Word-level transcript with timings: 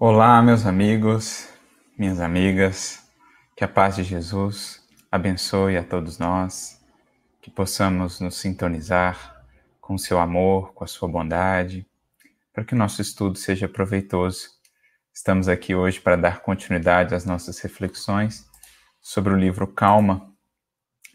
Olá, 0.00 0.40
meus 0.40 0.64
amigos, 0.64 1.48
minhas 1.98 2.20
amigas, 2.20 3.02
que 3.56 3.64
a 3.64 3.68
paz 3.68 3.96
de 3.96 4.04
Jesus 4.04 4.80
abençoe 5.10 5.76
a 5.76 5.82
todos 5.82 6.20
nós, 6.20 6.80
que 7.42 7.50
possamos 7.50 8.20
nos 8.20 8.36
sintonizar 8.36 9.44
com 9.80 9.94
o 9.94 9.98
seu 9.98 10.20
amor, 10.20 10.72
com 10.72 10.84
a 10.84 10.86
sua 10.86 11.08
bondade, 11.08 11.84
para 12.52 12.64
que 12.64 12.74
o 12.74 12.78
nosso 12.78 13.02
estudo 13.02 13.36
seja 13.36 13.68
proveitoso. 13.68 14.50
Estamos 15.12 15.48
aqui 15.48 15.74
hoje 15.74 16.00
para 16.00 16.14
dar 16.14 16.42
continuidade 16.42 17.12
às 17.12 17.24
nossas 17.24 17.58
reflexões 17.58 18.48
sobre 19.00 19.32
o 19.32 19.36
livro 19.36 19.66
Calma, 19.66 20.32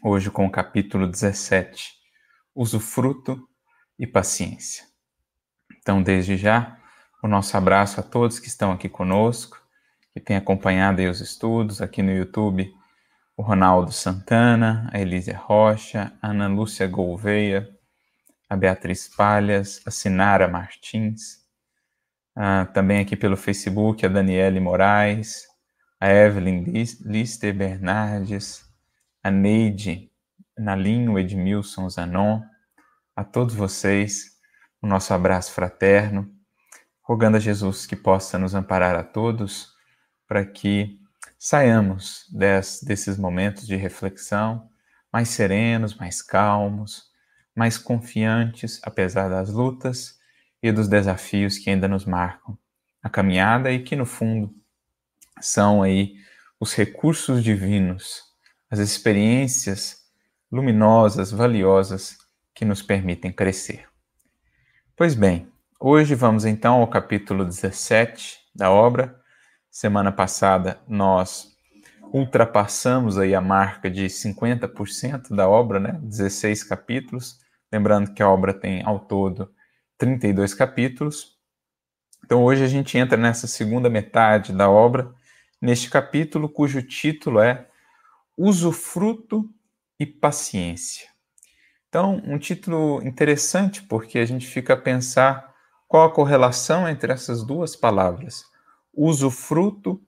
hoje 0.02 0.30
com 0.30 0.44
o 0.44 0.52
capítulo 0.52 1.06
17, 1.06 1.94
Usufruto 2.54 3.48
e 3.98 4.06
Paciência. 4.06 4.84
Então, 5.80 6.02
desde 6.02 6.36
já, 6.36 6.83
o 7.24 7.26
nosso 7.26 7.56
abraço 7.56 8.00
a 8.00 8.02
todos 8.02 8.38
que 8.38 8.48
estão 8.48 8.70
aqui 8.70 8.86
conosco, 8.86 9.58
que 10.12 10.20
têm 10.20 10.36
acompanhado 10.36 11.00
os 11.00 11.22
estudos. 11.22 11.80
Aqui 11.80 12.02
no 12.02 12.12
YouTube, 12.12 12.70
o 13.34 13.42
Ronaldo 13.42 13.90
Santana, 13.92 14.90
a 14.92 15.00
Elísia 15.00 15.34
Rocha, 15.34 16.12
a 16.20 16.28
Ana 16.28 16.48
Lúcia 16.48 16.86
Gouveia, 16.86 17.66
a 18.46 18.54
Beatriz 18.54 19.08
Palhas, 19.08 19.80
a 19.86 19.90
Sinara 19.90 20.46
Martins, 20.46 21.38
também 22.74 23.00
aqui 23.00 23.16
pelo 23.16 23.38
Facebook 23.38 24.04
a 24.04 24.08
Daniele 24.10 24.60
Moraes, 24.60 25.46
a 25.98 26.10
Evelyn 26.10 26.64
Lister 27.06 27.54
Bernardes, 27.54 28.66
a 29.22 29.30
Neide 29.30 30.12
Nalinho 30.58 31.18
Edmilson 31.18 31.88
Zanon, 31.88 32.42
a 33.16 33.24
todos 33.24 33.54
vocês, 33.54 34.32
o 34.82 34.86
nosso 34.86 35.14
abraço 35.14 35.52
fraterno 35.52 36.33
rogando 37.04 37.36
a 37.36 37.40
Jesus 37.40 37.86
que 37.86 37.94
possa 37.94 38.38
nos 38.38 38.54
amparar 38.54 38.96
a 38.96 39.04
todos 39.04 39.72
para 40.26 40.44
que 40.44 40.98
saiamos 41.38 42.26
des, 42.32 42.82
desses 42.82 43.18
momentos 43.18 43.66
de 43.66 43.76
reflexão 43.76 44.68
mais 45.12 45.28
serenos, 45.28 45.94
mais 45.94 46.20
calmos, 46.20 47.04
mais 47.54 47.78
confiantes, 47.78 48.80
apesar 48.82 49.28
das 49.28 49.50
lutas 49.50 50.18
e 50.60 50.72
dos 50.72 50.88
desafios 50.88 51.56
que 51.56 51.70
ainda 51.70 51.86
nos 51.86 52.04
marcam 52.04 52.58
a 53.02 53.08
caminhada 53.08 53.70
e 53.70 53.82
que, 53.82 53.94
no 53.94 54.06
fundo, 54.06 54.52
são 55.40 55.82
aí 55.82 56.16
os 56.58 56.74
recursos 56.74 57.44
divinos, 57.44 58.24
as 58.70 58.78
experiências 58.78 60.02
luminosas, 60.50 61.30
valiosas 61.30 62.16
que 62.54 62.64
nos 62.64 62.82
permitem 62.82 63.30
crescer. 63.30 63.86
Pois 64.96 65.14
bem, 65.14 65.52
Hoje 65.86 66.14
vamos 66.14 66.46
então 66.46 66.80
ao 66.80 66.88
capítulo 66.88 67.44
17 67.44 68.38
da 68.54 68.70
obra. 68.70 69.20
Semana 69.70 70.10
passada 70.10 70.80
nós 70.88 71.54
ultrapassamos 72.10 73.18
aí 73.18 73.34
a 73.34 73.40
marca 73.42 73.90
de 73.90 74.06
50% 74.06 75.36
da 75.36 75.46
obra, 75.46 75.78
né? 75.78 76.00
16 76.02 76.64
capítulos. 76.64 77.38
Lembrando 77.70 78.14
que 78.14 78.22
a 78.22 78.30
obra 78.30 78.54
tem 78.54 78.82
ao 78.82 78.98
todo 78.98 79.52
32 79.98 80.54
capítulos. 80.54 81.36
Então 82.24 82.42
hoje 82.42 82.64
a 82.64 82.68
gente 82.68 82.96
entra 82.96 83.18
nessa 83.18 83.46
segunda 83.46 83.90
metade 83.90 84.54
da 84.54 84.70
obra, 84.70 85.12
neste 85.60 85.90
capítulo 85.90 86.48
cujo 86.48 86.80
título 86.80 87.40
é 87.40 87.68
Usufruto 88.38 89.50
e 90.00 90.06
Paciência. 90.06 91.08
Então, 91.90 92.22
um 92.24 92.38
título 92.38 93.06
interessante 93.06 93.82
porque 93.82 94.18
a 94.18 94.24
gente 94.24 94.46
fica 94.46 94.72
a 94.72 94.78
pensar 94.78 95.52
qual 95.88 96.06
a 96.06 96.12
correlação 96.12 96.88
entre 96.88 97.12
essas 97.12 97.42
duas 97.44 97.76
palavras? 97.76 98.44
Usufruto 98.92 100.00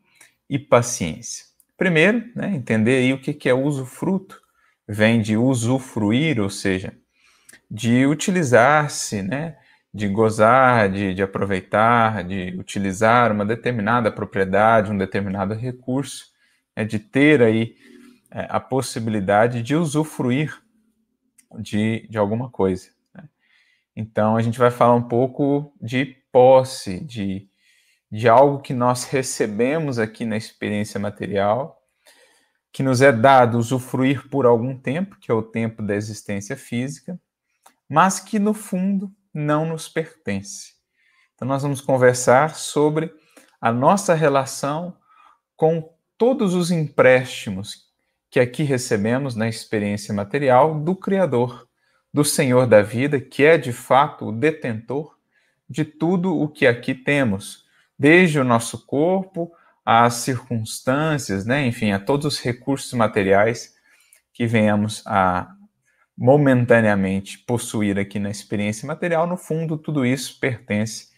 e 0.49 0.59
paciência. 0.59 1.47
Primeiro, 1.77 2.25
né, 2.35 2.55
entender 2.55 2.97
aí 2.97 3.13
o 3.13 3.21
que 3.21 3.49
é 3.49 3.55
usufruto. 3.55 4.41
Vem 4.89 5.21
de 5.21 5.37
usufruir, 5.37 6.41
ou 6.41 6.49
seja, 6.49 6.97
de 7.71 8.07
utilizar-se, 8.07 9.23
né, 9.23 9.57
de 9.93 10.09
gozar, 10.09 10.91
de, 10.91 11.15
de 11.15 11.23
aproveitar, 11.23 12.23
de 12.23 12.55
utilizar 12.59 13.33
uma 13.33 13.45
determinada 13.45 14.13
propriedade, 14.13 14.93
um 14.93 14.99
determinado 14.99 15.55
recurso, 15.55 16.27
né, 16.77 16.85
de 16.85 16.99
ter 16.99 17.43
aí 17.43 17.75
é, 18.31 18.47
a 18.49 18.61
possibilidade 18.61 19.63
de 19.63 19.75
usufruir 19.75 20.63
de, 21.59 22.07
de 22.09 22.19
alguma 22.19 22.51
coisa. 22.51 22.91
Então, 23.97 24.37
a 24.37 24.43
gente 24.43 24.59
vai 24.59 24.71
falar 24.71 24.95
um 24.95 25.09
pouco 25.09 25.73
de 25.81 26.17
posse, 26.31 27.01
de, 27.01 27.49
de 28.13 28.29
algo 28.29 28.61
que 28.61 28.75
nós 28.75 29.05
recebemos 29.05 29.99
aqui 29.99 30.27
na 30.27 30.37
experiência 30.37 31.01
material, 31.01 31.83
que 32.71 32.83
nos 32.83 33.01
é 33.01 33.11
dado 33.11 33.57
usufruir 33.57 34.29
por 34.29 34.45
algum 34.45 34.79
tempo, 34.79 35.17
que 35.19 35.31
é 35.31 35.35
o 35.35 35.43
tempo 35.43 35.83
da 35.83 35.95
existência 35.95 36.55
física, 36.59 37.19
mas 37.89 38.21
que 38.21 38.39
no 38.39 38.53
fundo 38.53 39.11
não 39.33 39.65
nos 39.65 39.89
pertence. 39.89 40.75
Então, 41.35 41.49
nós 41.49 41.63
vamos 41.63 41.81
conversar 41.81 42.55
sobre 42.55 43.11
a 43.59 43.73
nossa 43.73 44.13
relação 44.13 44.95
com 45.57 45.91
todos 46.19 46.55
os 46.55 46.71
empréstimos 46.71 47.87
que 48.31 48.41
aqui 48.41 48.63
recebemos 48.63 49.35
na 49.35 49.49
experiência 49.49 50.13
material 50.13 50.79
do 50.79 50.95
Criador 50.95 51.66
do 52.17 52.25
Senhor 52.25 52.67
da 52.67 52.81
vida, 52.81 53.21
que 53.21 53.45
é 53.45 53.59
de 53.59 53.75
fato 53.75 54.29
o 54.29 54.33
detentor 54.33 55.19
de 55.69 55.85
tudo 55.85 56.35
o 56.35 56.49
que 56.49 56.67
aqui 56.67 56.95
temos, 56.95 57.67
desde 57.99 58.41
o 58.41 58.45
nosso 58.45 58.87
corpo 58.87 59.53
às 59.85 60.15
circunstâncias, 60.15 61.45
né? 61.45 61.67
enfim, 61.67 61.93
a 61.93 61.99
todos 61.99 62.25
os 62.25 62.41
recursos 62.41 62.91
materiais 62.95 63.75
que 64.33 64.47
venhamos 64.47 65.07
a 65.07 65.55
momentaneamente 66.17 67.39
possuir 67.41 67.99
aqui 67.99 68.19
na 68.19 68.31
experiência 68.31 68.87
material, 68.87 69.27
no 69.27 69.37
fundo, 69.37 69.77
tudo 69.77 70.07
isso 70.07 70.41
pertence 70.41 71.09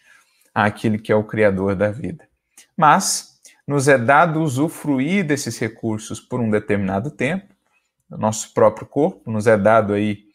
àquele 0.53 0.98
que 0.98 1.12
é 1.12 1.15
o 1.15 1.22
Criador 1.22 1.76
da 1.76 1.92
vida. 1.92 2.28
Mas 2.76 3.41
nos 3.65 3.86
é 3.86 3.97
dado 3.97 4.42
usufruir 4.42 5.25
desses 5.25 5.56
recursos 5.60 6.19
por 6.19 6.41
um 6.41 6.50
determinado 6.50 7.09
tempo, 7.09 7.54
nosso 8.10 8.53
próprio 8.53 8.84
corpo, 8.84 9.30
nos 9.30 9.47
é 9.47 9.56
dado 9.56 9.92
aí 9.92 10.28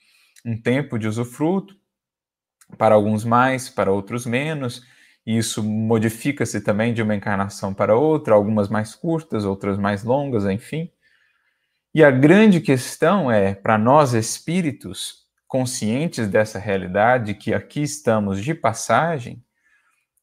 um 0.46 0.60
tempo 0.60 0.98
de 0.98 1.08
usufruto, 1.08 1.76
para 2.78 2.96
alguns 2.96 3.24
mais, 3.24 3.70
para 3.70 3.92
outros 3.92 4.26
menos. 4.26 4.84
E 5.26 5.38
isso 5.38 5.64
modifica-se 5.64 6.62
também 6.62 6.94
de 6.94 7.02
uma 7.02 7.16
encarnação 7.16 7.74
para 7.74 7.96
outra, 7.96 8.34
algumas 8.34 8.68
mais 8.68 8.94
curtas, 8.94 9.46
outras 9.46 9.78
mais 9.78 10.04
longas, 10.04 10.46
enfim. 10.46 10.92
E 11.96 12.04
a 12.04 12.12
grande 12.12 12.60
questão 12.60 13.32
é, 13.32 13.54
para 13.54 13.78
nós 13.78 14.14
espíritos 14.14 15.24
conscientes 15.48 16.28
dessa 16.28 16.58
realidade, 16.58 17.36
que 17.36 17.54
aqui 17.54 17.84
estamos 17.84 18.44
de 18.44 18.54
passagem, 18.54 19.44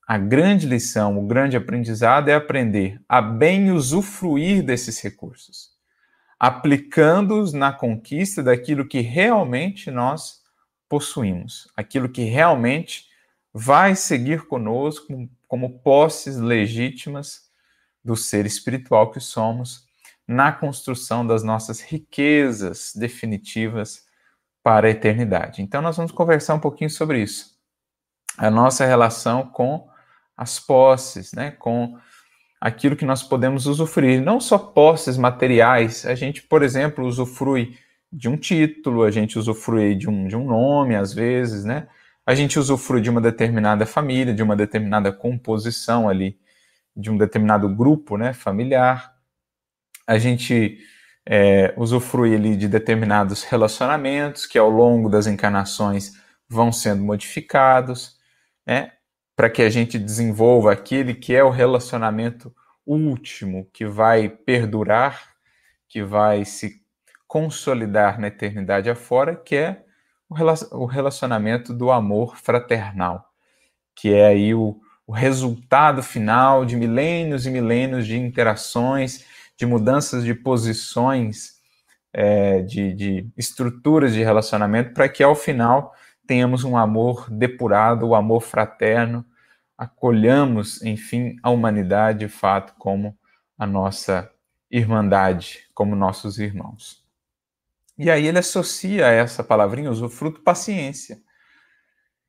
a 0.06 0.18
grande 0.18 0.66
lição, 0.66 1.16
o 1.16 1.26
grande 1.26 1.56
aprendizado 1.56 2.28
é 2.28 2.34
aprender 2.34 3.00
a 3.08 3.22
bem 3.22 3.70
usufruir 3.70 4.64
desses 4.64 5.00
recursos 5.00 5.69
aplicando-os 6.40 7.52
na 7.52 7.70
conquista 7.70 8.42
daquilo 8.42 8.88
que 8.88 9.00
realmente 9.00 9.90
nós 9.90 10.40
possuímos, 10.88 11.68
aquilo 11.76 12.08
que 12.08 12.24
realmente 12.24 13.04
vai 13.52 13.94
seguir 13.94 14.46
conosco 14.46 15.28
como 15.46 15.80
posses 15.80 16.38
legítimas 16.38 17.50
do 18.02 18.16
ser 18.16 18.46
espiritual 18.46 19.10
que 19.10 19.20
somos 19.20 19.86
na 20.26 20.50
construção 20.50 21.26
das 21.26 21.42
nossas 21.42 21.80
riquezas 21.80 22.92
definitivas 22.94 24.06
para 24.62 24.86
a 24.86 24.90
eternidade. 24.90 25.60
Então, 25.60 25.82
nós 25.82 25.96
vamos 25.96 26.12
conversar 26.12 26.54
um 26.54 26.60
pouquinho 26.60 26.88
sobre 26.88 27.22
isso. 27.22 27.58
A 28.38 28.50
nossa 28.50 28.86
relação 28.86 29.46
com 29.46 29.90
as 30.36 30.58
posses, 30.58 31.32
né, 31.32 31.50
com 31.50 31.98
aquilo 32.60 32.94
que 32.94 33.04
nós 33.04 33.22
podemos 33.22 33.66
usufruir, 33.66 34.22
não 34.22 34.38
só 34.38 34.58
posses 34.58 35.16
materiais, 35.16 36.04
a 36.04 36.14
gente, 36.14 36.42
por 36.42 36.62
exemplo, 36.62 37.06
usufrui 37.06 37.78
de 38.12 38.28
um 38.28 38.36
título, 38.36 39.04
a 39.04 39.10
gente 39.10 39.38
usufrui 39.38 39.94
de 39.94 40.08
um, 40.10 40.26
de 40.28 40.36
um 40.36 40.44
nome, 40.44 40.94
às 40.96 41.14
vezes, 41.14 41.64
né? 41.64 41.88
A 42.26 42.34
gente 42.34 42.58
usufrui 42.58 43.00
de 43.00 43.08
uma 43.08 43.20
determinada 43.20 43.86
família, 43.86 44.34
de 44.34 44.42
uma 44.42 44.54
determinada 44.54 45.12
composição 45.12 46.08
ali, 46.08 46.38
de 46.94 47.10
um 47.10 47.16
determinado 47.16 47.68
grupo, 47.68 48.16
né, 48.18 48.32
familiar. 48.32 49.14
A 50.06 50.18
gente 50.18 50.78
é, 51.26 51.72
usufrui 51.76 52.34
ali 52.34 52.56
de 52.56 52.68
determinados 52.68 53.44
relacionamentos 53.44 54.46
que 54.46 54.58
ao 54.58 54.68
longo 54.68 55.08
das 55.08 55.26
encarnações 55.26 56.12
vão 56.48 56.72
sendo 56.72 57.02
modificados, 57.02 58.18
né? 58.66 58.92
Para 59.40 59.48
que 59.48 59.62
a 59.62 59.70
gente 59.70 59.98
desenvolva 59.98 60.70
aquele 60.70 61.14
que 61.14 61.34
é 61.34 61.42
o 61.42 61.48
relacionamento 61.48 62.54
último, 62.84 63.66
que 63.72 63.86
vai 63.86 64.28
perdurar, 64.28 65.30
que 65.88 66.02
vai 66.02 66.44
se 66.44 66.82
consolidar 67.26 68.20
na 68.20 68.26
eternidade 68.26 68.90
afora, 68.90 69.34
que 69.34 69.56
é 69.56 69.82
o 70.28 70.84
relacionamento 70.84 71.72
do 71.72 71.90
amor 71.90 72.36
fraternal, 72.36 73.30
que 73.96 74.12
é 74.12 74.26
aí 74.26 74.54
o, 74.54 74.78
o 75.06 75.12
resultado 75.12 76.02
final 76.02 76.66
de 76.66 76.76
milênios 76.76 77.46
e 77.46 77.50
milênios 77.50 78.06
de 78.06 78.18
interações, 78.18 79.24
de 79.56 79.64
mudanças 79.64 80.22
de 80.22 80.34
posições, 80.34 81.54
é, 82.12 82.60
de, 82.60 82.92
de 82.92 83.26
estruturas 83.38 84.12
de 84.12 84.22
relacionamento, 84.22 84.92
para 84.92 85.08
que 85.08 85.22
ao 85.22 85.34
final 85.34 85.94
tenhamos 86.26 86.62
um 86.62 86.76
amor 86.76 87.26
depurado, 87.30 88.02
o 88.02 88.10
um 88.10 88.14
amor 88.14 88.42
fraterno, 88.42 89.24
acolhamos, 89.80 90.82
enfim, 90.82 91.36
a 91.42 91.48
humanidade 91.48 92.18
de 92.18 92.28
fato 92.28 92.74
como 92.78 93.16
a 93.56 93.66
nossa 93.66 94.30
irmandade, 94.70 95.60
como 95.72 95.96
nossos 95.96 96.38
irmãos. 96.38 97.02
E 97.96 98.10
aí 98.10 98.26
ele 98.26 98.38
associa 98.38 99.06
a 99.06 99.10
essa 99.10 99.42
palavrinha, 99.42 99.90
usufruto, 99.90 100.42
paciência. 100.42 101.18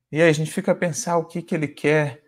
E 0.10 0.22
aí 0.22 0.30
a 0.30 0.32
gente 0.32 0.50
fica 0.50 0.72
a 0.72 0.76
pensar 0.76 1.18
o 1.18 1.26
que, 1.26 1.42
que 1.42 1.54
ele 1.54 1.68
quer 1.68 2.24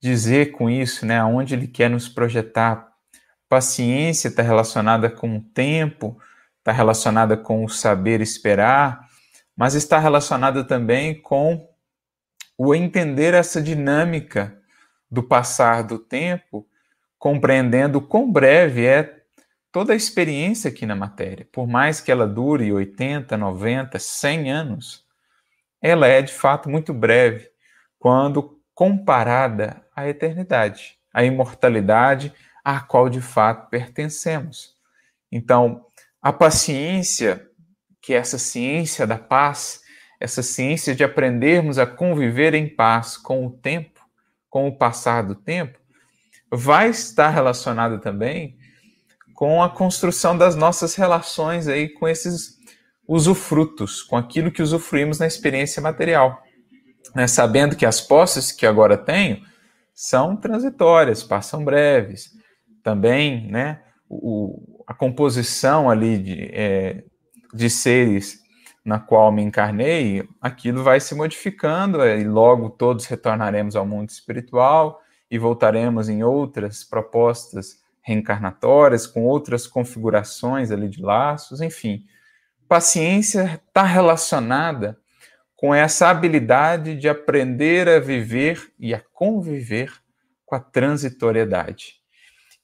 dizer 0.00 0.52
com 0.52 0.70
isso, 0.70 1.04
né? 1.04 1.18
Aonde 1.18 1.52
ele 1.52 1.68
quer 1.68 1.90
nos 1.90 2.08
projetar. 2.08 2.90
Paciência 3.46 4.28
está 4.28 4.42
relacionada 4.42 5.10
com 5.10 5.36
o 5.36 5.42
tempo, 5.42 6.18
está 6.58 6.72
relacionada 6.72 7.36
com 7.36 7.66
o 7.66 7.68
saber 7.68 8.22
esperar, 8.22 9.06
mas 9.54 9.74
está 9.74 9.98
relacionada 9.98 10.64
também 10.64 11.20
com 11.20 11.68
o 12.56 12.74
entender 12.74 13.34
essa 13.34 13.60
dinâmica 13.60 14.56
do 15.10 15.22
passar 15.22 15.82
do 15.82 15.98
tempo, 15.98 16.66
compreendendo 17.18 18.00
quão 18.00 18.30
breve 18.30 18.84
é 18.84 19.22
toda 19.72 19.92
a 19.92 19.96
experiência 19.96 20.70
aqui 20.70 20.86
na 20.86 20.94
matéria. 20.94 21.48
Por 21.50 21.66
mais 21.66 22.00
que 22.00 22.10
ela 22.12 22.26
dure 22.26 22.72
80, 22.72 23.36
90, 23.36 23.98
100 23.98 24.52
anos, 24.52 25.04
ela 25.80 26.06
é 26.06 26.22
de 26.22 26.32
fato 26.32 26.70
muito 26.70 26.94
breve 26.94 27.48
quando 27.98 28.60
comparada 28.74 29.84
à 29.94 30.08
eternidade, 30.08 30.98
à 31.12 31.24
imortalidade 31.24 32.32
à 32.64 32.80
qual 32.80 33.08
de 33.08 33.20
fato 33.20 33.68
pertencemos. 33.68 34.74
Então, 35.30 35.86
a 36.22 36.32
paciência 36.32 37.48
que 38.00 38.14
essa 38.14 38.38
ciência 38.38 39.06
da 39.06 39.18
paz, 39.18 39.82
essa 40.24 40.42
ciência 40.42 40.94
de 40.94 41.04
aprendermos 41.04 41.78
a 41.78 41.84
conviver 41.84 42.54
em 42.54 42.66
paz 42.66 43.14
com 43.14 43.46
o 43.46 43.50
tempo, 43.50 44.00
com 44.48 44.66
o 44.66 44.74
passar 44.74 45.22
do 45.22 45.34
tempo, 45.34 45.78
vai 46.50 46.88
estar 46.88 47.28
relacionada 47.28 47.98
também 47.98 48.56
com 49.34 49.62
a 49.62 49.68
construção 49.68 50.38
das 50.38 50.56
nossas 50.56 50.94
relações 50.94 51.68
aí 51.68 51.90
com 51.90 52.08
esses 52.08 52.56
usufrutos, 53.06 54.02
com 54.02 54.16
aquilo 54.16 54.50
que 54.50 54.62
usufruímos 54.62 55.18
na 55.18 55.26
experiência 55.26 55.82
material. 55.82 56.42
Né? 57.14 57.26
Sabendo 57.26 57.76
que 57.76 57.84
as 57.84 58.00
posses 58.00 58.50
que 58.50 58.64
agora 58.64 58.96
tenho 58.96 59.42
são 59.94 60.34
transitórias, 60.36 61.22
passam 61.22 61.62
breves. 61.62 62.30
Também, 62.82 63.46
né, 63.50 63.82
o, 64.08 64.82
a 64.86 64.94
composição 64.94 65.90
ali 65.90 66.16
de, 66.16 66.50
é, 66.50 67.04
de 67.52 67.68
seres 67.68 68.42
na 68.84 68.98
qual 68.98 69.32
me 69.32 69.42
encarnei, 69.42 70.28
aquilo 70.40 70.82
vai 70.82 71.00
se 71.00 71.14
modificando 71.14 72.04
e 72.04 72.22
logo 72.24 72.68
todos 72.68 73.06
retornaremos 73.06 73.74
ao 73.74 73.86
mundo 73.86 74.10
espiritual 74.10 75.00
e 75.30 75.38
voltaremos 75.38 76.08
em 76.08 76.22
outras 76.22 76.84
propostas 76.84 77.82
reencarnatórias, 78.02 79.06
com 79.06 79.24
outras 79.24 79.66
configurações 79.66 80.70
ali 80.70 80.88
de 80.88 81.00
laços, 81.00 81.62
enfim. 81.62 82.04
Paciência 82.68 83.60
está 83.66 83.82
relacionada 83.82 84.98
com 85.56 85.74
essa 85.74 86.08
habilidade 86.08 86.94
de 86.94 87.08
aprender 87.08 87.88
a 87.88 87.98
viver 87.98 88.70
e 88.78 88.92
a 88.92 89.00
conviver 89.12 89.90
com 90.44 90.54
a 90.54 90.60
transitoriedade. 90.60 91.94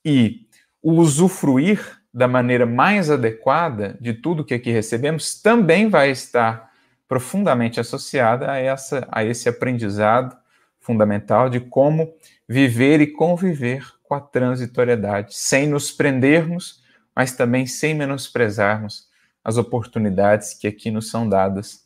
E 0.05 0.46
o 0.82 0.93
usufruir 0.93 2.00
da 2.12 2.26
maneira 2.26 2.66
mais 2.66 3.10
adequada 3.10 3.96
de 4.00 4.12
tudo 4.12 4.44
que 4.44 4.54
aqui 4.54 4.70
recebemos 4.70 5.40
também 5.40 5.88
vai 5.88 6.10
estar 6.10 6.70
profundamente 7.08 7.80
associada 7.80 8.50
a, 8.50 8.58
essa, 8.58 9.06
a 9.10 9.24
esse 9.24 9.48
aprendizado 9.48 10.36
fundamental 10.80 11.48
de 11.48 11.60
como 11.60 12.12
viver 12.48 13.00
e 13.00 13.06
conviver 13.06 13.84
com 14.02 14.14
a 14.14 14.20
transitoriedade, 14.20 15.36
sem 15.36 15.68
nos 15.68 15.92
prendermos, 15.92 16.82
mas 17.14 17.32
também 17.32 17.66
sem 17.66 17.94
menosprezarmos 17.94 19.08
as 19.44 19.56
oportunidades 19.56 20.54
que 20.54 20.66
aqui 20.66 20.90
nos 20.90 21.10
são 21.10 21.28
dadas 21.28 21.84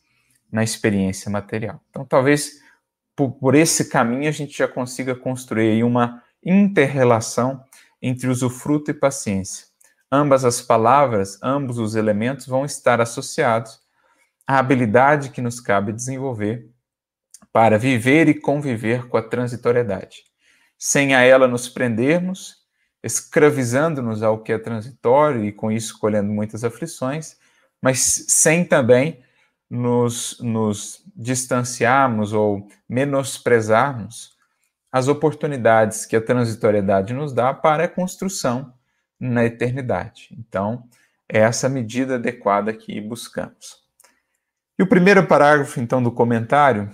na 0.51 0.63
experiência 0.65 1.31
material. 1.31 1.81
Então, 1.91 2.05
talvez 2.05 2.63
por, 3.15 3.33
por 3.33 3.55
esse 3.55 3.91
caminho 3.91 4.29
a 4.29 4.33
gente 4.33 4.57
já 4.57 4.67
consiga 4.67 5.15
construir 5.15 5.85
uma 5.85 6.23
interrelação 6.45 7.63
entre 8.01 8.29
usufruto 8.29 8.91
e 8.91 8.95
paciência 8.95 9.74
ambas 10.15 10.45
as 10.45 10.63
palavras, 10.63 11.39
ambos 11.43 11.77
os 11.77 11.97
elementos 11.97 12.47
vão 12.47 12.65
estar 12.65 13.01
associados 13.01 13.81
à 14.47 14.59
habilidade 14.59 15.31
que 15.31 15.43
nos 15.43 15.59
cabe 15.59 15.93
desenvolver 15.93 16.71
para 17.53 17.79
viver 17.79 18.29
e 18.29 18.35
conviver 18.35 19.09
com 19.09 19.17
a 19.17 19.23
transitoriedade, 19.23 20.25
sem 20.79 21.15
a 21.15 21.23
ela 21.23 21.49
nos 21.49 21.69
prendermos, 21.69 22.57
escravizando-nos 23.03 24.23
ao 24.23 24.43
que 24.43 24.53
é 24.53 24.59
transitório 24.59 25.45
e 25.45 25.53
com 25.53 25.71
isso 25.71 25.99
colhendo 25.99 26.33
muitas 26.33 26.63
aflições, 26.63 27.37
mas 27.83 28.27
sem 28.29 28.65
também 28.65 29.23
nos, 29.69 30.39
nos 30.41 31.03
distanciarmos 31.15 32.33
ou 32.33 32.69
menosprezarmos 32.89 34.33
as 34.93 35.09
oportunidades 35.09 36.07
que 36.07 36.15
a 36.15 36.21
transitoriedade 36.21 37.13
nos 37.13 37.33
dá 37.33 37.53
para 37.53 37.85
a 37.85 37.89
construção 37.89 38.73
na 39.19 39.45
eternidade. 39.45 40.29
Então, 40.39 40.89
é 41.29 41.39
essa 41.39 41.69
medida 41.69 42.17
adequada 42.17 42.73
que 42.73 43.01
buscamos. 43.01 43.83
E 44.79 44.83
o 44.83 44.89
primeiro 44.89 45.27
parágrafo, 45.27 45.81
então, 45.81 46.03
do 46.03 46.13
comentário, 46.13 46.91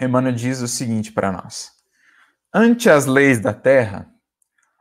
Emmanuel 0.00 0.34
diz 0.34 0.60
o 0.60 0.68
seguinte 0.68 1.12
para 1.12 1.32
nós: 1.32 1.72
Ante 2.52 2.90
as 2.90 3.06
leis 3.06 3.40
da 3.40 3.52
terra, 3.52 4.10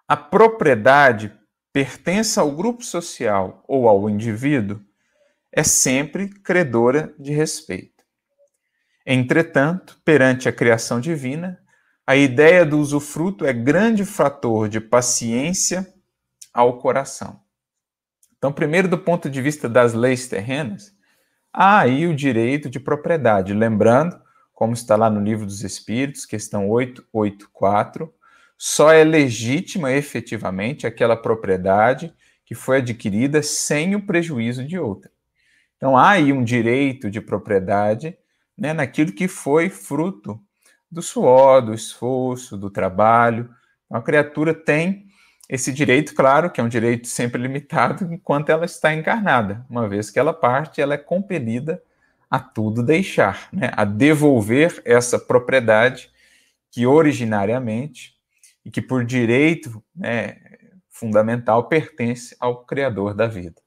a 0.07 0.17
propriedade 0.17 1.33
pertence 1.71 2.39
ao 2.39 2.51
grupo 2.51 2.83
social 2.83 3.63
ou 3.67 3.87
ao 3.87 4.09
indivíduo, 4.09 4.79
é 5.51 5.63
sempre 5.63 6.27
credora 6.27 7.13
de 7.17 7.31
respeito. 7.31 8.03
Entretanto, 9.05 9.99
perante 10.03 10.47
a 10.47 10.53
criação 10.53 10.99
divina, 10.99 11.59
a 12.05 12.15
ideia 12.15 12.65
do 12.65 12.79
usufruto 12.79 13.45
é 13.45 13.53
grande 13.53 14.03
fator 14.03 14.67
de 14.67 14.79
paciência 14.79 15.92
ao 16.53 16.77
coração. 16.77 17.41
Então, 18.37 18.51
primeiro, 18.51 18.87
do 18.87 18.97
ponto 18.97 19.29
de 19.29 19.41
vista 19.41 19.69
das 19.69 19.93
leis 19.93 20.27
terrenas, 20.27 20.93
há 21.51 21.79
aí 21.79 22.05
o 22.07 22.15
direito 22.15 22.69
de 22.69 22.79
propriedade. 22.79 23.53
Lembrando, 23.53 24.19
como 24.53 24.73
está 24.73 24.95
lá 24.95 25.09
no 25.09 25.21
Livro 25.21 25.45
dos 25.45 25.63
Espíritos, 25.63 26.25
questão 26.25 26.69
884, 26.69 28.13
só 28.57 28.91
é 28.91 29.03
legítima 29.03 29.91
efetivamente 29.91 30.85
aquela 30.85 31.17
propriedade 31.17 32.13
que 32.45 32.53
foi 32.53 32.77
adquirida 32.77 33.41
sem 33.41 33.95
o 33.95 34.05
prejuízo 34.05 34.65
de 34.65 34.77
outra. 34.77 35.09
Então, 35.77 35.97
há 35.97 36.11
aí 36.11 36.31
um 36.31 36.43
direito 36.43 37.09
de 37.09 37.19
propriedade 37.19 38.17
né, 38.57 38.73
naquilo 38.73 39.11
que 39.11 39.27
foi 39.27 39.69
fruto 39.69 40.39
do 40.89 41.01
suor, 41.01 41.61
do 41.61 41.73
esforço, 41.73 42.55
do 42.55 42.69
trabalho. 42.69 43.49
A 43.89 44.01
criatura 44.01 44.53
tem 44.53 45.07
esse 45.49 45.73
direito, 45.73 46.15
claro, 46.15 46.49
que 46.49 46.61
é 46.61 46.63
um 46.63 46.69
direito 46.69 47.07
sempre 47.07 47.41
limitado 47.41 48.11
enquanto 48.13 48.49
ela 48.49 48.65
está 48.65 48.93
encarnada. 48.93 49.65
Uma 49.69 49.87
vez 49.87 50.09
que 50.09 50.17
ela 50.17 50.33
parte, 50.33 50.81
ela 50.81 50.93
é 50.93 50.97
compelida 50.97 51.81
a 52.29 52.39
tudo 52.39 52.81
deixar, 52.81 53.49
né? 53.51 53.71
a 53.73 53.85
devolver 53.85 54.81
essa 54.85 55.19
propriedade 55.19 56.11
que 56.71 56.87
originariamente 56.87 58.15
e 58.65 58.71
que 58.71 58.81
por 58.81 59.05
direito 59.05 59.83
né, 59.95 60.37
fundamental 60.89 61.67
pertence 61.67 62.35
ao 62.39 62.65
Criador 62.65 63.13
da 63.13 63.27
vida. 63.27 63.61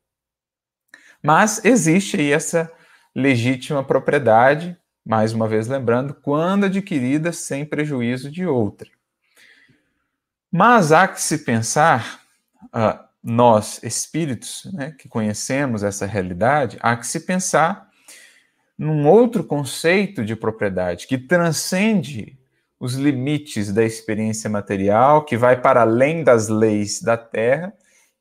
Mas 1.22 1.64
existe 1.64 2.16
aí 2.16 2.32
essa 2.32 2.72
legítima 3.14 3.84
propriedade, 3.84 4.76
mais 5.04 5.32
uma 5.32 5.46
vez 5.46 5.68
lembrando, 5.68 6.14
quando 6.14 6.64
adquirida 6.64 7.32
sem 7.32 7.64
prejuízo 7.64 8.30
de 8.30 8.46
outra. 8.46 8.88
Mas 10.58 10.90
há 10.90 11.06
que 11.06 11.20
se 11.20 11.44
pensar, 11.44 12.22
uh, 12.68 12.98
nós 13.22 13.78
espíritos 13.82 14.66
né, 14.72 14.90
que 14.98 15.06
conhecemos 15.06 15.82
essa 15.82 16.06
realidade, 16.06 16.78
há 16.80 16.96
que 16.96 17.06
se 17.06 17.20
pensar 17.20 17.90
num 18.78 19.06
outro 19.06 19.44
conceito 19.44 20.24
de 20.24 20.34
propriedade 20.34 21.06
que 21.06 21.18
transcende 21.18 22.38
os 22.80 22.94
limites 22.94 23.70
da 23.70 23.84
experiência 23.84 24.48
material, 24.48 25.26
que 25.26 25.36
vai 25.36 25.60
para 25.60 25.82
além 25.82 26.24
das 26.24 26.48
leis 26.48 27.02
da 27.02 27.18
terra, 27.18 27.74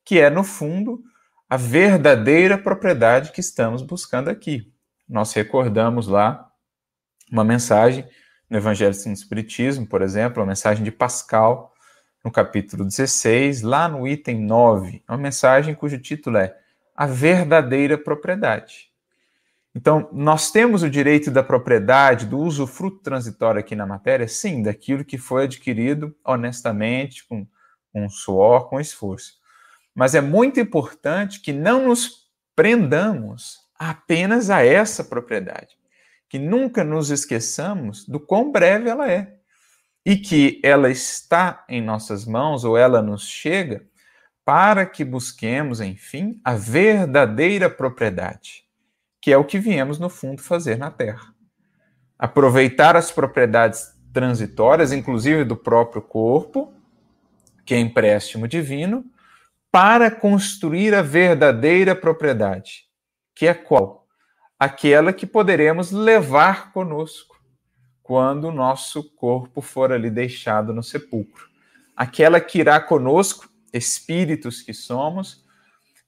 que 0.04 0.20
é, 0.20 0.28
no 0.28 0.44
fundo, 0.44 1.02
a 1.48 1.56
verdadeira 1.56 2.58
propriedade 2.58 3.32
que 3.32 3.40
estamos 3.40 3.80
buscando 3.80 4.28
aqui. 4.28 4.70
Nós 5.08 5.32
recordamos 5.32 6.06
lá 6.06 6.50
uma 7.32 7.44
mensagem 7.44 8.06
no 8.50 8.58
Evangelho 8.58 8.92
sem 8.92 9.14
Espiritismo, 9.14 9.86
por 9.86 10.02
exemplo, 10.02 10.42
a 10.42 10.46
mensagem 10.46 10.84
de 10.84 10.92
Pascal, 10.92 11.72
no 12.26 12.32
capítulo 12.32 12.84
16, 12.84 13.62
lá 13.62 13.88
no 13.88 14.04
item 14.04 14.40
9, 14.40 15.00
uma 15.08 15.16
mensagem 15.16 15.76
cujo 15.76 15.96
título 15.96 16.38
é 16.38 16.58
A 16.92 17.06
Verdadeira 17.06 17.96
Propriedade. 17.96 18.90
Então, 19.72 20.08
nós 20.10 20.50
temos 20.50 20.82
o 20.82 20.90
direito 20.90 21.30
da 21.30 21.44
propriedade, 21.44 22.26
do 22.26 22.40
usufruto 22.40 22.98
transitório 22.98 23.60
aqui 23.60 23.76
na 23.76 23.86
matéria, 23.86 24.26
sim, 24.26 24.60
daquilo 24.60 25.04
que 25.04 25.16
foi 25.16 25.44
adquirido 25.44 26.16
honestamente, 26.24 27.24
com, 27.28 27.46
com 27.92 28.08
suor, 28.08 28.68
com 28.68 28.80
esforço. 28.80 29.34
Mas 29.94 30.16
é 30.16 30.20
muito 30.20 30.58
importante 30.58 31.40
que 31.40 31.52
não 31.52 31.86
nos 31.86 32.26
prendamos 32.56 33.60
apenas 33.78 34.50
a 34.50 34.64
essa 34.64 35.04
propriedade, 35.04 35.78
que 36.28 36.40
nunca 36.40 36.82
nos 36.82 37.08
esqueçamos 37.08 38.04
do 38.04 38.18
quão 38.18 38.50
breve 38.50 38.90
ela 38.90 39.08
é 39.08 39.35
e 40.06 40.16
que 40.16 40.58
ela 40.62 40.88
está 40.90 41.66
em 41.68 41.82
nossas 41.82 42.24
mãos 42.24 42.64
ou 42.64 42.78
ela 42.78 43.02
nos 43.02 43.28
chega 43.28 43.84
para 44.42 44.86
que 44.86 45.04
busquemos, 45.04 45.82
enfim, 45.82 46.40
a 46.42 46.54
verdadeira 46.54 47.68
propriedade 47.68 48.66
que 49.26 49.32
é 49.32 49.36
o 49.36 49.44
que 49.44 49.58
viemos, 49.58 49.98
no 49.98 50.08
fundo, 50.08 50.40
fazer 50.40 50.78
na 50.78 50.88
Terra. 50.88 51.34
Aproveitar 52.16 52.94
as 52.94 53.10
propriedades 53.10 53.92
transitórias, 54.12 54.92
inclusive 54.92 55.42
do 55.42 55.56
próprio 55.56 56.00
corpo, 56.00 56.72
que 57.64 57.74
é 57.74 57.80
empréstimo 57.80 58.46
divino, 58.46 59.04
para 59.68 60.12
construir 60.12 60.94
a 60.94 61.02
verdadeira 61.02 61.92
propriedade, 61.96 62.84
que 63.34 63.48
é 63.48 63.52
qual? 63.52 64.06
Aquela 64.60 65.12
que 65.12 65.26
poderemos 65.26 65.90
levar 65.90 66.72
conosco 66.72 67.35
quando 68.06 68.44
o 68.44 68.52
nosso 68.52 69.02
corpo 69.02 69.60
for 69.60 69.90
ali 69.90 70.08
deixado 70.08 70.72
no 70.72 70.80
sepulcro. 70.80 71.48
Aquela 71.96 72.40
que 72.40 72.60
irá 72.60 72.78
conosco, 72.78 73.50
espíritos 73.72 74.62
que 74.62 74.72
somos, 74.72 75.44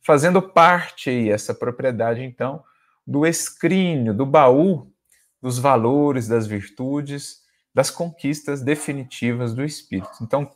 fazendo 0.00 0.40
parte 0.40 1.11
aí, 1.11 1.28
essa 1.28 1.52
propriedade, 1.52 2.23
então, 2.23 2.62
do 3.05 3.26
escrínio, 3.26 4.14
do 4.14 4.25
baú 4.25 4.93
dos 5.43 5.59
valores, 5.59 6.28
das 6.28 6.47
virtudes, 6.47 7.40
das 7.75 7.90
conquistas 7.90 8.62
definitivas 8.62 9.52
do 9.52 9.64
espírito. 9.64 10.19
Então, 10.23 10.49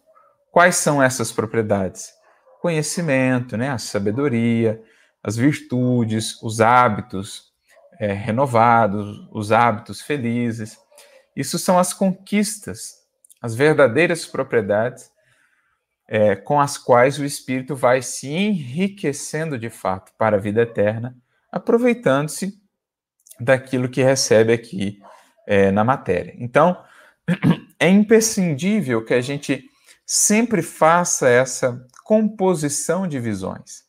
quais 0.52 0.76
são 0.76 1.02
essas 1.02 1.32
propriedades? 1.32 2.12
Conhecimento, 2.60 3.56
né, 3.56 3.70
a 3.70 3.78
sabedoria, 3.78 4.80
as 5.20 5.36
virtudes, 5.36 6.40
os 6.40 6.60
hábitos 6.60 7.52
é, 7.98 8.12
renovados, 8.12 9.28
os 9.32 9.50
hábitos 9.50 10.00
felizes. 10.00 10.78
Isso 11.34 11.58
são 11.58 11.78
as 11.78 11.92
conquistas, 11.92 12.94
as 13.40 13.54
verdadeiras 13.54 14.26
propriedades 14.26 15.10
é, 16.08 16.36
com 16.36 16.60
as 16.60 16.76
quais 16.76 17.18
o 17.18 17.24
espírito 17.24 17.74
vai 17.74 18.02
se 18.02 18.28
enriquecendo 18.28 19.58
de 19.58 19.70
fato 19.70 20.12
para 20.18 20.36
a 20.36 20.40
vida 20.40 20.62
eterna 20.62 21.16
aproveitando-se 21.52 22.58
daquilo 23.38 23.88
que 23.88 24.02
recebe 24.02 24.54
aqui 24.54 24.98
é, 25.46 25.70
na 25.70 25.84
matéria. 25.84 26.34
Então, 26.38 26.82
é 27.78 27.88
imprescindível 27.88 29.04
que 29.04 29.12
a 29.12 29.20
gente 29.20 29.64
sempre 30.06 30.62
faça 30.62 31.28
essa 31.28 31.86
composição 32.04 33.06
de 33.06 33.20
visões. 33.20 33.82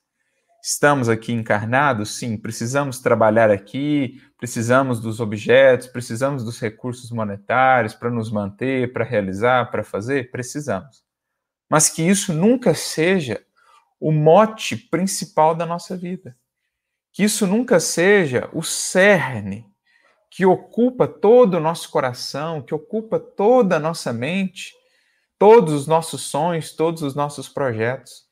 Estamos 0.61 1.09
aqui 1.09 1.31
encarnados? 1.31 2.17
Sim, 2.17 2.37
precisamos 2.37 2.99
trabalhar 2.99 3.49
aqui, 3.49 4.21
precisamos 4.43 4.99
dos 4.99 5.21
objetos, 5.21 5.87
precisamos 5.87 6.43
dos 6.43 6.59
recursos 6.59 7.09
monetários 7.11 7.93
para 7.93 8.09
nos 8.09 8.29
manter, 8.29 8.91
para 8.91 9.05
realizar, 9.05 9.71
para 9.71 9.85
fazer? 9.85 10.31
Precisamos. 10.31 11.01
Mas 11.69 11.87
que 11.87 12.03
isso 12.03 12.33
nunca 12.33 12.73
seja 12.73 13.41
o 13.99 14.11
mote 14.11 14.75
principal 14.75 15.55
da 15.55 15.65
nossa 15.65 15.95
vida 15.95 16.35
que 17.13 17.23
isso 17.23 17.45
nunca 17.45 17.79
seja 17.79 18.49
o 18.51 18.63
cerne 18.63 19.71
que 20.31 20.47
ocupa 20.47 21.07
todo 21.07 21.53
o 21.53 21.59
nosso 21.59 21.91
coração, 21.91 22.59
que 22.59 22.73
ocupa 22.73 23.19
toda 23.19 23.75
a 23.75 23.79
nossa 23.79 24.11
mente, 24.11 24.73
todos 25.37 25.71
os 25.73 25.85
nossos 25.85 26.23
sonhos, 26.23 26.75
todos 26.75 27.03
os 27.03 27.13
nossos 27.13 27.47
projetos. 27.47 28.23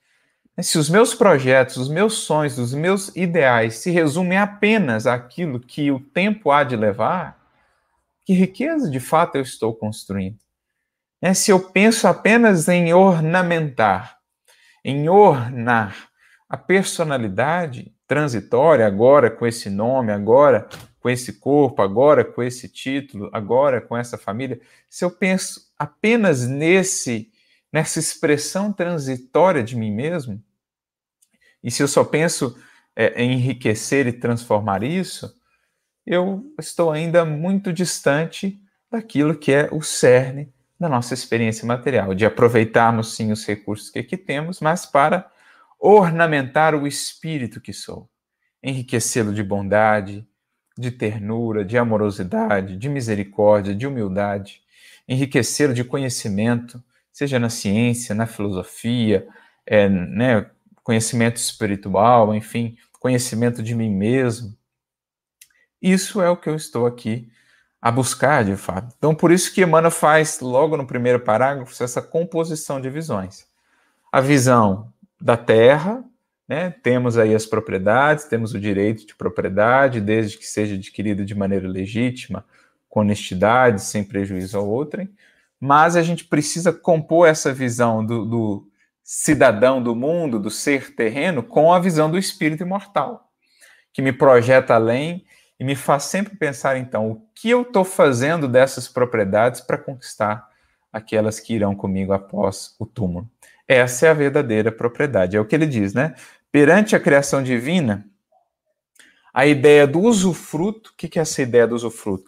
Se 0.62 0.78
os 0.78 0.90
meus 0.90 1.14
projetos, 1.16 1.78
os 1.78 1.90
meus 1.90 2.14
sonhos, 2.14 2.58
os 2.58 2.74
meus 2.74 3.16
ideais 3.16 3.76
se 3.76 3.90
resumem 3.90 4.38
apenas 4.38 5.08
àquilo 5.08 5.60
que 5.60 5.92
o 5.92 6.00
tempo 6.00 6.52
há 6.52 6.64
de 6.64 6.76
levar, 6.76 7.40
que 8.26 8.34
riqueza 8.34 8.90
de 8.90 9.00
fato 9.00 9.36
eu 9.36 9.42
estou 9.42 9.74
construindo? 9.74 10.38
Se 11.34 11.52
eu 11.52 11.60
penso 11.60 12.08
apenas 12.08 12.68
em 12.68 12.94
ornamentar, 12.94 14.18
em 14.84 15.08
ornar 15.08 16.10
a 16.50 16.58
personalidade, 16.58 17.94
transitória, 18.08 18.86
agora 18.86 19.32
com 19.32 19.48
esse 19.48 19.70
nome, 19.70 20.12
agora 20.12 20.68
com 21.00 21.10
esse 21.10 21.34
corpo, 21.40 21.82
agora 21.82 22.26
com 22.26 22.44
esse 22.44 22.68
título, 22.68 23.30
agora 23.32 23.80
com 23.80 23.96
essa 23.96 24.18
família, 24.18 24.60
se 24.90 25.06
eu 25.06 25.12
penso 25.12 25.72
apenas 25.78 26.48
nesse 26.48 27.32
nessa 27.72 28.00
expressão 28.00 28.74
transitória 28.74 29.64
de 29.64 29.78
mim 29.78 29.92
mesmo, 29.92 30.44
e 31.64 31.70
se 31.70 31.84
eu 31.84 31.88
só 31.88 32.04
penso 32.04 32.58
é, 32.96 33.22
em 33.22 33.34
enriquecer 33.34 34.08
e 34.08 34.14
transformar 34.14 34.84
isso, 34.84 35.34
eu 36.06 36.44
estou 36.60 36.92
ainda 36.92 37.24
muito 37.24 37.72
distante 37.72 38.60
daquilo 38.92 39.38
que 39.38 39.52
é 39.52 39.70
o 39.72 39.82
cerne 39.82 40.54
da 40.80 40.90
nossa 40.90 41.14
experiência 41.14 41.66
material, 41.66 42.16
de 42.16 42.26
aproveitarmos 42.26 43.16
sim 43.16 43.32
os 43.32 43.46
recursos 43.46 43.90
que 43.90 44.00
aqui 44.00 44.18
temos, 44.18 44.60
mas 44.60 44.86
para 44.86 45.30
ornamentar 45.80 46.76
o 46.76 46.88
espírito 46.88 47.62
que 47.62 47.72
sou, 47.72 48.10
enriquecê-lo 48.64 49.34
de 49.34 49.44
bondade, 49.44 50.28
de 50.78 50.90
ternura, 50.90 51.64
de 51.64 51.78
amorosidade, 51.78 52.78
de 52.78 52.90
misericórdia, 52.90 53.76
de 53.76 53.86
humildade, 53.86 54.62
enriquecê-lo 55.08 55.74
de 55.74 55.84
conhecimento, 55.84 56.84
seja 57.12 57.38
na 57.38 57.50
ciência, 57.50 58.16
na 58.16 58.26
filosofia, 58.26 59.28
é, 59.66 59.88
né, 59.88 60.50
conhecimento 60.84 61.38
espiritual, 61.38 62.34
enfim, 62.34 62.78
conhecimento 63.00 63.62
de 63.64 63.76
mim 63.76 63.90
mesmo. 63.90 64.56
Isso 65.82 66.22
é 66.22 66.30
o 66.30 66.38
que 66.38 66.50
eu 66.50 66.56
estou 66.56 66.86
aqui 66.86 67.32
a 67.82 67.92
buscar, 67.92 68.46
de 68.46 68.56
fato. 68.56 68.94
Então, 68.98 69.16
por 69.16 69.32
isso 69.32 69.54
que 69.54 69.64
Emmanuel 69.64 69.92
faz, 69.92 70.40
logo 70.40 70.78
no 70.78 70.86
primeiro 70.86 71.20
parágrafo, 71.20 71.84
essa 71.84 72.02
composição 72.02 72.80
de 72.80 72.90
visões. 72.90 73.48
A 74.12 74.22
visão 74.22 74.94
da 75.20 75.36
terra, 75.36 76.04
né? 76.48 76.70
Temos 76.84 77.18
aí 77.18 77.34
as 77.34 77.46
propriedades, 77.46 78.26
temos 78.26 78.54
o 78.54 78.60
direito 78.60 79.08
de 79.08 79.16
propriedade, 79.16 80.02
desde 80.02 80.38
que 80.38 80.46
seja 80.46 80.76
adquirido 80.76 81.26
de 81.26 81.34
maneira 81.34 81.68
legítima, 81.68 82.46
com 82.90 83.00
honestidade, 83.00 83.82
sem 83.82 84.04
prejuízo 84.04 84.58
ao 84.58 84.68
outrem. 84.68 85.10
Mas 85.60 85.96
a 85.96 86.04
gente 86.04 86.26
precisa 86.26 86.74
compor 86.74 87.28
essa 87.28 87.54
visão 87.54 88.06
do, 88.06 88.26
do 88.26 88.71
cidadão 89.14 89.84
do 89.84 89.94
mundo, 89.94 90.40
do 90.40 90.50
ser 90.50 90.96
terreno, 90.96 91.44
com 91.44 91.74
a 91.74 91.80
visão 91.80 92.10
do 92.10 92.18
espírito 92.18 92.64
imortal, 92.64 93.30
que 93.92 94.02
me 94.02 94.14
projeta 94.14 94.74
além 94.76 95.26
e 95.60 95.66
me 95.66 95.76
faz 95.76 96.04
sempre 96.04 96.38
pensar, 96.38 96.78
então, 96.78 97.12
o 97.12 97.22
que 97.36 97.50
eu 97.50 97.64
estou 97.64 97.84
fazendo 97.84 98.48
dessas 98.48 98.88
propriedades 98.88 99.60
para 99.60 99.78
conquistar 99.78 100.48
aquelas 100.94 101.42
que 101.42 101.54
irão 101.54 101.76
comigo 101.76 102.14
após 102.14 102.74
o 102.80 102.86
túmulo. 102.86 103.30
Essa 103.68 104.08
é 104.08 104.10
a 104.10 104.14
verdadeira 104.14 104.72
propriedade. 104.72 105.36
É 105.36 105.42
o 105.42 105.46
que 105.46 105.56
ele 105.56 105.68
diz, 105.68 105.94
né? 105.94 106.16
Perante 106.50 106.96
a 106.96 107.00
criação 107.00 107.44
divina, 107.44 108.06
a 109.34 109.46
ideia 109.46 109.86
do 109.86 110.00
usufruto, 110.00 110.92
o 110.92 110.94
que 110.96 111.20
é 111.20 111.22
essa 111.22 111.42
ideia 111.42 111.68
do 111.68 111.76
usufruto? 111.76 112.24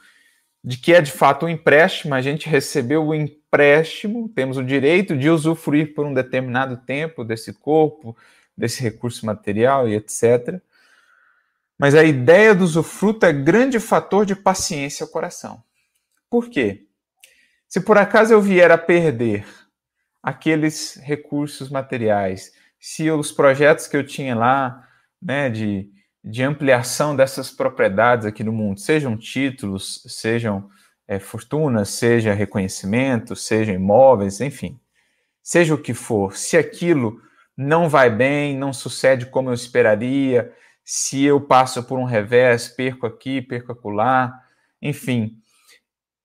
De 0.62 0.78
que 0.78 0.94
é 0.94 1.00
de 1.00 1.13
fato 1.13 1.46
um 1.46 1.50
empréstimo, 1.50 2.13
a 2.13 2.22
gente 2.22 2.50
recebeu 2.50 3.08
o 3.08 3.16
empréstimo, 3.16 3.43
temos 4.34 4.58
o 4.58 4.64
direito 4.64 5.16
de 5.16 5.30
usufruir 5.30 5.94
por 5.94 6.06
um 6.06 6.14
determinado 6.14 6.78
tempo 6.78 7.24
desse 7.24 7.54
corpo, 7.54 8.16
desse 8.58 8.82
recurso 8.82 9.26
material 9.26 9.88
e 9.88 9.96
etc. 9.96 10.60
Mas 11.78 11.96
a 11.96 12.04
ideia 12.04 12.56
do 12.56 12.64
usufruto 12.64 13.26
é 13.26 13.34
grande 13.34 13.80
fator 13.80 14.26
de 14.26 14.36
paciência 14.36 15.04
ao 15.04 15.10
coração. 15.10 15.64
Por 16.30 16.50
quê? 16.50 16.88
Se 17.68 17.82
por 17.82 17.98
acaso 17.98 18.34
eu 18.34 18.42
vier 18.42 18.72
a 18.72 18.78
perder 18.78 19.46
aqueles 20.22 20.96
recursos 21.04 21.70
materiais, 21.70 22.54
se 22.80 23.10
os 23.12 23.32
projetos 23.32 23.88
que 23.88 23.98
eu 23.98 24.06
tinha 24.06 24.36
lá, 24.36 24.88
né, 25.22 25.50
de, 25.50 25.90
de 26.24 26.44
ampliação 26.44 27.16
dessas 27.16 27.52
propriedades 27.52 28.26
aqui 28.26 28.44
no 28.44 28.52
mundo, 28.52 28.80
sejam 28.80 29.18
títulos, 29.18 30.04
sejam 30.08 30.70
é, 31.08 31.20
fortunas, 31.20 31.90
seja 31.90 32.34
reconhecimento, 32.34 33.36
sejam 33.36 33.76
imóveis, 33.76 34.42
enfim, 34.42 34.80
seja 35.42 35.74
o 35.74 35.82
que 35.82 35.94
for, 35.94 36.36
se 36.36 36.58
aquilo 36.58 37.22
não 37.56 37.88
vai 37.88 38.10
bem, 38.10 38.58
não 38.58 38.74
sucede 38.74 39.26
como 39.26 39.50
eu 39.50 39.54
esperaria, 39.54 40.52
se 40.84 41.24
eu 41.24 41.40
passo 41.40 41.84
por 41.84 42.00
um 42.00 42.04
revés, 42.04 42.68
perco 42.68 43.06
aqui, 43.06 43.42
perco 43.42 43.72
acolá, 43.72 44.34
enfim, 44.82 45.38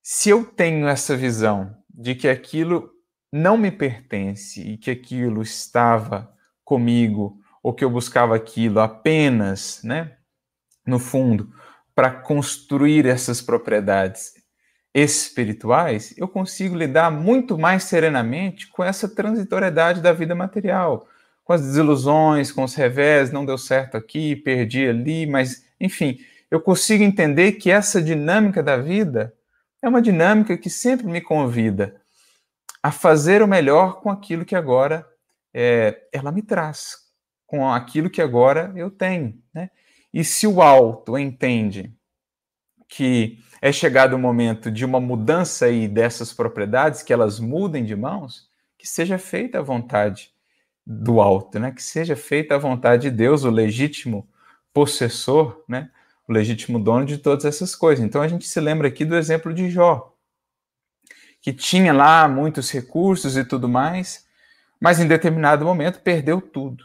se 0.02 0.30
eu 0.30 0.44
tenho 0.44 0.88
essa 0.88 1.16
visão 1.16 1.76
de 1.88 2.14
que 2.14 2.28
aquilo 2.28 2.90
não 3.32 3.58
me 3.58 3.70
pertence 3.70 4.60
e 4.60 4.78
que 4.78 4.90
aquilo 4.90 5.42
estava 5.42 6.32
comigo 6.64 7.38
ou 7.62 7.74
que 7.74 7.84
eu 7.84 7.90
buscava 7.90 8.34
aquilo 8.34 8.80
apenas, 8.80 9.82
né, 9.84 10.16
no 10.86 10.98
fundo, 10.98 11.52
para 11.94 12.10
construir 12.10 13.04
essas 13.06 13.42
propriedades 13.42 14.37
espirituais, 15.02 16.14
eu 16.16 16.26
consigo 16.26 16.76
lidar 16.76 17.10
muito 17.10 17.58
mais 17.58 17.84
serenamente 17.84 18.68
com 18.68 18.82
essa 18.82 19.08
transitoriedade 19.08 20.00
da 20.00 20.12
vida 20.12 20.34
material, 20.34 21.06
com 21.44 21.52
as 21.52 21.62
desilusões, 21.62 22.52
com 22.52 22.64
os 22.64 22.74
revés, 22.74 23.32
não 23.32 23.44
deu 23.44 23.58
certo 23.58 23.96
aqui, 23.96 24.36
perdi 24.36 24.86
ali, 24.86 25.26
mas 25.26 25.64
enfim, 25.80 26.18
eu 26.50 26.60
consigo 26.60 27.02
entender 27.02 27.52
que 27.52 27.70
essa 27.70 28.02
dinâmica 28.02 28.62
da 28.62 28.76
vida 28.76 29.34
é 29.82 29.88
uma 29.88 30.02
dinâmica 30.02 30.56
que 30.56 30.70
sempre 30.70 31.06
me 31.06 31.20
convida 31.20 32.00
a 32.82 32.90
fazer 32.90 33.42
o 33.42 33.48
melhor 33.48 34.00
com 34.00 34.10
aquilo 34.10 34.44
que 34.44 34.54
agora 34.54 35.06
é, 35.52 36.08
ela 36.12 36.32
me 36.32 36.42
traz, 36.42 36.96
com 37.46 37.70
aquilo 37.70 38.10
que 38.10 38.22
agora 38.22 38.72
eu 38.76 38.90
tenho. 38.90 39.40
Né? 39.52 39.70
E 40.12 40.24
se 40.24 40.46
o 40.46 40.62
alto 40.62 41.18
entende 41.18 41.92
que 42.88 43.38
é 43.60 43.72
chegado 43.72 44.14
o 44.14 44.18
momento 44.18 44.70
de 44.70 44.84
uma 44.84 45.00
mudança 45.00 45.66
aí 45.66 45.88
dessas 45.88 46.32
propriedades, 46.32 47.02
que 47.02 47.12
elas 47.12 47.40
mudem 47.40 47.84
de 47.84 47.96
mãos, 47.96 48.48
que 48.76 48.86
seja 48.86 49.18
feita 49.18 49.58
a 49.58 49.62
vontade 49.62 50.32
do 50.86 51.20
alto, 51.20 51.58
né? 51.58 51.72
Que 51.72 51.82
seja 51.82 52.16
feita 52.16 52.54
a 52.54 52.58
vontade 52.58 53.02
de 53.02 53.10
Deus, 53.10 53.44
o 53.44 53.50
legítimo 53.50 54.28
possessor, 54.72 55.64
né? 55.68 55.90
O 56.26 56.32
legítimo 56.32 56.78
dono 56.78 57.04
de 57.04 57.18
todas 57.18 57.44
essas 57.44 57.74
coisas. 57.74 58.04
Então 58.04 58.22
a 58.22 58.28
gente 58.28 58.46
se 58.46 58.60
lembra 58.60 58.88
aqui 58.88 59.04
do 59.04 59.16
exemplo 59.16 59.52
de 59.52 59.68
Jó, 59.70 60.14
que 61.40 61.52
tinha 61.52 61.92
lá 61.92 62.28
muitos 62.28 62.70
recursos 62.70 63.36
e 63.36 63.44
tudo 63.44 63.68
mais, 63.68 64.26
mas 64.80 65.00
em 65.00 65.08
determinado 65.08 65.64
momento 65.64 66.00
perdeu 66.00 66.40
tudo. 66.40 66.84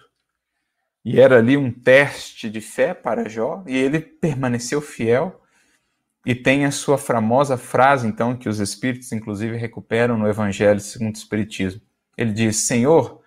E 1.06 1.20
era 1.20 1.38
ali 1.38 1.58
um 1.58 1.72
teste 1.72 2.50
de 2.50 2.62
fé 2.62 2.94
para 2.94 3.30
Jó, 3.30 3.63
e 3.68 3.75
ele 3.75 4.00
permaneceu 4.00 4.82
fiel 4.82 5.43
e 6.25 6.34
tem 6.34 6.65
a 6.65 6.72
sua 6.72 6.98
famosa 6.98 7.58
frase, 7.58 8.08
então, 8.08 8.36
que 8.36 8.48
os 8.48 8.60
espíritos, 8.60 9.12
inclusive, 9.12 9.58
recuperam 9.58 10.18
no 10.18 10.27
Evangelho 10.27 10.80
segundo 10.80 11.15
o 11.15 11.18
Espiritismo. 11.18 11.82
Ele 12.18 12.32
diz: 12.32 12.68
Senhor, 12.68 13.22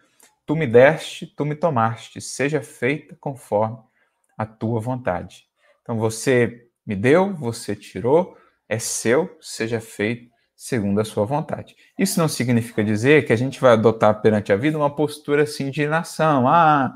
tu 0.47 0.57
me 0.57 0.67
deste, 0.67 1.27
tu 1.27 1.45
me 1.45 1.55
tomaste, 1.55 2.21
seja 2.21 2.63
feita 2.63 3.17
conforme 3.21 3.79
a 4.37 4.47
tua 4.47 4.81
vontade. 4.81 5.47
Então, 5.83 5.99
você 5.99 6.69
me 6.87 6.95
deu, 6.95 7.35
você 7.35 7.77
tirou, 7.77 8.37
é 8.69 8.79
seu, 8.79 9.37
seja 9.41 9.81
feito 9.81 10.31
segundo 10.55 10.99
a 11.01 11.05
sua 11.05 11.27
vontade. 11.27 11.77
Isso 11.99 12.19
não 12.19 12.29
significa 12.29 12.83
dizer 12.83 13.27
que 13.27 13.33
a 13.33 13.37
gente 13.37 13.61
vai 13.61 13.73
adotar 13.73 14.23
perante 14.23 14.53
a 14.53 14.57
vida 14.57 14.79
uma 14.79 14.95
postura 14.95 15.43
assim 15.43 15.71
de 15.71 15.83
inação. 15.83 16.49
Ah, 16.49 16.95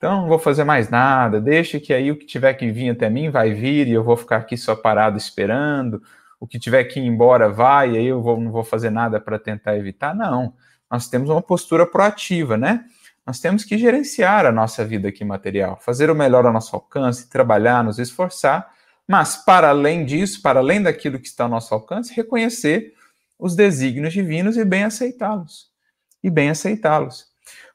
então 0.00 0.22
não 0.22 0.28
vou 0.28 0.38
fazer 0.38 0.64
mais 0.64 0.88
nada, 0.88 1.38
deixa 1.38 1.78
que 1.78 1.92
aí 1.92 2.10
o 2.10 2.16
que 2.16 2.24
tiver 2.24 2.54
que 2.54 2.70
vir 2.72 2.88
até 2.88 3.10
mim 3.10 3.28
vai 3.28 3.52
vir 3.52 3.86
e 3.86 3.92
eu 3.92 4.02
vou 4.02 4.16
ficar 4.16 4.38
aqui 4.38 4.56
só 4.56 4.74
parado 4.74 5.18
esperando. 5.18 6.02
O 6.40 6.46
que 6.46 6.58
tiver 6.58 6.84
que 6.84 6.98
ir 6.98 7.04
embora 7.04 7.50
vai, 7.50 7.90
e 7.90 7.98
aí 7.98 8.06
eu 8.06 8.22
vou, 8.22 8.40
não 8.40 8.50
vou 8.50 8.64
fazer 8.64 8.88
nada 8.88 9.20
para 9.20 9.38
tentar 9.38 9.76
evitar. 9.76 10.14
Não. 10.14 10.54
Nós 10.90 11.06
temos 11.10 11.28
uma 11.28 11.42
postura 11.42 11.84
proativa, 11.84 12.56
né? 12.56 12.86
Nós 13.26 13.40
temos 13.40 13.62
que 13.62 13.76
gerenciar 13.76 14.46
a 14.46 14.50
nossa 14.50 14.86
vida 14.86 15.06
aqui 15.06 15.22
material, 15.22 15.78
fazer 15.82 16.08
o 16.10 16.14
melhor 16.14 16.46
ao 16.46 16.52
nosso 16.52 16.74
alcance, 16.74 17.28
trabalhar, 17.28 17.84
nos 17.84 17.98
esforçar, 17.98 18.70
mas 19.06 19.36
para 19.36 19.68
além 19.68 20.06
disso, 20.06 20.40
para 20.40 20.60
além 20.60 20.82
daquilo 20.82 21.18
que 21.18 21.26
está 21.26 21.44
ao 21.44 21.50
nosso 21.50 21.74
alcance, 21.74 22.14
reconhecer 22.14 22.94
os 23.38 23.54
desígnios 23.54 24.14
divinos 24.14 24.56
e 24.56 24.64
bem 24.64 24.84
aceitá-los. 24.84 25.68
E 26.24 26.30
bem 26.30 26.48
aceitá-los. 26.48 27.29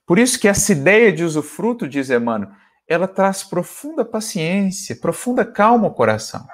Por 0.05 0.19
isso 0.19 0.39
que 0.39 0.47
essa 0.47 0.71
ideia 0.71 1.11
de 1.11 1.23
usufruto, 1.23 1.87
diz 1.87 2.09
Emmanuel, 2.09 2.51
ela 2.87 3.07
traz 3.07 3.43
profunda 3.43 4.05
paciência, 4.05 4.95
profunda 4.95 5.43
calma 5.43 5.85
ao 5.85 5.93
coração. 5.93 6.45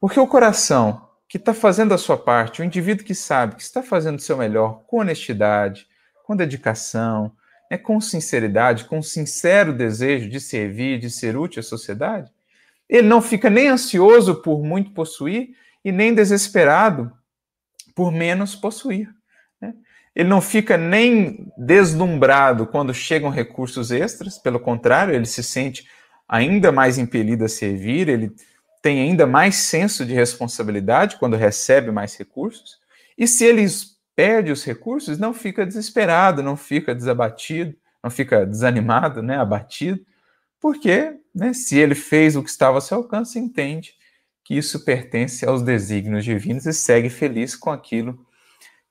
Porque 0.00 0.18
o 0.18 0.26
coração 0.26 1.08
que 1.28 1.36
está 1.36 1.52
fazendo 1.52 1.92
a 1.92 1.98
sua 1.98 2.16
parte, 2.16 2.62
o 2.62 2.64
indivíduo 2.64 3.04
que 3.04 3.14
sabe 3.14 3.56
que 3.56 3.62
está 3.62 3.82
fazendo 3.82 4.18
o 4.18 4.22
seu 4.22 4.36
melhor 4.36 4.84
com 4.86 5.00
honestidade, 5.00 5.86
com 6.24 6.34
dedicação, 6.34 7.32
né, 7.70 7.76
com 7.76 8.00
sinceridade, 8.00 8.84
com 8.84 9.02
sincero 9.02 9.74
desejo 9.74 10.30
de 10.30 10.40
servir, 10.40 10.98
de 10.98 11.10
ser 11.10 11.36
útil 11.36 11.60
à 11.60 11.62
sociedade, 11.62 12.32
ele 12.88 13.06
não 13.06 13.20
fica 13.20 13.50
nem 13.50 13.68
ansioso 13.68 14.36
por 14.36 14.64
muito 14.64 14.92
possuir 14.92 15.50
e 15.84 15.92
nem 15.92 16.14
desesperado 16.14 17.12
por 17.94 18.10
menos 18.10 18.54
possuir. 18.54 19.17
Ele 20.14 20.28
não 20.28 20.40
fica 20.40 20.76
nem 20.76 21.46
deslumbrado 21.56 22.66
quando 22.66 22.92
chegam 22.92 23.30
recursos 23.30 23.90
extras, 23.90 24.38
pelo 24.38 24.58
contrário, 24.58 25.14
ele 25.14 25.26
se 25.26 25.42
sente 25.42 25.86
ainda 26.28 26.70
mais 26.72 26.98
impelido 26.98 27.44
a 27.44 27.48
servir, 27.48 28.08
ele 28.08 28.32
tem 28.82 29.00
ainda 29.00 29.26
mais 29.26 29.56
senso 29.56 30.04
de 30.04 30.12
responsabilidade 30.12 31.16
quando 31.18 31.36
recebe 31.36 31.90
mais 31.90 32.16
recursos. 32.16 32.78
E 33.16 33.26
se 33.26 33.44
ele 33.44 33.64
perde 34.14 34.52
os 34.52 34.64
recursos, 34.64 35.18
não 35.18 35.32
fica 35.32 35.64
desesperado, 35.64 36.42
não 36.42 36.56
fica 36.56 36.94
desabatido, 36.94 37.74
não 38.02 38.10
fica 38.10 38.44
desanimado, 38.44 39.22
né, 39.22 39.38
abatido, 39.38 40.04
porque 40.60 41.16
né, 41.34 41.52
se 41.52 41.78
ele 41.78 41.94
fez 41.94 42.34
o 42.36 42.42
que 42.42 42.50
estava 42.50 42.76
ao 42.76 42.80
seu 42.80 42.98
alcance, 42.98 43.38
entende 43.38 43.94
que 44.44 44.56
isso 44.56 44.84
pertence 44.84 45.46
aos 45.46 45.62
desígnios 45.62 46.24
divinos 46.24 46.66
e 46.66 46.72
segue 46.72 47.10
feliz 47.10 47.54
com 47.54 47.70
aquilo 47.70 48.26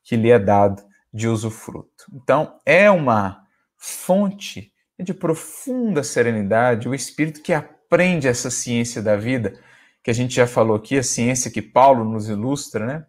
que 0.03 0.15
lhe 0.15 0.29
é 0.29 0.39
dado 0.39 0.86
de 1.13 1.27
usufruto. 1.27 2.05
Então, 2.13 2.59
é 2.65 2.89
uma 2.89 3.43
fonte 3.77 4.71
de 4.99 5.13
profunda 5.13 6.03
serenidade, 6.03 6.89
o 6.89 6.95
espírito 6.95 7.41
que 7.41 7.53
aprende 7.53 8.27
essa 8.27 8.49
ciência 8.49 9.01
da 9.01 9.15
vida, 9.15 9.59
que 10.03 10.09
a 10.09 10.13
gente 10.13 10.35
já 10.35 10.47
falou 10.47 10.75
aqui, 10.75 10.97
a 10.97 11.03
ciência 11.03 11.51
que 11.51 11.61
Paulo 11.61 12.03
nos 12.03 12.29
ilustra, 12.29 12.85
né? 12.85 13.05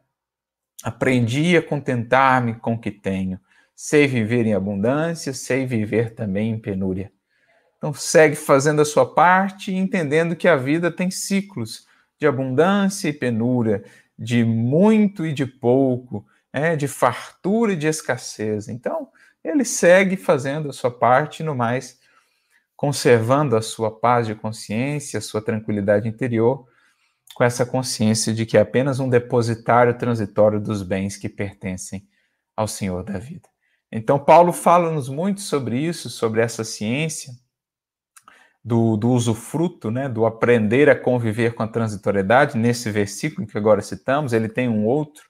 Aprendi 0.82 1.56
a 1.56 1.62
contentar-me 1.62 2.54
com 2.54 2.74
o 2.74 2.78
que 2.78 2.90
tenho. 2.90 3.40
Sei 3.74 4.06
viver 4.06 4.46
em 4.46 4.54
abundância, 4.54 5.32
sei 5.32 5.66
viver 5.66 6.14
também 6.14 6.50
em 6.50 6.58
penúria. 6.58 7.12
Então, 7.76 7.94
segue 7.94 8.34
fazendo 8.34 8.82
a 8.82 8.84
sua 8.84 9.06
parte 9.14 9.70
e 9.70 9.76
entendendo 9.76 10.36
que 10.36 10.48
a 10.48 10.56
vida 10.56 10.90
tem 10.90 11.10
ciclos 11.10 11.86
de 12.18 12.26
abundância 12.26 13.08
e 13.08 13.12
penúria, 13.12 13.84
de 14.18 14.44
muito 14.44 15.24
e 15.24 15.32
de 15.32 15.46
pouco, 15.46 16.26
é, 16.58 16.76
de 16.76 16.88
fartura 16.88 17.72
e 17.72 17.76
de 17.76 17.86
escassez. 17.86 18.68
Então, 18.68 19.08
ele 19.42 19.64
segue 19.64 20.16
fazendo 20.16 20.68
a 20.68 20.72
sua 20.72 20.90
parte, 20.90 21.42
no 21.42 21.54
mais, 21.54 21.98
conservando 22.76 23.56
a 23.56 23.62
sua 23.62 23.90
paz 23.90 24.26
de 24.26 24.34
consciência, 24.34 25.18
a 25.18 25.22
sua 25.22 25.40
tranquilidade 25.40 26.08
interior, 26.08 26.66
com 27.34 27.44
essa 27.44 27.64
consciência 27.64 28.34
de 28.34 28.44
que 28.44 28.56
é 28.56 28.60
apenas 28.60 28.98
um 29.00 29.08
depositário 29.08 29.96
transitório 29.96 30.60
dos 30.60 30.82
bens 30.82 31.16
que 31.16 31.28
pertencem 31.28 32.06
ao 32.56 32.66
Senhor 32.66 33.04
da 33.04 33.18
vida. 33.18 33.48
Então, 33.90 34.18
Paulo 34.18 34.52
fala-nos 34.52 35.08
muito 35.08 35.40
sobre 35.40 35.78
isso, 35.78 36.10
sobre 36.10 36.40
essa 36.40 36.64
ciência 36.64 37.32
do, 38.62 38.96
do 38.96 39.10
usufruto, 39.10 39.90
né, 39.90 40.08
do 40.08 40.26
aprender 40.26 40.90
a 40.90 40.98
conviver 40.98 41.54
com 41.54 41.62
a 41.62 41.68
transitoriedade, 41.68 42.58
nesse 42.58 42.90
versículo 42.90 43.46
que 43.46 43.56
agora 43.56 43.80
citamos, 43.80 44.32
ele 44.32 44.48
tem 44.48 44.68
um 44.68 44.84
outro, 44.84 45.27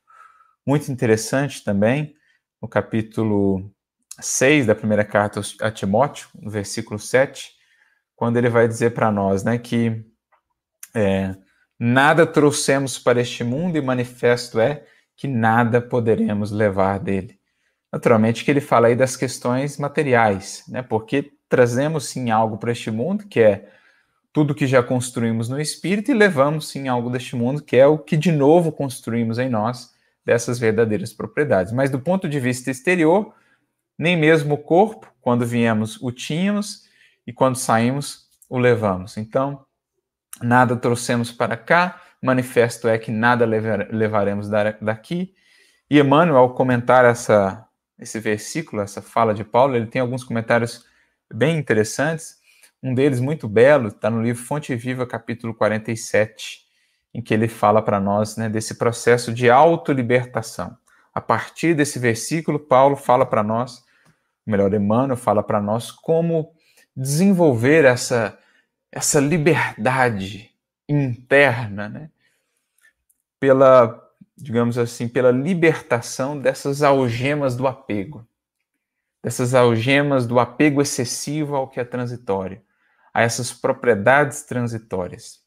muito 0.68 0.92
interessante 0.92 1.64
também, 1.64 2.14
no 2.60 2.68
capítulo 2.68 3.72
6 4.20 4.66
da 4.66 4.74
primeira 4.74 5.02
carta 5.02 5.40
a 5.62 5.70
Timóteo, 5.70 6.28
no 6.34 6.50
versículo 6.50 7.00
7, 7.00 7.52
quando 8.14 8.36
ele 8.36 8.50
vai 8.50 8.68
dizer 8.68 8.90
para 8.90 9.10
nós 9.10 9.42
né, 9.42 9.56
que 9.56 10.04
é, 10.94 11.34
nada 11.80 12.26
trouxemos 12.26 12.98
para 12.98 13.18
este 13.18 13.42
mundo 13.42 13.78
e 13.78 13.80
manifesto 13.80 14.60
é 14.60 14.84
que 15.16 15.26
nada 15.26 15.80
poderemos 15.80 16.50
levar 16.50 16.98
dele. 16.98 17.40
Naturalmente 17.90 18.44
que 18.44 18.50
ele 18.50 18.60
fala 18.60 18.88
aí 18.88 18.94
das 18.94 19.16
questões 19.16 19.78
materiais, 19.78 20.64
né, 20.68 20.82
porque 20.82 21.32
trazemos 21.48 22.08
sim 22.08 22.30
algo 22.30 22.58
para 22.58 22.72
este 22.72 22.90
mundo, 22.90 23.26
que 23.26 23.40
é 23.40 23.70
tudo 24.34 24.54
que 24.54 24.66
já 24.66 24.82
construímos 24.82 25.48
no 25.48 25.58
espírito, 25.58 26.10
e 26.10 26.14
levamos 26.14 26.68
sim 26.68 26.88
algo 26.88 27.08
deste 27.08 27.34
mundo, 27.34 27.62
que 27.62 27.74
é 27.74 27.86
o 27.86 27.96
que 27.96 28.18
de 28.18 28.30
novo 28.30 28.70
construímos 28.70 29.38
em 29.38 29.48
nós, 29.48 29.96
dessas 30.28 30.58
verdadeiras 30.58 31.10
propriedades. 31.10 31.72
Mas 31.72 31.88
do 31.88 31.98
ponto 31.98 32.28
de 32.28 32.38
vista 32.38 32.70
exterior, 32.70 33.34
nem 33.98 34.14
mesmo 34.14 34.56
o 34.56 34.58
corpo, 34.58 35.10
quando 35.22 35.46
viemos, 35.46 35.98
o 36.02 36.12
tínhamos 36.12 36.82
e 37.26 37.32
quando 37.32 37.56
saímos, 37.56 38.28
o 38.46 38.58
levamos. 38.58 39.16
Então, 39.16 39.64
nada 40.42 40.76
trouxemos 40.76 41.32
para 41.32 41.56
cá, 41.56 42.02
manifesto 42.22 42.88
é 42.88 42.98
que 42.98 43.10
nada 43.10 43.46
levaremos 43.46 44.50
daqui. 44.82 45.32
E 45.90 45.98
Emmanuel, 45.98 46.36
ao 46.36 46.54
comentar 46.54 47.06
essa, 47.06 47.66
esse 47.98 48.20
versículo, 48.20 48.82
essa 48.82 49.00
fala 49.00 49.32
de 49.32 49.44
Paulo, 49.44 49.76
ele 49.76 49.86
tem 49.86 50.02
alguns 50.02 50.24
comentários 50.24 50.84
bem 51.32 51.56
interessantes. 51.56 52.36
Um 52.82 52.92
deles 52.92 53.18
muito 53.18 53.48
belo, 53.48 53.88
está 53.88 54.10
no 54.10 54.22
livro 54.22 54.44
Fonte 54.44 54.76
Viva, 54.76 55.06
capítulo 55.06 55.54
47. 55.54 56.67
Em 57.12 57.22
que 57.22 57.32
ele 57.32 57.48
fala 57.48 57.82
para 57.82 57.98
nós 57.98 58.36
né, 58.36 58.48
desse 58.48 58.74
processo 58.76 59.32
de 59.32 59.50
autolibertação. 59.50 60.76
A 61.14 61.20
partir 61.20 61.74
desse 61.74 61.98
versículo, 61.98 62.58
Paulo 62.58 62.96
fala 62.96 63.26
para 63.26 63.42
nós, 63.42 63.84
melhor, 64.46 64.72
Emmanuel 64.72 65.16
fala 65.16 65.42
para 65.42 65.60
nós 65.60 65.90
como 65.90 66.52
desenvolver 66.96 67.84
essa, 67.84 68.38
essa 68.92 69.20
liberdade 69.20 70.50
interna, 70.88 71.88
né? 71.88 72.10
pela, 73.38 74.10
digamos 74.36 74.78
assim, 74.78 75.08
pela 75.08 75.30
libertação 75.30 76.38
dessas 76.38 76.82
algemas 76.82 77.56
do 77.56 77.66
apego, 77.66 78.26
dessas 79.22 79.54
algemas 79.54 80.26
do 80.26 80.38
apego 80.38 80.82
excessivo 80.82 81.56
ao 81.56 81.68
que 81.68 81.80
é 81.80 81.84
transitório, 81.84 82.60
a 83.12 83.22
essas 83.22 83.52
propriedades 83.52 84.42
transitórias. 84.42 85.40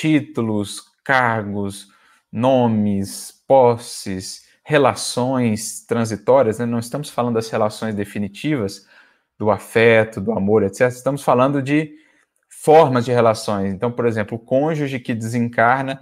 Títulos, 0.00 0.84
cargos, 1.02 1.88
nomes, 2.30 3.42
posses, 3.48 4.46
relações 4.62 5.84
transitórias, 5.84 6.60
né? 6.60 6.66
não 6.66 6.78
estamos 6.78 7.10
falando 7.10 7.34
das 7.34 7.50
relações 7.50 7.96
definitivas, 7.96 8.86
do 9.36 9.50
afeto, 9.50 10.20
do 10.20 10.30
amor, 10.30 10.62
etc. 10.62 10.82
Estamos 10.82 11.24
falando 11.24 11.60
de 11.60 11.96
formas 12.48 13.04
de 13.04 13.10
relações. 13.10 13.72
Então, 13.72 13.90
por 13.90 14.06
exemplo, 14.06 14.36
o 14.36 14.40
cônjuge 14.40 15.00
que 15.00 15.14
desencarna 15.14 16.00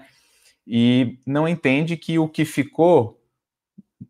e 0.67 1.19
não 1.25 1.49
entende 1.49 1.97
que 1.97 2.19
o 2.19 2.29
que 2.29 2.45
ficou 2.45 3.19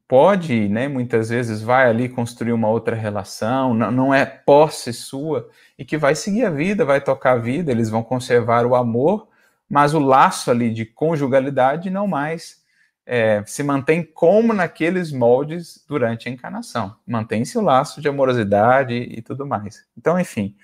pode, 0.08 0.68
né, 0.68 0.88
muitas 0.88 1.28
vezes 1.28 1.62
vai 1.62 1.88
ali 1.88 2.08
construir 2.08 2.52
uma 2.52 2.68
outra 2.68 2.96
relação, 2.96 3.72
não, 3.72 3.90
não 3.92 4.14
é 4.14 4.26
posse 4.26 4.92
sua, 4.92 5.48
e 5.78 5.84
que 5.84 5.96
vai 5.96 6.16
seguir 6.16 6.44
a 6.44 6.50
vida, 6.50 6.84
vai 6.84 7.00
tocar 7.00 7.32
a 7.32 7.38
vida, 7.38 7.70
eles 7.70 7.88
vão 7.88 8.02
conservar 8.02 8.66
o 8.66 8.74
amor, 8.74 9.28
mas 9.68 9.94
o 9.94 9.98
laço 9.98 10.50
ali 10.50 10.72
de 10.72 10.84
conjugalidade 10.84 11.90
não 11.90 12.06
mais 12.06 12.64
é, 13.04 13.42
se 13.46 13.62
mantém 13.62 14.02
como 14.02 14.52
naqueles 14.52 15.12
moldes 15.12 15.84
durante 15.88 16.28
a 16.28 16.32
encarnação. 16.32 16.96
Mantém-se 17.06 17.56
o 17.56 17.60
laço 17.60 18.00
de 18.00 18.08
amorosidade 18.08 18.94
e 18.94 19.22
tudo 19.22 19.46
mais. 19.46 19.84
Então, 19.96 20.18
enfim, 20.18 20.56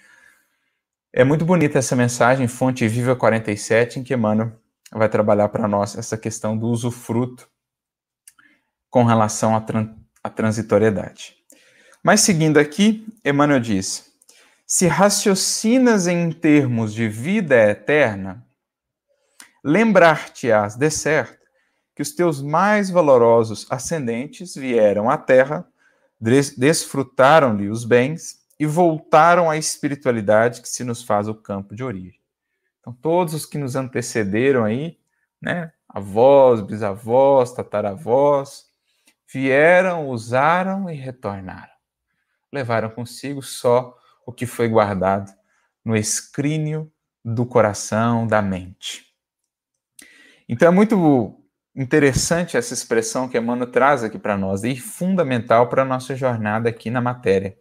é 1.12 1.23
muito 1.25 1.45
bonita 1.45 1.79
essa 1.79 1.95
mensagem, 1.95 2.49
Fonte 2.49 2.87
Viva 2.88 3.15
47, 3.15 4.01
em 4.01 4.03
que 4.03 4.15
Emmanuel 4.15 4.53
vai 4.93 5.09
trabalhar 5.09 5.49
para 5.49 5.69
nós 5.69 5.97
essa 5.97 6.19
questão 6.19 6.57
do 6.57 6.67
usufruto 6.67 7.49
com 8.91 9.05
relação 9.05 9.55
à, 9.55 9.61
tran 9.61 9.95
à 10.23 10.29
transitoriedade. 10.29 11.37
Mas 12.03 12.21
seguindo 12.21 12.59
aqui, 12.59 13.07
Emmanuel 13.25 13.61
diz: 13.61 14.12
se 14.67 14.87
raciocinas 14.87 16.07
em 16.07 16.33
termos 16.33 16.93
de 16.93 17.09
vida 17.09 17.57
eterna, 17.71 18.45
lembrar-te-ás 19.62 20.77
de 20.77 20.90
certo 20.90 21.42
que 21.94 22.03
os 22.03 22.14
teus 22.14 22.40
mais 22.40 22.90
valorosos 22.90 23.66
ascendentes 23.70 24.55
vieram 24.55 25.11
à 25.11 25.16
terra, 25.16 25.66
desfrutaram-lhe 26.20 27.68
os 27.68 27.85
bens 27.85 28.40
e 28.59 28.66
voltaram 28.66 29.51
à 29.51 29.57
espiritualidade 29.57 30.62
que 30.62 30.68
se 30.68 30.85
nos 30.85 31.03
faz 31.03 31.29
o 31.29 31.35
campo 31.35 31.75
de 31.75 31.85
origem. 31.85 32.20
Então, 32.81 32.92
todos 32.92 33.35
os 33.35 33.46
que 33.46 33.59
nos 33.59 33.77
antecederam 33.77 34.64
aí, 34.64 34.98
né, 35.40 35.72
avós, 35.88 36.61
bisavós, 36.61 37.53
tataravós, 37.53 38.66
vieram, 39.33 40.09
usaram 40.09 40.88
e 40.90 40.94
retornaram. 40.94 41.72
Levaram 42.53 42.90
consigo 42.90 43.42
só 43.42 43.96
o 44.27 44.33
que 44.33 44.46
foi 44.46 44.68
guardado 44.68 45.33
no 45.85 45.96
escrínio 45.96 46.92
do 47.25 47.46
coração, 47.46 48.27
da 48.27 48.42
mente. 48.42 49.12
Então 50.49 50.69
é 50.69 50.71
muito 50.71 51.39
interessante 51.75 52.57
essa 52.57 52.75
expressão 52.75 53.29
que 53.29 53.39
Emmanuel 53.39 53.71
traz 53.71 54.05
aqui 54.05 54.19
para 54.19 54.37
nós 54.37 54.65
e 54.65 54.77
fundamental 54.77 55.69
para 55.69 55.83
a 55.83 55.87
nossa 55.87 56.15
jornada 56.15 56.69
aqui 56.69 56.91
na 56.91 57.01
matéria. 57.01 57.57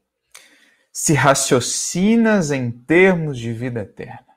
Se 0.92 1.14
raciocinas 1.14 2.52
em 2.52 2.70
termos 2.70 3.38
de 3.38 3.54
vida 3.54 3.82
eterna 3.82 4.32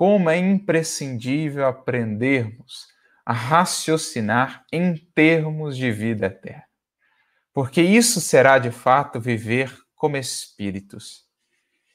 como 0.00 0.30
é 0.30 0.38
imprescindível 0.38 1.66
aprendermos 1.66 2.86
a 3.22 3.34
raciocinar 3.34 4.64
em 4.72 4.96
termos 5.14 5.76
de 5.76 5.92
vida 5.92 6.24
eterna. 6.24 6.64
Porque 7.52 7.82
isso 7.82 8.18
será 8.18 8.58
de 8.58 8.70
fato 8.70 9.20
viver 9.20 9.70
como 9.94 10.16
espíritos. 10.16 11.26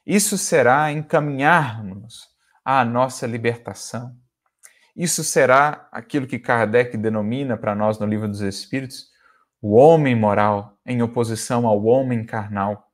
Isso 0.05 0.37
será 0.37 0.91
encaminhar-nos 0.91 2.27
à 2.63 2.85
nossa 2.85 3.25
libertação. 3.25 4.15
Isso 4.95 5.23
será 5.23 5.87
aquilo 5.91 6.27
que 6.27 6.39
Kardec 6.39 6.95
denomina 6.97 7.57
para 7.57 7.75
nós 7.75 7.99
no 7.99 8.05
Livro 8.05 8.27
dos 8.27 8.41
Espíritos 8.41 9.09
o 9.61 9.73
homem 9.73 10.15
moral 10.15 10.77
em 10.85 11.01
oposição 11.01 11.67
ao 11.67 11.83
homem 11.85 12.23
carnal 12.23 12.85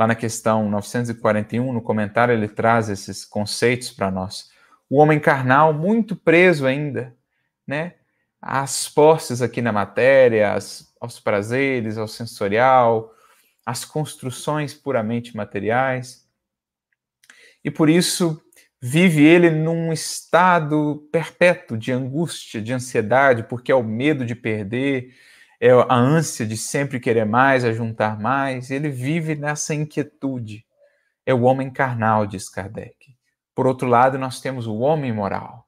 lá 0.00 0.06
na 0.06 0.14
questão 0.14 0.70
941, 0.70 1.74
no 1.74 1.82
comentário, 1.82 2.32
ele 2.32 2.48
traz 2.48 2.88
esses 2.88 3.22
conceitos 3.22 3.90
para 3.90 4.10
nós. 4.10 4.48
O 4.88 4.96
homem 4.96 5.20
carnal, 5.20 5.74
muito 5.74 6.16
preso 6.16 6.66
ainda, 6.66 7.14
né? 7.66 7.96
Às 8.40 8.88
posses 8.88 9.42
aqui 9.42 9.60
na 9.60 9.72
matéria, 9.72 10.54
aos 10.98 11.20
prazeres, 11.22 11.98
ao 11.98 12.08
sensorial, 12.08 13.12
às 13.66 13.84
construções 13.84 14.72
puramente 14.72 15.36
materiais. 15.36 16.26
E 17.62 17.70
por 17.70 17.90
isso 17.90 18.42
vive 18.80 19.22
ele 19.22 19.50
num 19.50 19.92
estado 19.92 21.06
perpétuo 21.12 21.76
de 21.76 21.92
angústia, 21.92 22.62
de 22.62 22.72
ansiedade, 22.72 23.42
porque 23.42 23.70
é 23.70 23.74
o 23.74 23.82
medo 23.82 24.24
de 24.24 24.34
perder, 24.34 25.14
é 25.60 25.70
a 25.70 25.94
ânsia 25.94 26.46
de 26.46 26.56
sempre 26.56 26.98
querer 26.98 27.26
mais, 27.26 27.64
a 27.64 27.72
juntar 27.72 28.18
mais, 28.18 28.70
ele 28.70 28.88
vive 28.88 29.34
nessa 29.34 29.74
inquietude. 29.74 30.64
É 31.26 31.34
o 31.34 31.42
homem 31.42 31.70
carnal, 31.70 32.26
diz 32.26 32.48
Kardec. 32.48 33.14
Por 33.54 33.66
outro 33.66 33.86
lado, 33.86 34.18
nós 34.18 34.40
temos 34.40 34.66
o 34.66 34.78
homem 34.78 35.12
moral, 35.12 35.66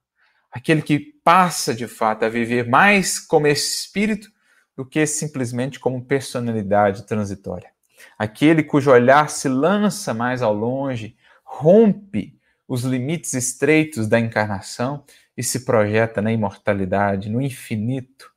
aquele 0.50 0.80
que 0.80 0.98
passa 1.22 1.74
de 1.74 1.86
fato 1.86 2.24
a 2.24 2.28
viver 2.28 2.66
mais 2.66 3.20
como 3.20 3.46
espírito 3.46 4.30
do 4.74 4.86
que 4.86 5.06
simplesmente 5.06 5.78
como 5.78 6.02
personalidade 6.02 7.06
transitória. 7.06 7.70
Aquele 8.18 8.62
cujo 8.62 8.90
olhar 8.90 9.28
se 9.28 9.48
lança 9.48 10.14
mais 10.14 10.40
ao 10.40 10.54
longe, 10.54 11.16
rompe 11.44 12.40
os 12.72 12.84
limites 12.84 13.34
estreitos 13.34 14.08
da 14.08 14.18
encarnação 14.18 15.04
e 15.36 15.42
se 15.42 15.64
projeta 15.64 16.22
na 16.22 16.32
imortalidade, 16.32 17.28
no 17.28 17.40
infinito, 17.40 18.32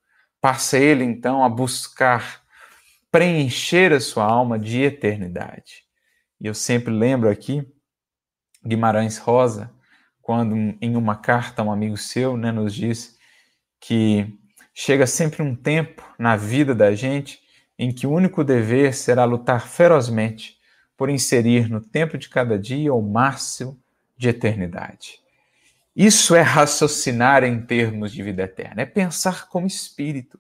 Passa 0.45 0.77
ele 0.77 1.03
então 1.03 1.43
a 1.43 1.49
buscar 1.49 2.43
preencher 3.11 3.91
a 3.91 3.99
sua 3.99 4.25
alma 4.25 4.59
de 4.59 4.79
eternidade. 4.79 5.83
E 6.39 6.45
eu 6.45 6.53
sempre 6.53 6.93
lembro 6.93 7.27
aqui 7.29 7.67
Guimarães 8.63 9.17
Rosa, 9.17 9.71
quando 10.21 10.55
em 10.79 10.95
uma 10.95 11.15
carta 11.15 11.63
um 11.63 11.71
amigo 11.71 11.97
seu 11.97 12.37
né, 12.37 12.51
nos 12.51 12.75
diz 12.75 13.17
que 13.79 14.37
chega 14.71 15.07
sempre 15.07 15.41
um 15.41 15.55
tempo 15.55 16.03
na 16.19 16.37
vida 16.37 16.75
da 16.75 16.93
gente 16.93 17.39
em 17.75 17.91
que 17.91 18.05
o 18.05 18.11
único 18.11 18.43
dever 18.43 18.93
será 18.93 19.25
lutar 19.25 19.67
ferozmente 19.67 20.59
por 20.95 21.09
inserir 21.09 21.67
no 21.67 21.81
tempo 21.81 22.19
de 22.19 22.29
cada 22.29 22.55
dia 22.59 22.93
o 22.93 23.01
máximo 23.01 23.83
de 24.17 24.29
eternidade. 24.29 25.19
Isso 25.95 26.35
é 26.35 26.41
raciocinar 26.41 27.43
em 27.43 27.61
termos 27.61 28.11
de 28.11 28.21
vida 28.21 28.43
eterna, 28.43 28.81
é 28.81 28.85
pensar 28.85 29.47
como 29.47 29.65
espírito. 29.65 30.39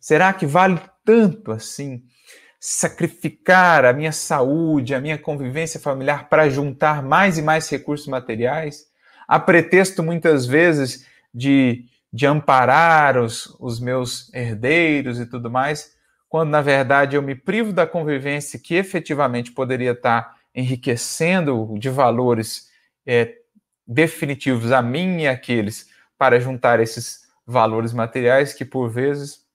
Será 0.00 0.32
que 0.32 0.46
vale 0.46 0.80
tanto 1.04 1.52
assim 1.52 2.02
sacrificar 2.60 3.84
a 3.84 3.92
minha 3.92 4.10
saúde, 4.10 4.94
a 4.94 5.00
minha 5.00 5.16
convivência 5.16 5.78
familiar 5.78 6.28
para 6.28 6.48
juntar 6.48 7.02
mais 7.02 7.38
e 7.38 7.42
mais 7.42 7.68
recursos 7.68 8.08
materiais, 8.08 8.86
a 9.28 9.38
pretexto 9.38 10.02
muitas 10.02 10.46
vezes 10.46 11.06
de, 11.32 11.84
de 12.12 12.26
amparar 12.26 13.16
os, 13.16 13.56
os 13.60 13.78
meus 13.78 14.32
herdeiros 14.34 15.20
e 15.20 15.26
tudo 15.26 15.50
mais, 15.50 15.96
quando 16.28 16.50
na 16.50 16.60
verdade 16.60 17.14
eu 17.14 17.22
me 17.22 17.34
privo 17.34 17.72
da 17.72 17.86
convivência 17.86 18.58
que 18.58 18.74
efetivamente 18.74 19.52
poderia 19.52 19.92
estar 19.92 20.36
enriquecendo 20.54 21.76
de 21.78 21.88
valores 21.88 22.67
é, 23.08 23.36
definitivos 23.86 24.70
a 24.70 24.82
mim 24.82 25.22
e 25.22 25.26
aqueles 25.26 25.88
para 26.18 26.38
juntar 26.38 26.78
esses 26.78 27.22
valores 27.46 27.94
materiais 27.94 28.52
que 28.52 28.66
por 28.66 28.90
vezes 28.90 29.46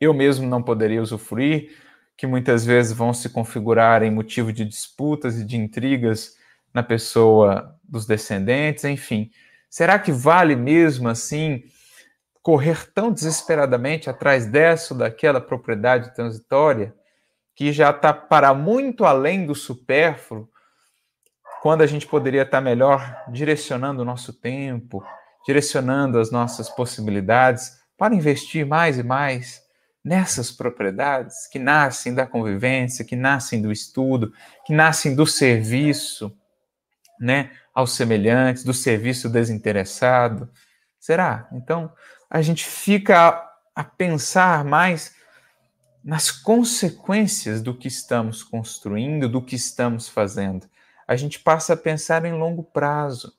eu 0.00 0.14
mesmo 0.14 0.46
não 0.46 0.62
poderia 0.62 1.02
usufruir, 1.02 1.76
que 2.16 2.28
muitas 2.28 2.64
vezes 2.64 2.92
vão 2.92 3.12
se 3.12 3.28
configurar 3.28 4.04
em 4.04 4.10
motivo 4.10 4.52
de 4.52 4.64
disputas 4.64 5.40
e 5.40 5.44
de 5.44 5.56
intrigas 5.56 6.36
na 6.72 6.82
pessoa 6.82 7.76
dos 7.82 8.06
descendentes, 8.06 8.84
enfim. 8.84 9.30
Será 9.68 9.98
que 9.98 10.12
vale 10.12 10.54
mesmo 10.54 11.08
assim 11.08 11.64
correr 12.42 12.90
tão 12.92 13.12
desesperadamente 13.12 14.08
atrás 14.08 14.46
dessa 14.46 14.94
ou 14.94 15.00
daquela 15.00 15.40
propriedade 15.40 16.14
transitória 16.14 16.94
que 17.54 17.72
já 17.72 17.90
está 17.90 18.12
para 18.12 18.54
muito 18.54 19.04
além 19.04 19.44
do 19.44 19.54
supérfluo 19.54 20.48
quando 21.60 21.82
a 21.82 21.86
gente 21.86 22.06
poderia 22.06 22.42
estar 22.42 22.60
melhor 22.60 23.24
direcionando 23.28 24.02
o 24.02 24.04
nosso 24.04 24.32
tempo, 24.32 25.04
direcionando 25.46 26.18
as 26.18 26.30
nossas 26.30 26.68
possibilidades 26.70 27.78
para 27.98 28.14
investir 28.14 28.64
mais 28.64 28.98
e 28.98 29.02
mais 29.02 29.62
nessas 30.02 30.50
propriedades 30.50 31.46
que 31.46 31.58
nascem 31.58 32.14
da 32.14 32.26
convivência, 32.26 33.04
que 33.04 33.14
nascem 33.14 33.60
do 33.60 33.70
estudo, 33.70 34.32
que 34.64 34.72
nascem 34.72 35.14
do 35.14 35.26
serviço, 35.26 36.34
né, 37.20 37.50
aos 37.74 37.94
semelhantes, 37.94 38.64
do 38.64 38.72
serviço 38.72 39.28
desinteressado. 39.28 40.50
Será? 40.98 41.46
Então, 41.52 41.92
a 42.30 42.40
gente 42.40 42.64
fica 42.64 43.28
a, 43.28 43.52
a 43.76 43.84
pensar 43.84 44.64
mais 44.64 45.14
nas 46.02 46.30
consequências 46.30 47.60
do 47.60 47.76
que 47.76 47.88
estamos 47.88 48.42
construindo, 48.42 49.28
do 49.28 49.42
que 49.42 49.54
estamos 49.54 50.08
fazendo. 50.08 50.66
A 51.10 51.16
gente 51.16 51.40
passa 51.40 51.72
a 51.72 51.76
pensar 51.76 52.24
em 52.24 52.38
longo 52.38 52.62
prazo, 52.62 53.36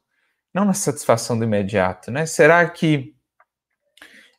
não 0.53 0.65
na 0.65 0.73
satisfação 0.73 1.39
do 1.39 1.45
imediato, 1.45 2.11
né? 2.11 2.25
Será 2.25 2.69
que 2.69 3.15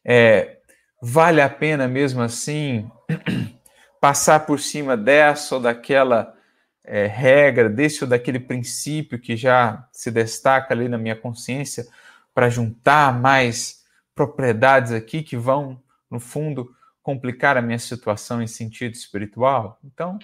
é, 0.05 0.59
vale 1.01 1.40
a 1.40 1.49
pena 1.49 1.88
mesmo 1.88 2.21
assim 2.21 2.90
passar 3.99 4.40
por 4.40 4.61
cima 4.61 4.99
dessa 4.99 5.55
ou 5.55 5.62
daquela 5.62 6.37
é, 6.85 7.07
regra, 7.07 7.71
desse 7.71 8.05
ou 8.05 8.11
daquele 8.11 8.38
princípio 8.38 9.18
que 9.18 9.35
já 9.35 9.88
se 9.90 10.11
destaca 10.11 10.75
ali 10.75 10.87
na 10.87 10.99
minha 10.99 11.16
consciência 11.16 11.87
para 12.35 12.51
juntar 12.51 13.18
mais 13.18 13.83
propriedades 14.14 14.92
aqui 14.92 15.23
que 15.23 15.38
vão, 15.38 15.83
no 16.11 16.21
fundo, 16.21 16.71
complicar 17.03 17.57
a 17.57 17.62
minha 17.62 17.79
situação 17.79 18.42
em 18.42 18.47
sentido 18.47 18.92
espiritual? 18.92 19.79
Então, 19.83 20.18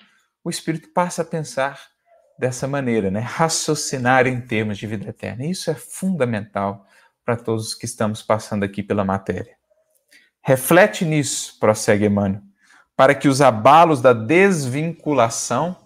o 0.44 0.50
espírito 0.50 0.90
passa 0.90 1.22
a 1.22 1.24
pensar 1.24 1.96
dessa 2.38 2.68
maneira, 2.68 3.10
né? 3.10 3.20
Raciocinar 3.20 4.26
em 4.26 4.40
termos 4.40 4.78
de 4.78 4.86
vida 4.86 5.08
eterna. 5.08 5.44
Isso 5.44 5.70
é 5.70 5.74
fundamental 5.74 6.86
para 7.24 7.36
todos 7.36 7.74
que 7.74 7.84
estamos 7.84 8.22
passando 8.22 8.64
aqui 8.64 8.82
pela 8.82 9.04
matéria. 9.04 9.56
Reflete 10.40 11.04
nisso, 11.04 11.58
prossegue 11.58 12.06
Emmanuel, 12.06 12.40
para 12.96 13.14
que 13.14 13.28
os 13.28 13.42
abalos 13.42 14.00
da 14.00 14.12
desvinculação, 14.12 15.76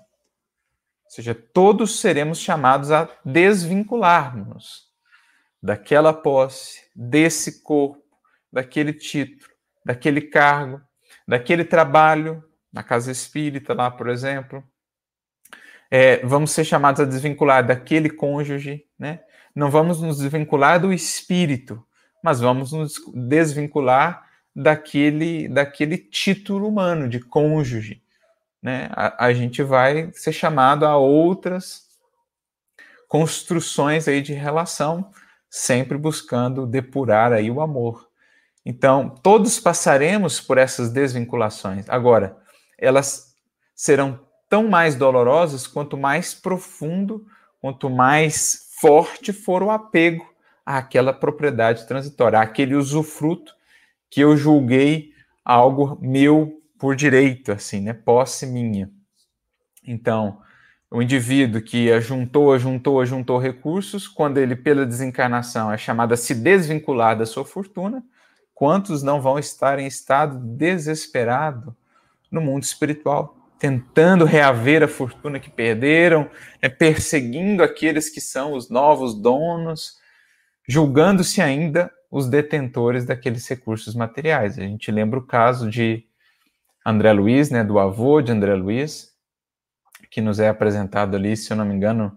ou 1.05 1.11
seja, 1.11 1.35
todos 1.35 1.99
seremos 2.01 2.39
chamados 2.39 2.93
a 2.93 3.09
desvincular-nos 3.25 4.93
daquela 5.63 6.13
posse, 6.13 6.83
desse 6.95 7.63
corpo, 7.63 8.03
daquele 8.53 8.93
título, 8.93 9.51
daquele 9.85 10.21
cargo, 10.21 10.81
daquele 11.27 11.65
trabalho, 11.65 12.45
na 12.73 12.83
casa 12.83 13.11
espírita 13.11 13.75
lá, 13.75 13.91
por 13.91 14.09
exemplo. 14.09 14.63
É, 15.95 16.25
vamos 16.25 16.53
ser 16.53 16.65
chamados 16.65 17.03
a 17.03 17.05
desvincular 17.05 17.67
daquele 17.67 18.09
cônjuge, 18.09 18.87
né? 18.99 19.21
Não 19.55 19.71
vamos 19.71 20.01
nos 20.01 20.17
desvincular 20.17 20.81
do 20.81 20.91
espírito, 20.91 21.85
mas 22.25 22.41
vamos 22.41 22.73
nos 22.73 22.95
desvincular 23.13 24.27
daquele, 24.57 25.49
daquele 25.49 25.99
título 25.99 26.67
humano 26.67 27.11
de 27.11 27.21
cônjuge. 27.21 28.03
Né? 28.63 28.89
A, 28.93 29.27
a 29.27 29.35
gente 29.35 29.63
vai 29.63 30.11
ser 30.15 30.33
chamado 30.33 30.87
a 30.87 30.97
outras 30.97 31.83
construções 33.07 34.09
aí 34.09 34.23
de 34.23 34.33
relação, 34.33 35.11
sempre 35.51 35.99
buscando 35.99 36.67
depurar 36.67 37.35
aí 37.35 37.51
o 37.51 37.61
amor. 37.61 38.09
Então, 38.65 39.11
todos 39.23 39.61
passaremos 39.61 40.41
por 40.41 40.57
essas 40.57 40.91
desvinculações. 40.91 41.87
Agora, 41.91 42.35
elas 42.79 43.37
serão 43.75 44.32
tão 44.53 44.69
mais 44.69 44.95
dolorosas 44.95 45.67
quanto 45.67 45.97
mais 45.97 46.35
profundo, 46.35 47.27
quanto 47.59 47.89
mais 47.89 48.69
forte 48.79 49.33
for 49.33 49.63
o 49.63 49.71
apego 49.71 50.31
àquela 50.67 51.11
propriedade 51.11 51.87
transitória, 51.87 52.39
àquele 52.39 52.75
usufruto 52.75 53.55
que 54.11 54.21
eu 54.21 54.37
julguei 54.37 55.15
algo 55.43 55.99
meu 56.03 56.61
por 56.79 56.95
direito, 56.95 57.51
assim, 57.51 57.81
né? 57.81 57.95
Posse 57.95 58.45
minha. 58.45 58.91
Então, 59.87 60.43
o 60.91 61.01
indivíduo 61.01 61.63
que 61.63 61.91
ajuntou, 61.91 62.53
ajuntou, 62.53 63.01
ajuntou 63.01 63.39
recursos, 63.39 64.07
quando 64.07 64.37
ele, 64.37 64.55
pela 64.55 64.85
desencarnação, 64.85 65.73
é 65.73 65.79
chamado 65.79 66.13
a 66.13 66.17
se 66.19 66.35
desvincular 66.35 67.17
da 67.17 67.25
sua 67.25 67.47
fortuna, 67.47 68.05
quantos 68.53 69.03
não 69.03 69.19
vão 69.19 69.39
estar 69.39 69.79
em 69.79 69.87
estado 69.87 70.39
desesperado 70.39 71.75
no 72.31 72.43
mundo 72.43 72.65
espiritual, 72.65 73.42
tentando 73.63 74.25
reaver 74.25 74.83
a 74.83 74.89
fortuna 74.89 75.39
que 75.39 75.49
perderam, 75.49 76.29
né, 76.61 76.69
perseguindo 76.69 77.63
aqueles 77.63 78.11
que 78.11 78.21
são 78.21 78.55
os 78.55 78.69
novos 78.69 79.15
donos, 79.15 79.99
julgando-se 80.69 81.41
ainda 81.41 81.89
os 82.11 82.29
detentores 82.29 83.05
daqueles 83.05 83.47
recursos 83.47 83.95
materiais. 83.95 84.59
A 84.59 84.63
gente 84.63 84.91
lembra 84.91 85.17
o 85.17 85.25
caso 85.25 85.71
de 85.71 86.05
André 86.85 87.13
Luiz, 87.13 87.51
né, 87.51 87.63
do 87.63 87.79
avô 87.79 88.21
de 88.21 88.33
André 88.33 88.53
Luiz, 88.57 89.13
que 90.11 90.21
nos 90.21 90.41
é 90.41 90.49
apresentado 90.49 91.15
ali, 91.15 91.37
se 91.37 91.53
eu 91.53 91.57
não 91.57 91.65
me 91.65 91.73
engano, 91.73 92.17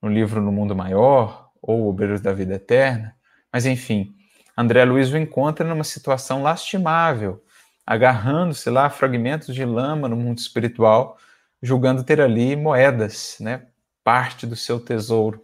no 0.00 0.08
livro 0.08 0.40
No 0.40 0.52
Mundo 0.52 0.76
Maior, 0.76 1.50
ou 1.60 1.88
Obreiros 1.88 2.20
da 2.20 2.32
Vida 2.32 2.54
Eterna. 2.54 3.16
Mas, 3.52 3.66
enfim, 3.66 4.14
André 4.56 4.84
Luiz 4.84 5.10
o 5.10 5.18
encontra 5.18 5.66
numa 5.66 5.82
situação 5.82 6.40
lastimável, 6.40 7.42
agarrando-se 7.88 8.68
lá 8.68 8.84
a 8.84 8.90
fragmentos 8.90 9.54
de 9.54 9.64
lama 9.64 10.10
no 10.10 10.14
mundo 10.14 10.36
espiritual, 10.36 11.16
julgando 11.62 12.04
ter 12.04 12.20
ali 12.20 12.54
moedas, 12.54 13.38
né, 13.40 13.62
parte 14.04 14.46
do 14.46 14.54
seu 14.54 14.78
tesouro. 14.78 15.42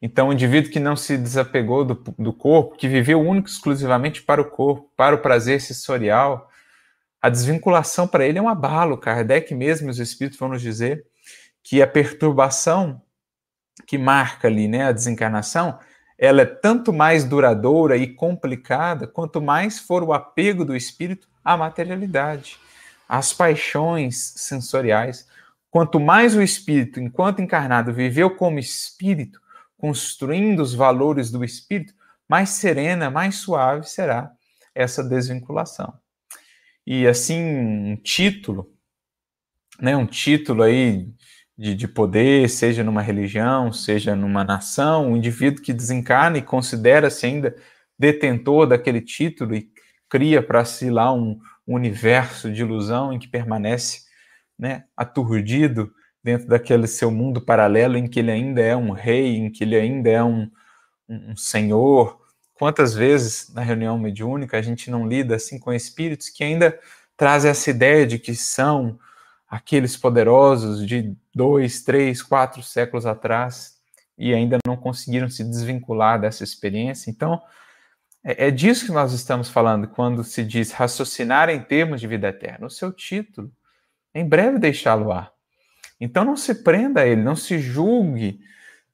Então, 0.00 0.28
o 0.28 0.32
indivíduo 0.32 0.70
que 0.70 0.78
não 0.78 0.94
se 0.94 1.18
desapegou 1.18 1.84
do, 1.84 1.94
do 2.16 2.32
corpo, 2.32 2.76
que 2.76 2.86
viveu 2.86 3.20
único 3.20 3.48
exclusivamente 3.48 4.22
para 4.22 4.40
o 4.40 4.44
corpo, 4.44 4.88
para 4.96 5.16
o 5.16 5.18
prazer 5.18 5.60
sensorial, 5.60 6.48
a 7.20 7.28
desvinculação 7.28 8.06
para 8.06 8.24
ele 8.24 8.38
é 8.38 8.42
um 8.42 8.48
abalo. 8.48 8.96
Kardec 8.96 9.52
mesmo, 9.52 9.90
os 9.90 9.98
espíritos 9.98 10.38
vão 10.38 10.50
nos 10.50 10.62
dizer 10.62 11.04
que 11.60 11.82
a 11.82 11.88
perturbação 11.88 13.02
que 13.84 13.98
marca 13.98 14.46
ali 14.46 14.68
né, 14.68 14.84
a 14.84 14.92
desencarnação, 14.92 15.76
ela 16.18 16.42
é 16.42 16.46
tanto 16.46 16.92
mais 16.92 17.24
duradoura 17.24 17.96
e 17.96 18.12
complicada 18.12 19.06
quanto 19.06 19.40
mais 19.40 19.78
for 19.78 20.02
o 20.02 20.12
apego 20.12 20.64
do 20.64 20.74
espírito 20.74 21.28
à 21.44 21.56
materialidade, 21.56 22.58
às 23.08 23.32
paixões 23.32 24.16
sensoriais. 24.36 25.28
Quanto 25.70 26.00
mais 26.00 26.34
o 26.34 26.42
espírito, 26.42 26.98
enquanto 26.98 27.40
encarnado, 27.40 27.92
viveu 27.92 28.34
como 28.34 28.58
espírito, 28.58 29.40
construindo 29.76 30.60
os 30.60 30.74
valores 30.74 31.30
do 31.30 31.44
espírito, 31.44 31.94
mais 32.28 32.50
serena, 32.50 33.10
mais 33.10 33.36
suave 33.36 33.88
será 33.88 34.32
essa 34.74 35.04
desvinculação. 35.04 35.94
E 36.84 37.06
assim, 37.06 37.40
um 37.40 37.96
título, 37.96 38.72
né, 39.80 39.96
um 39.96 40.06
título 40.06 40.62
aí 40.62 41.06
de, 41.58 41.74
de 41.74 41.88
poder, 41.88 42.48
seja 42.48 42.84
numa 42.84 43.02
religião, 43.02 43.72
seja 43.72 44.14
numa 44.14 44.44
nação, 44.44 45.10
um 45.10 45.16
indivíduo 45.16 45.60
que 45.60 45.72
desencarna 45.72 46.38
e 46.38 46.42
considera-se 46.42 47.26
ainda 47.26 47.56
detentor 47.98 48.68
daquele 48.68 49.00
título 49.00 49.56
e 49.56 49.68
cria 50.08 50.40
para 50.40 50.64
si 50.64 50.88
lá 50.88 51.12
um, 51.12 51.40
um 51.66 51.74
universo 51.74 52.52
de 52.52 52.62
ilusão 52.62 53.12
em 53.12 53.18
que 53.18 53.26
permanece 53.26 54.02
né, 54.56 54.84
aturdido 54.96 55.92
dentro 56.22 56.46
daquele 56.46 56.86
seu 56.86 57.10
mundo 57.10 57.40
paralelo 57.40 57.96
em 57.96 58.06
que 58.06 58.20
ele 58.20 58.30
ainda 58.30 58.60
é 58.60 58.76
um 58.76 58.92
rei, 58.92 59.36
em 59.36 59.50
que 59.50 59.64
ele 59.64 59.74
ainda 59.74 60.08
é 60.10 60.22
um, 60.22 60.48
um, 61.08 61.36
senhor. 61.36 62.20
Quantas 62.54 62.94
vezes 62.94 63.52
na 63.52 63.62
reunião 63.62 63.98
mediúnica 63.98 64.56
a 64.56 64.62
gente 64.62 64.90
não 64.90 65.08
lida 65.08 65.34
assim 65.36 65.58
com 65.58 65.72
espíritos 65.72 66.28
que 66.28 66.44
ainda 66.44 66.78
trazem 67.16 67.50
essa 67.50 67.70
ideia 67.70 68.06
de 68.06 68.18
que 68.18 68.34
são 68.34 68.98
aqueles 69.48 69.96
poderosos 69.96 70.86
de 70.86 71.16
dois, 71.38 71.84
três, 71.84 72.20
quatro 72.20 72.64
séculos 72.64 73.06
atrás 73.06 73.78
e 74.18 74.34
ainda 74.34 74.58
não 74.66 74.76
conseguiram 74.76 75.30
se 75.30 75.44
desvincular 75.44 76.20
dessa 76.20 76.42
experiência. 76.42 77.08
Então, 77.08 77.40
é, 78.24 78.48
é 78.48 78.50
disso 78.50 78.86
que 78.86 78.90
nós 78.90 79.12
estamos 79.12 79.48
falando 79.48 79.86
quando 79.86 80.24
se 80.24 80.42
diz 80.42 80.72
raciocinar 80.72 81.48
em 81.48 81.60
termos 81.60 82.00
de 82.00 82.08
vida 82.08 82.26
eterna. 82.26 82.66
O 82.66 82.70
seu 82.70 82.92
título, 82.92 83.52
em 84.12 84.28
breve 84.28 84.58
deixá-lo 84.58 85.12
ar. 85.12 85.32
Então 86.00 86.24
não 86.24 86.36
se 86.36 86.56
prenda 86.56 87.02
a 87.02 87.06
ele, 87.06 87.22
não 87.22 87.36
se 87.36 87.60
julgue 87.60 88.40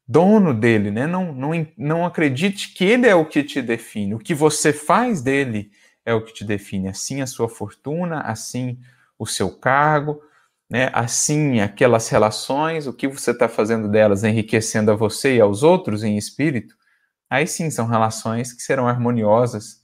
dono 0.06 0.52
dele, 0.52 0.90
né? 0.90 1.06
Não, 1.06 1.32
não, 1.32 1.50
não 1.78 2.04
acredite 2.04 2.74
que 2.74 2.84
ele 2.84 3.06
é 3.06 3.14
o 3.14 3.24
que 3.24 3.42
te 3.42 3.62
define. 3.62 4.14
O 4.14 4.18
que 4.18 4.34
você 4.34 4.70
faz 4.70 5.22
dele 5.22 5.70
é 6.04 6.12
o 6.12 6.22
que 6.22 6.34
te 6.34 6.44
define. 6.44 6.88
Assim 6.88 7.22
a 7.22 7.26
sua 7.26 7.48
fortuna, 7.48 8.20
assim 8.20 8.78
o 9.18 9.26
seu 9.26 9.50
cargo, 9.50 10.20
né? 10.70 10.90
assim 10.92 11.60
aquelas 11.60 12.08
relações, 12.08 12.86
o 12.86 12.92
que 12.92 13.08
você 13.08 13.30
está 13.30 13.48
fazendo 13.48 13.88
delas 13.88 14.24
enriquecendo 14.24 14.90
a 14.90 14.96
você 14.96 15.36
e 15.36 15.40
aos 15.40 15.62
outros 15.62 16.02
em 16.02 16.16
espírito, 16.16 16.74
aí 17.28 17.46
sim 17.46 17.70
são 17.70 17.86
relações 17.86 18.52
que 18.52 18.62
serão 18.62 18.88
harmoniosas, 18.88 19.82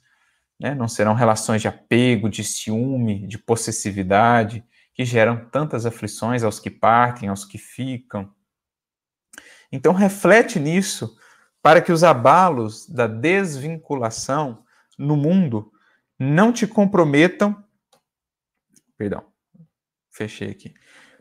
né? 0.58 0.74
não 0.74 0.88
serão 0.88 1.14
relações 1.14 1.62
de 1.62 1.68
apego, 1.68 2.28
de 2.28 2.44
ciúme, 2.44 3.26
de 3.26 3.38
possessividade, 3.38 4.64
que 4.94 5.04
geram 5.04 5.48
tantas 5.50 5.86
aflições 5.86 6.42
aos 6.42 6.60
que 6.60 6.70
partem, 6.70 7.28
aos 7.28 7.44
que 7.44 7.56
ficam. 7.56 8.30
Então 9.72 9.92
reflete 9.92 10.58
nisso 10.58 11.16
para 11.62 11.80
que 11.80 11.92
os 11.92 12.02
abalos 12.02 12.88
da 12.88 13.06
desvinculação 13.06 14.64
no 14.98 15.16
mundo 15.16 15.72
não 16.18 16.52
te 16.52 16.66
comprometam. 16.66 17.64
Perdão, 18.96 19.29
fechei 20.20 20.50
aqui. 20.50 20.74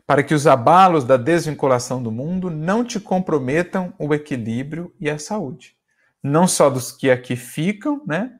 Para 0.06 0.22
que 0.22 0.34
os 0.34 0.46
abalos 0.46 1.04
da 1.04 1.16
desvinculação 1.16 2.02
do 2.02 2.10
mundo 2.10 2.50
não 2.50 2.84
te 2.84 3.00
comprometam 3.00 3.94
o 3.98 4.12
equilíbrio 4.12 4.92
e 5.00 5.08
a 5.08 5.18
saúde. 5.18 5.76
Não 6.22 6.46
só 6.46 6.68
dos 6.68 6.92
que 6.92 7.10
aqui 7.10 7.36
ficam, 7.36 8.02
né? 8.06 8.32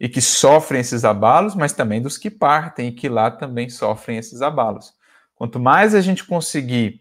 E 0.00 0.08
que 0.08 0.20
sofrem 0.20 0.80
esses 0.80 1.04
abalos, 1.04 1.54
mas 1.54 1.72
também 1.72 2.02
dos 2.02 2.18
que 2.18 2.30
partem 2.30 2.88
e 2.88 2.92
que 2.92 3.08
lá 3.08 3.30
também 3.30 3.68
sofrem 3.68 4.18
esses 4.18 4.42
abalos. 4.42 4.94
Quanto 5.36 5.60
mais 5.60 5.94
a 5.94 6.00
gente 6.00 6.24
conseguir 6.24 7.00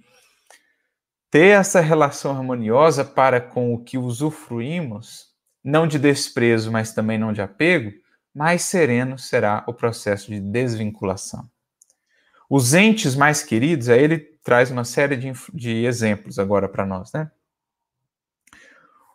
ter 1.31 1.57
essa 1.59 1.79
relação 1.79 2.35
harmoniosa 2.35 3.03
para 3.03 3.41
com 3.41 3.73
o 3.73 3.83
que 3.83 3.97
usufruímos, 3.97 5.29
não 5.63 5.87
de 5.87 5.97
desprezo, 5.97 6.71
mas 6.71 6.93
também 6.93 7.17
não 7.17 7.33
de 7.33 7.41
apego, 7.41 7.91
mais 8.35 8.63
sereno 8.63 9.17
será 9.17 9.63
o 9.67 9.73
processo 9.73 10.29
de 10.29 10.39
desvinculação. 10.39 11.49
Os 12.53 12.73
entes 12.73 13.15
mais 13.15 13.41
queridos, 13.41 13.87
aí 13.87 14.03
ele 14.03 14.19
traz 14.43 14.69
uma 14.69 14.83
série 14.83 15.15
de, 15.15 15.31
de 15.53 15.85
exemplos 15.85 16.37
agora 16.37 16.67
para 16.67 16.85
nós, 16.85 17.09
né? 17.13 17.31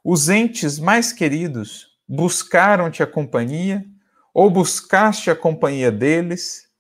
Os 0.03 0.31
entes 0.31 0.79
mais 0.79 1.13
queridos 1.13 1.99
buscaram-te 2.09 3.03
a 3.03 3.07
companhia, 3.07 3.85
ou 4.33 4.49
buscaste 4.49 5.31
a 5.31 5.37
companhia 5.37 5.93
deles, 5.93 6.71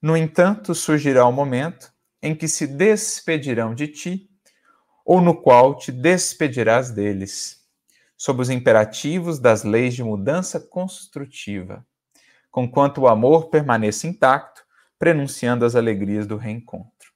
no 0.00 0.16
entanto, 0.16 0.74
surgirá 0.74 1.26
o 1.26 1.32
momento 1.32 1.92
em 2.22 2.34
que 2.34 2.48
se 2.48 2.66
despedirão 2.66 3.74
de 3.74 3.86
ti, 3.86 4.30
ou 5.04 5.20
no 5.20 5.38
qual 5.38 5.76
te 5.76 5.92
despedirás 5.92 6.90
deles 6.90 7.62
sob 8.16 8.40
os 8.40 8.48
imperativos 8.48 9.38
das 9.38 9.64
leis 9.64 9.92
de 9.94 10.02
mudança 10.02 10.58
construtiva, 10.58 11.86
conquanto 12.50 13.02
o 13.02 13.06
amor 13.06 13.50
permaneça 13.50 14.06
intacto, 14.06 14.55
prenunciando 14.98 15.64
as 15.64 15.74
alegrias 15.74 16.26
do 16.26 16.36
reencontro. 16.36 17.12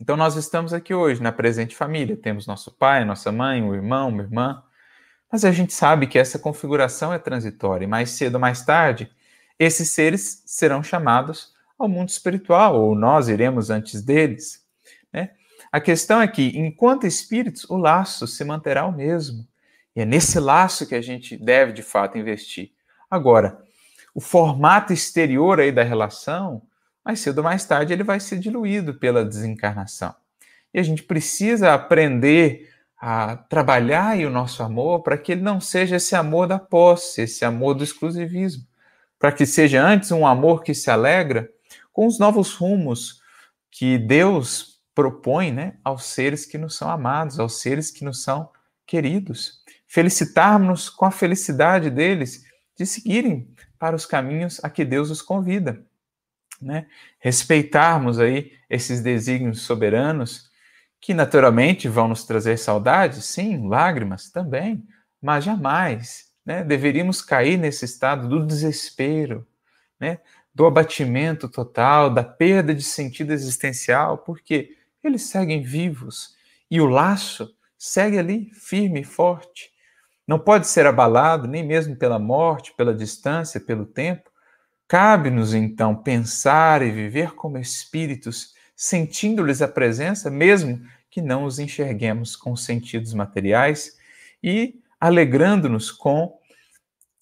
Então, 0.00 0.16
nós 0.16 0.34
estamos 0.36 0.72
aqui 0.72 0.92
hoje 0.92 1.22
na 1.22 1.30
presente 1.30 1.76
família. 1.76 2.16
Temos 2.16 2.46
nosso 2.46 2.72
pai, 2.72 3.04
nossa 3.04 3.30
mãe, 3.30 3.62
um 3.62 3.74
irmão, 3.74 4.08
uma 4.08 4.22
irmã. 4.22 4.62
Mas 5.30 5.44
a 5.44 5.52
gente 5.52 5.72
sabe 5.72 6.06
que 6.06 6.18
essa 6.18 6.38
configuração 6.38 7.12
é 7.12 7.18
transitória 7.18 7.84
e 7.84 7.88
mais 7.88 8.10
cedo 8.10 8.34
ou 8.34 8.40
mais 8.40 8.64
tarde, 8.64 9.10
esses 9.58 9.90
seres 9.90 10.42
serão 10.44 10.82
chamados 10.82 11.54
ao 11.78 11.88
mundo 11.88 12.08
espiritual, 12.08 12.80
ou 12.80 12.94
nós 12.94 13.28
iremos 13.28 13.70
antes 13.70 14.02
deles. 14.02 14.66
Né? 15.12 15.30
A 15.70 15.80
questão 15.80 16.20
é 16.20 16.28
que, 16.28 16.58
enquanto 16.58 17.06
espíritos, 17.06 17.68
o 17.70 17.76
laço 17.76 18.26
se 18.26 18.44
manterá 18.44 18.84
o 18.84 18.92
mesmo. 18.92 19.46
E 19.94 20.00
é 20.00 20.04
nesse 20.04 20.40
laço 20.40 20.86
que 20.86 20.94
a 20.94 21.00
gente 21.00 21.36
deve, 21.36 21.72
de 21.72 21.82
fato, 21.82 22.18
investir. 22.18 22.72
Agora, 23.10 23.62
o 24.14 24.20
formato 24.20 24.92
exterior 24.92 25.60
aí 25.60 25.72
da 25.72 25.82
relação, 25.82 26.62
mais 27.04 27.20
cedo 27.20 27.38
ou 27.38 27.44
mais 27.44 27.64
tarde, 27.64 27.92
ele 27.92 28.04
vai 28.04 28.20
ser 28.20 28.38
diluído 28.38 28.94
pela 28.94 29.24
desencarnação. 29.24 30.14
E 30.72 30.78
a 30.78 30.82
gente 30.82 31.02
precisa 31.02 31.74
aprender 31.74 32.70
a 32.96 33.36
trabalhar 33.36 34.16
o 34.18 34.30
nosso 34.30 34.62
amor 34.62 35.02
para 35.02 35.18
que 35.18 35.32
ele 35.32 35.42
não 35.42 35.60
seja 35.60 35.96
esse 35.96 36.14
amor 36.14 36.46
da 36.46 36.58
posse, 36.58 37.22
esse 37.22 37.44
amor 37.44 37.74
do 37.74 37.82
exclusivismo, 37.82 38.64
para 39.18 39.32
que 39.32 39.44
seja 39.44 39.84
antes 39.84 40.12
um 40.12 40.26
amor 40.26 40.62
que 40.62 40.74
se 40.74 40.90
alegra 40.90 41.48
com 41.92 42.06
os 42.06 42.18
novos 42.18 42.54
rumos 42.54 43.20
que 43.70 43.98
Deus 43.98 44.80
propõe 44.94 45.50
né, 45.50 45.74
aos 45.82 46.04
seres 46.04 46.46
que 46.46 46.58
nos 46.58 46.76
são 46.76 46.88
amados, 46.88 47.40
aos 47.40 47.60
seres 47.60 47.90
que 47.90 48.04
nos 48.04 48.22
são 48.22 48.50
queridos 48.86 49.62
felicitarmos-nos 49.92 50.88
com 50.88 51.04
a 51.04 51.10
felicidade 51.10 51.90
deles 51.90 52.44
de 52.74 52.86
seguirem 52.86 53.51
para 53.82 53.96
os 53.96 54.06
caminhos 54.06 54.60
a 54.62 54.70
que 54.70 54.84
Deus 54.84 55.10
os 55.10 55.20
convida. 55.20 55.84
Né? 56.60 56.86
Respeitarmos 57.18 58.20
aí 58.20 58.52
esses 58.70 59.00
desígnios 59.00 59.62
soberanos, 59.62 60.48
que 61.00 61.12
naturalmente 61.12 61.88
vão 61.88 62.06
nos 62.06 62.22
trazer 62.22 62.58
saudades, 62.58 63.24
sim, 63.24 63.66
lágrimas 63.66 64.30
também, 64.30 64.86
mas 65.20 65.42
jamais 65.42 66.26
né, 66.46 66.62
deveríamos 66.62 67.20
cair 67.20 67.58
nesse 67.58 67.84
estado 67.84 68.28
do 68.28 68.46
desespero, 68.46 69.44
né, 69.98 70.20
do 70.54 70.64
abatimento 70.64 71.48
total, 71.48 72.08
da 72.08 72.22
perda 72.22 72.72
de 72.72 72.84
sentido 72.84 73.32
existencial, 73.32 74.18
porque 74.18 74.76
eles 75.02 75.22
seguem 75.22 75.60
vivos 75.60 76.36
e 76.70 76.80
o 76.80 76.86
laço 76.86 77.52
segue 77.76 78.16
ali 78.16 78.48
firme 78.54 79.00
e 79.00 79.04
forte. 79.04 79.71
Não 80.26 80.38
pode 80.38 80.66
ser 80.68 80.86
abalado 80.86 81.48
nem 81.48 81.66
mesmo 81.66 81.96
pela 81.96 82.18
morte, 82.18 82.74
pela 82.76 82.94
distância, 82.94 83.60
pelo 83.60 83.84
tempo. 83.84 84.30
Cabe-nos 84.86 85.52
então 85.54 85.94
pensar 85.96 86.82
e 86.82 86.90
viver 86.90 87.34
como 87.34 87.58
espíritos, 87.58 88.54
sentindo-lhes 88.76 89.62
a 89.62 89.68
presença, 89.68 90.30
mesmo 90.30 90.80
que 91.10 91.20
não 91.20 91.44
os 91.44 91.58
enxerguemos 91.58 92.36
com 92.36 92.54
sentidos 92.54 93.12
materiais, 93.14 93.96
e 94.42 94.80
alegrando-nos 95.00 95.90
com 95.90 96.38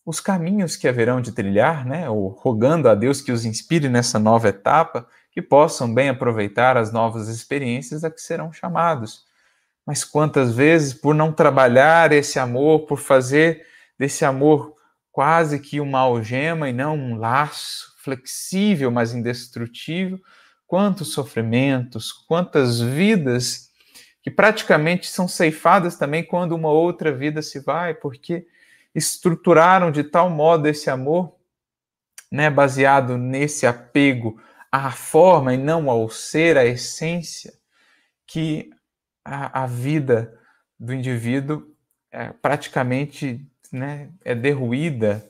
os 0.04 0.20
caminhos 0.20 0.76
que 0.76 0.88
haverão 0.88 1.20
de 1.20 1.32
trilhar, 1.32 1.86
né? 1.86 2.08
ou 2.08 2.28
rogando 2.28 2.88
a 2.88 2.94
Deus 2.94 3.20
que 3.22 3.32
os 3.32 3.44
inspire 3.44 3.88
nessa 3.88 4.18
nova 4.18 4.48
etapa, 4.48 5.06
que 5.30 5.40
possam 5.40 5.92
bem 5.92 6.08
aproveitar 6.08 6.76
as 6.76 6.92
novas 6.92 7.28
experiências 7.28 8.02
a 8.04 8.10
que 8.10 8.20
serão 8.20 8.52
chamados 8.52 9.29
mas 9.90 10.04
quantas 10.04 10.54
vezes, 10.54 10.94
por 10.94 11.16
não 11.16 11.32
trabalhar 11.32 12.12
esse 12.12 12.38
amor, 12.38 12.86
por 12.86 12.96
fazer 12.96 13.66
desse 13.98 14.24
amor 14.24 14.76
quase 15.10 15.58
que 15.58 15.80
uma 15.80 15.98
algema 15.98 16.68
e 16.68 16.72
não 16.72 16.96
um 16.96 17.16
laço 17.16 17.92
flexível, 17.98 18.92
mas 18.92 19.12
indestrutível, 19.12 20.20
quantos 20.64 21.12
sofrimentos, 21.12 22.12
quantas 22.12 22.80
vidas 22.80 23.68
que 24.22 24.30
praticamente 24.30 25.08
são 25.08 25.26
ceifadas 25.26 25.96
também 25.96 26.22
quando 26.22 26.52
uma 26.52 26.70
outra 26.70 27.10
vida 27.12 27.42
se 27.42 27.58
vai, 27.58 27.92
porque 27.92 28.46
estruturaram 28.94 29.90
de 29.90 30.04
tal 30.04 30.30
modo 30.30 30.68
esse 30.68 30.88
amor, 30.88 31.34
né, 32.30 32.48
baseado 32.48 33.18
nesse 33.18 33.66
apego 33.66 34.40
à 34.70 34.92
forma 34.92 35.52
e 35.52 35.56
não 35.56 35.90
ao 35.90 36.08
ser, 36.08 36.56
à 36.56 36.64
essência, 36.64 37.52
que 38.24 38.70
a, 39.24 39.64
a 39.64 39.66
vida 39.66 40.38
do 40.78 40.92
indivíduo 40.92 41.66
é, 42.10 42.32
praticamente 42.32 43.46
né, 43.72 44.10
é 44.24 44.34
derruída 44.34 45.24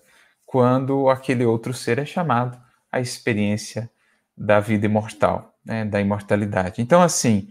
quando 0.46 1.08
aquele 1.08 1.44
outro 1.44 1.72
ser 1.72 1.98
é 1.98 2.04
chamado 2.04 2.60
à 2.90 3.00
experiência 3.00 3.90
da 4.36 4.58
vida 4.58 4.86
imortal, 4.86 5.56
né, 5.64 5.84
da 5.84 6.00
imortalidade. 6.00 6.80
Então, 6.80 7.02
assim, 7.02 7.50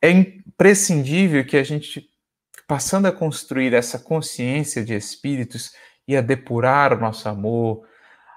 é 0.00 0.10
imprescindível 0.10 1.44
que 1.44 1.56
a 1.56 1.62
gente, 1.62 2.08
passando 2.66 3.06
a 3.06 3.12
construir 3.12 3.74
essa 3.74 3.98
consciência 3.98 4.84
de 4.84 4.94
espíritos 4.94 5.72
e 6.08 6.16
a 6.16 6.20
depurar 6.20 6.92
o 6.92 7.00
nosso 7.00 7.28
amor, 7.28 7.86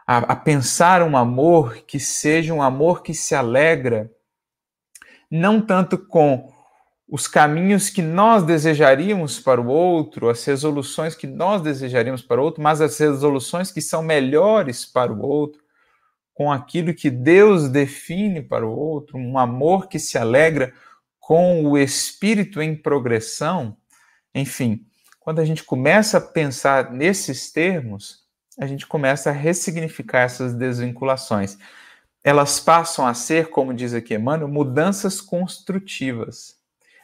a, 0.05 0.17
a 0.17 0.35
pensar 0.35 1.01
um 1.01 1.15
amor 1.15 1.77
que 1.87 1.99
seja 1.99 2.53
um 2.53 2.61
amor 2.61 3.01
que 3.01 3.13
se 3.13 3.33
alegra, 3.33 4.11
não 5.31 5.61
tanto 5.61 5.97
com 5.97 6.51
os 7.11 7.27
caminhos 7.27 7.89
que 7.89 8.03
nós 8.03 8.43
desejaríamos 8.43 9.39
para 9.39 9.59
o 9.59 9.67
outro, 9.67 10.29
as 10.29 10.45
resoluções 10.45 11.15
que 11.15 11.25
nós 11.25 11.61
desejaríamos 11.61 12.21
para 12.21 12.39
o 12.39 12.43
outro, 12.43 12.61
mas 12.61 12.81
as 12.81 12.97
resoluções 12.99 13.71
que 13.71 13.81
são 13.81 14.03
melhores 14.03 14.85
para 14.85 15.11
o 15.11 15.25
outro, 15.25 15.59
com 16.35 16.51
aquilo 16.51 16.93
que 16.93 17.09
Deus 17.09 17.67
define 17.67 18.43
para 18.43 18.65
o 18.65 18.71
outro, 18.71 19.17
um 19.17 19.39
amor 19.39 19.87
que 19.87 19.97
se 19.97 20.19
alegra 20.19 20.71
com 21.19 21.65
o 21.65 21.77
espírito 21.77 22.61
em 22.61 22.75
progressão. 22.75 23.75
Enfim, 24.33 24.85
quando 25.19 25.39
a 25.39 25.45
gente 25.45 25.63
começa 25.63 26.19
a 26.19 26.21
pensar 26.21 26.91
nesses 26.91 27.51
termos, 27.51 28.19
a 28.59 28.67
gente 28.67 28.85
começa 28.85 29.31
a 29.31 29.33
ressignificar 29.33 30.21
essas 30.21 30.53
desvinculações. 30.53 31.57
Elas 32.23 32.59
passam 32.59 33.07
a 33.07 33.15
ser, 33.15 33.49
como 33.49 33.73
diz 33.73 33.95
aqui 33.95 34.13
Emmanuel, 34.13 34.47
mudanças 34.47 35.19
construtivas 35.19 36.58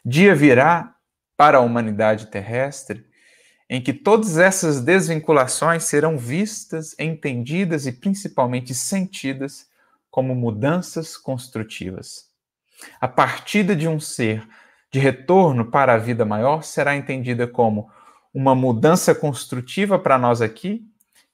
Dia 0.05 0.35
virá 0.35 0.93
para 1.35 1.57
a 1.57 1.61
humanidade 1.61 2.27
terrestre 2.27 3.03
em 3.67 3.81
que 3.81 3.91
todas 3.91 4.37
essas 4.37 4.79
desvinculações 4.79 5.85
serão 5.85 6.15
vistas, 6.15 6.95
entendidas 6.99 7.87
e 7.87 7.91
principalmente 7.91 8.75
sentidas 8.75 9.67
como 10.11 10.35
mudanças 10.35 11.17
construtivas. 11.17 12.29
A 13.01 13.07
partida 13.07 13.75
de 13.75 13.87
um 13.87 13.99
ser 13.99 14.47
de 14.91 14.99
retorno 14.99 15.71
para 15.71 15.95
a 15.95 15.97
vida 15.97 16.23
maior 16.23 16.63
será 16.63 16.95
entendida 16.95 17.47
como 17.47 17.89
uma 18.31 18.53
mudança 18.53 19.15
construtiva 19.15 19.97
para 19.97 20.19
nós 20.19 20.41
aqui, 20.41 20.85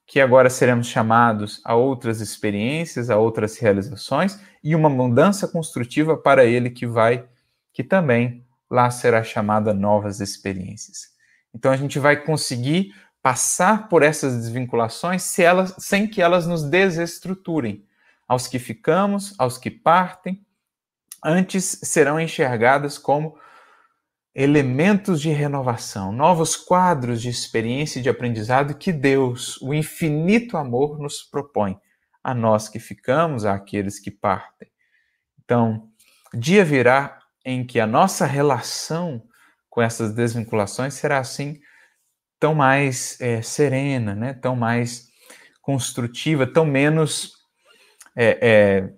que 0.06 0.22
agora 0.22 0.50
seremos 0.50 0.88
chamados 0.88 1.62
a 1.66 1.76
outras 1.76 2.22
experiências, 2.22 3.10
a 3.10 3.18
outras 3.18 3.58
realizações, 3.58 4.40
e 4.64 4.76
uma 4.76 4.90
mudança 4.90 5.48
construtiva 5.48 6.16
para 6.16 6.46
ele 6.46 6.70
que 6.70 6.88
vai, 6.88 7.26
que 7.74 7.84
também 7.84 8.46
lá 8.72 8.90
será 8.90 9.22
chamada 9.22 9.74
novas 9.74 10.22
experiências. 10.22 11.10
Então 11.54 11.72
a 11.72 11.76
gente 11.76 12.00
vai 12.00 12.16
conseguir 12.16 12.96
passar 13.22 13.90
por 13.90 14.02
essas 14.02 14.36
desvinculações 14.38 15.24
se 15.24 15.44
elas, 15.44 15.76
sem 15.78 16.08
que 16.08 16.22
elas 16.22 16.48
nos 16.48 16.64
desestruturem. 16.64 17.86
Aos 18.28 18.48
que 18.48 18.58
ficamos, 18.58 19.36
aos 19.38 19.58
que 19.58 19.70
partem, 19.70 20.42
antes 21.24 21.82
serão 21.84 22.18
enxergadas 22.18 22.98
como 22.98 23.38
elementos 24.34 25.20
de 25.20 25.30
renovação, 25.30 26.14
novos 26.14 26.56
quadros 26.56 27.22
de 27.22 27.28
experiência 27.28 28.00
e 28.00 28.02
de 28.02 28.08
aprendizado 28.08 28.76
que 28.76 28.94
Deus, 28.94 29.62
o 29.62 29.74
infinito 29.74 30.56
amor, 30.56 30.98
nos 30.98 31.22
propõe 31.22 31.78
a 32.24 32.34
nós 32.34 32.70
que 32.70 32.80
ficamos, 32.80 33.44
àqueles 33.44 34.00
que 34.00 34.10
partem. 34.10 34.70
Então, 35.44 35.90
dia 36.34 36.64
virá 36.64 37.21
em 37.46 37.66
que 37.66 37.80
a 37.80 37.88
nossa 37.88 38.26
relação 38.26 39.24
com 39.70 39.82
essas 39.82 40.14
desvinculações 40.14 40.94
será 40.94 41.20
assim 41.20 41.60
tão 42.40 42.54
mais 42.56 43.20
é, 43.22 43.42
serena, 43.42 44.16
né? 44.16 44.34
tão 44.34 44.56
mais 44.56 45.08
construtiva, 45.62 46.46
tão 46.46 46.66
menos 46.66 47.34
é, 48.16 48.40
é, 48.42 48.94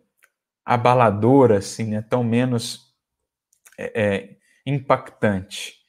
abaladora, 0.65 1.57
assim, 1.57 1.85
né? 1.85 2.01
tão 2.01 2.23
menos 2.23 2.93
é, 3.77 4.01
é, 4.01 4.29
impactante. 4.65 5.83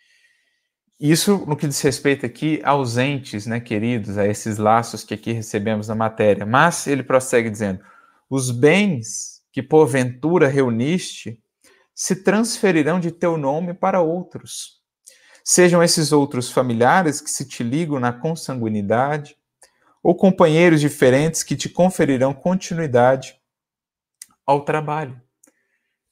Isso 0.98 1.44
no 1.46 1.56
que 1.56 1.66
diz 1.66 1.80
respeito 1.80 2.24
aqui 2.24 2.60
ausentes, 2.64 3.46
né, 3.46 3.60
queridos, 3.60 4.16
a 4.16 4.26
esses 4.26 4.58
laços 4.58 5.02
que 5.04 5.14
aqui 5.14 5.32
recebemos 5.32 5.88
na 5.88 5.94
matéria. 5.94 6.46
Mas 6.46 6.86
ele 6.86 7.02
prossegue 7.02 7.50
dizendo: 7.50 7.80
os 8.30 8.50
bens 8.50 9.42
que 9.52 9.62
porventura 9.62 10.48
reuniste 10.48 11.42
se 11.94 12.16
transferirão 12.16 12.98
de 12.98 13.10
teu 13.10 13.36
nome 13.36 13.72
para 13.72 14.00
outros. 14.00 14.82
Sejam 15.44 15.82
esses 15.82 16.10
outros 16.10 16.50
familiares 16.50 17.20
que 17.20 17.30
se 17.30 17.46
te 17.46 17.62
ligam 17.62 18.00
na 18.00 18.12
consanguinidade, 18.12 19.36
ou 20.02 20.14
companheiros 20.14 20.80
diferentes 20.80 21.42
que 21.42 21.56
te 21.56 21.68
conferirão 21.68 22.34
continuidade 22.34 23.40
ao 24.46 24.62
trabalho. 24.62 25.18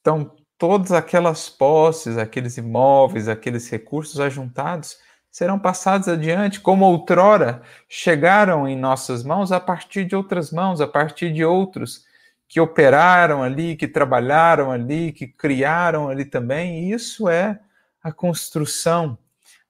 Então, 0.01 0.35
todas 0.57 0.93
aquelas 0.93 1.51
posses, 1.51 2.16
aqueles 2.16 2.57
imóveis, 2.57 3.28
aqueles 3.28 3.68
recursos 3.68 4.18
ajuntados 4.18 4.97
serão 5.30 5.59
passados 5.59 6.09
adiante, 6.09 6.61
como 6.61 6.85
outrora 6.85 7.62
chegaram 7.89 8.68
em 8.68 8.78
nossas 8.78 9.22
mãos 9.24 9.53
a 9.53 9.61
partir 9.61 10.05
de 10.05 10.14
outras 10.14 10.51
mãos, 10.51 10.80
a 10.80 10.87
partir 10.87 11.33
de 11.33 11.45
outros 11.45 12.05
que 12.53 12.61
operaram 12.61 13.43
ali, 13.43 13.75
que 13.77 13.89
trabalharam 13.89 14.71
ali, 14.71 15.11
que 15.11 15.27
criaram 15.27 16.11
ali 16.11 16.27
também. 16.27 16.85
E 16.85 16.93
isso 16.93 17.27
é 17.27 17.59
a 18.03 18.13
construção 18.13 19.17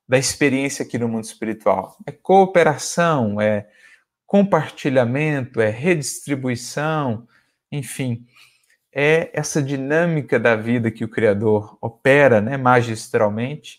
da 0.09 0.19
experiência 0.19 0.85
aqui 0.85 0.99
no 0.99 1.07
mundo 1.07 1.23
espiritual. 1.23 1.97
É 2.05 2.11
cooperação, 2.11 3.41
é 3.41 3.69
compartilhamento, 4.27 5.61
é 5.61 5.71
redistribuição, 5.71 7.29
enfim, 7.71 8.27
é 8.93 9.31
essa 9.33 9.63
dinâmica 9.63 10.41
da 10.41 10.57
vida 10.57 10.91
que 10.91 11.05
o 11.05 11.09
Criador 11.09 11.79
opera 11.81 12.41
né, 12.41 12.57
magistralmente, 12.57 13.79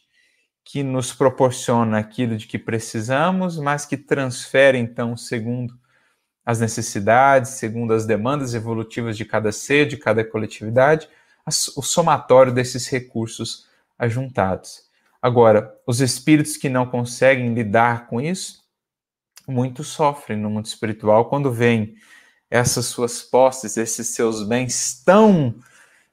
que 0.64 0.82
nos 0.82 1.12
proporciona 1.12 2.00
aquilo 2.00 2.38
de 2.38 2.48
que 2.48 2.58
precisamos, 2.58 3.58
mas 3.58 3.86
que 3.86 3.98
transfere, 3.98 4.78
então, 4.78 5.18
segundo 5.18 5.78
as 6.46 6.60
necessidades, 6.60 7.52
segundo 7.52 7.94
as 7.94 8.06
demandas 8.06 8.54
evolutivas 8.54 9.16
de 9.16 9.26
cada 9.26 9.52
ser, 9.52 9.88
de 9.88 9.98
cada 9.98 10.24
coletividade, 10.24 11.08
o 11.76 11.82
somatório 11.82 12.54
desses 12.54 12.88
recursos 12.88 13.68
ajuntados. 13.98 14.84
Agora, 15.22 15.74
os 15.88 16.02
espíritos 16.02 16.58
que 16.58 16.68
não 16.68 16.86
conseguem 16.86 17.54
lidar 17.54 18.08
com 18.08 18.20
isso, 18.20 18.64
muito 19.48 19.84
sofrem 19.84 20.38
no 20.38 20.50
mundo 20.50 20.66
espiritual 20.66 21.30
quando 21.30 21.52
veem 21.52 21.96
essas 22.50 22.86
suas 22.86 23.22
posses, 23.22 23.78
esses 23.78 24.08
seus 24.10 24.44
bens 24.44 25.02
tão 25.04 25.56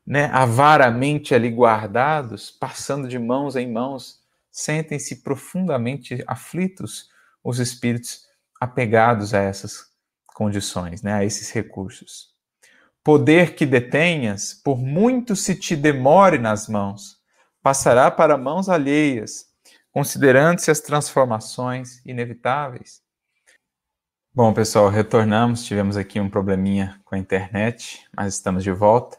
né, 0.07 0.27
avaramente 0.33 1.35
ali 1.35 1.51
guardados, 1.51 2.51
passando 2.51 3.07
de 3.07 3.19
mãos 3.19 3.57
em 3.57 3.71
mãos, 3.71 4.21
sentem-se 4.51 5.23
profundamente 5.23 6.23
aflitos 6.27 7.11
os 7.43 7.59
espíritos 7.59 8.27
apegados 8.61 9.33
a 9.35 9.41
essas 9.41 9.90
condições, 10.35 11.03
né, 11.03 11.13
a 11.15 11.25
esses 11.25 11.51
recursos. 11.51 12.31
Poder 13.03 13.55
que 13.55 13.65
detenhas, 13.65 14.53
por 14.53 14.79
muito 14.79 15.35
se 15.35 15.55
te 15.55 15.75
demore 15.75 16.39
nas 16.39 16.69
mãos, 16.69 17.19
passará 17.63 18.11
para 18.11 18.37
mãos 18.37 18.69
alheias, 18.69 19.47
considerando-se 19.91 20.71
as 20.71 20.81
transformações 20.81 22.05
inevitáveis. 22.05 23.03
Bom, 24.33 24.53
pessoal, 24.55 24.89
retornamos. 24.89 25.65
Tivemos 25.65 25.97
aqui 25.97 26.21
um 26.21 26.31
probleminha 26.31 27.01
com 27.05 27.17
a 27.17 27.19
internet, 27.19 28.07
mas 28.17 28.35
estamos 28.35 28.63
de 28.63 28.71
volta. 28.71 29.19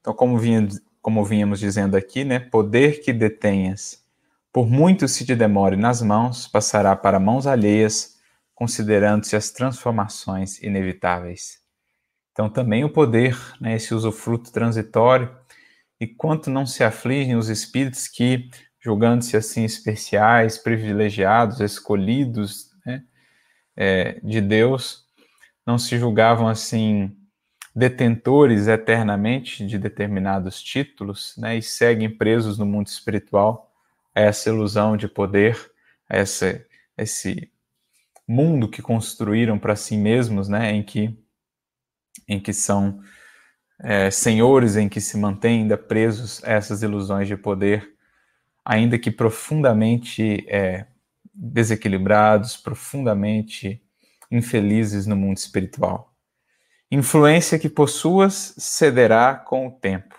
Então, 0.00 0.14
como, 0.14 0.38
vinha, 0.38 0.68
como 1.00 1.24
vínhamos 1.24 1.58
dizendo 1.58 1.96
aqui, 1.96 2.24
né, 2.24 2.38
poder 2.38 3.00
que 3.00 3.12
detenhas, 3.12 4.04
por 4.52 4.68
muito 4.68 5.08
se 5.08 5.26
te 5.26 5.34
demore 5.34 5.76
nas 5.76 6.00
mãos, 6.00 6.46
passará 6.46 6.94
para 6.94 7.18
mãos 7.18 7.46
alheias, 7.46 8.18
considerando-se 8.54 9.36
as 9.36 9.50
transformações 9.50 10.62
inevitáveis. 10.62 11.60
Então, 12.32 12.48
também 12.48 12.84
o 12.84 12.92
poder, 12.92 13.38
né, 13.60 13.74
esse 13.76 13.94
usufruto 13.94 14.52
transitório, 14.52 15.34
e 16.00 16.06
quanto 16.06 16.50
não 16.50 16.66
se 16.66 16.82
afligem 16.82 17.36
os 17.36 17.48
espíritos 17.48 18.08
que, 18.08 18.50
julgando-se 18.80 19.36
assim 19.36 19.64
especiais, 19.64 20.58
privilegiados, 20.58 21.60
escolhidos, 21.60 22.72
é, 23.76 24.20
de 24.22 24.40
Deus 24.40 25.06
não 25.66 25.78
se 25.78 25.98
julgavam 25.98 26.48
assim 26.48 27.16
detentores 27.74 28.68
eternamente 28.68 29.66
de 29.66 29.78
determinados 29.78 30.62
títulos, 30.62 31.34
né, 31.38 31.56
e 31.56 31.62
seguem 31.62 32.10
presos 32.10 32.58
no 32.58 32.66
mundo 32.66 32.88
espiritual 32.88 33.72
a 34.14 34.20
essa 34.20 34.50
ilusão 34.50 34.96
de 34.96 35.08
poder, 35.08 35.58
a 36.08 36.16
essa, 36.18 36.64
esse 36.98 37.50
mundo 38.26 38.68
que 38.68 38.82
construíram 38.82 39.58
para 39.58 39.76
si 39.76 39.96
mesmos, 39.96 40.48
né, 40.48 40.72
em 40.72 40.82
que 40.82 41.18
em 42.28 42.40
que 42.40 42.52
são 42.52 43.00
é, 43.80 44.10
senhores, 44.10 44.76
em 44.76 44.88
que 44.88 45.00
se 45.00 45.18
mantêm 45.18 45.62
ainda 45.62 45.76
presos 45.76 46.42
a 46.44 46.52
essas 46.52 46.82
ilusões 46.82 47.26
de 47.26 47.36
poder, 47.36 47.94
ainda 48.64 48.98
que 48.98 49.10
profundamente 49.10 50.46
é, 50.48 50.86
desequilibrados, 51.34 52.56
profundamente 52.56 53.82
infelizes 54.30 55.06
no 55.06 55.16
mundo 55.16 55.36
espiritual. 55.36 56.14
Influência 56.90 57.58
que 57.58 57.68
possuas 57.68 58.54
cederá 58.58 59.34
com 59.34 59.66
o 59.66 59.70
tempo. 59.72 60.14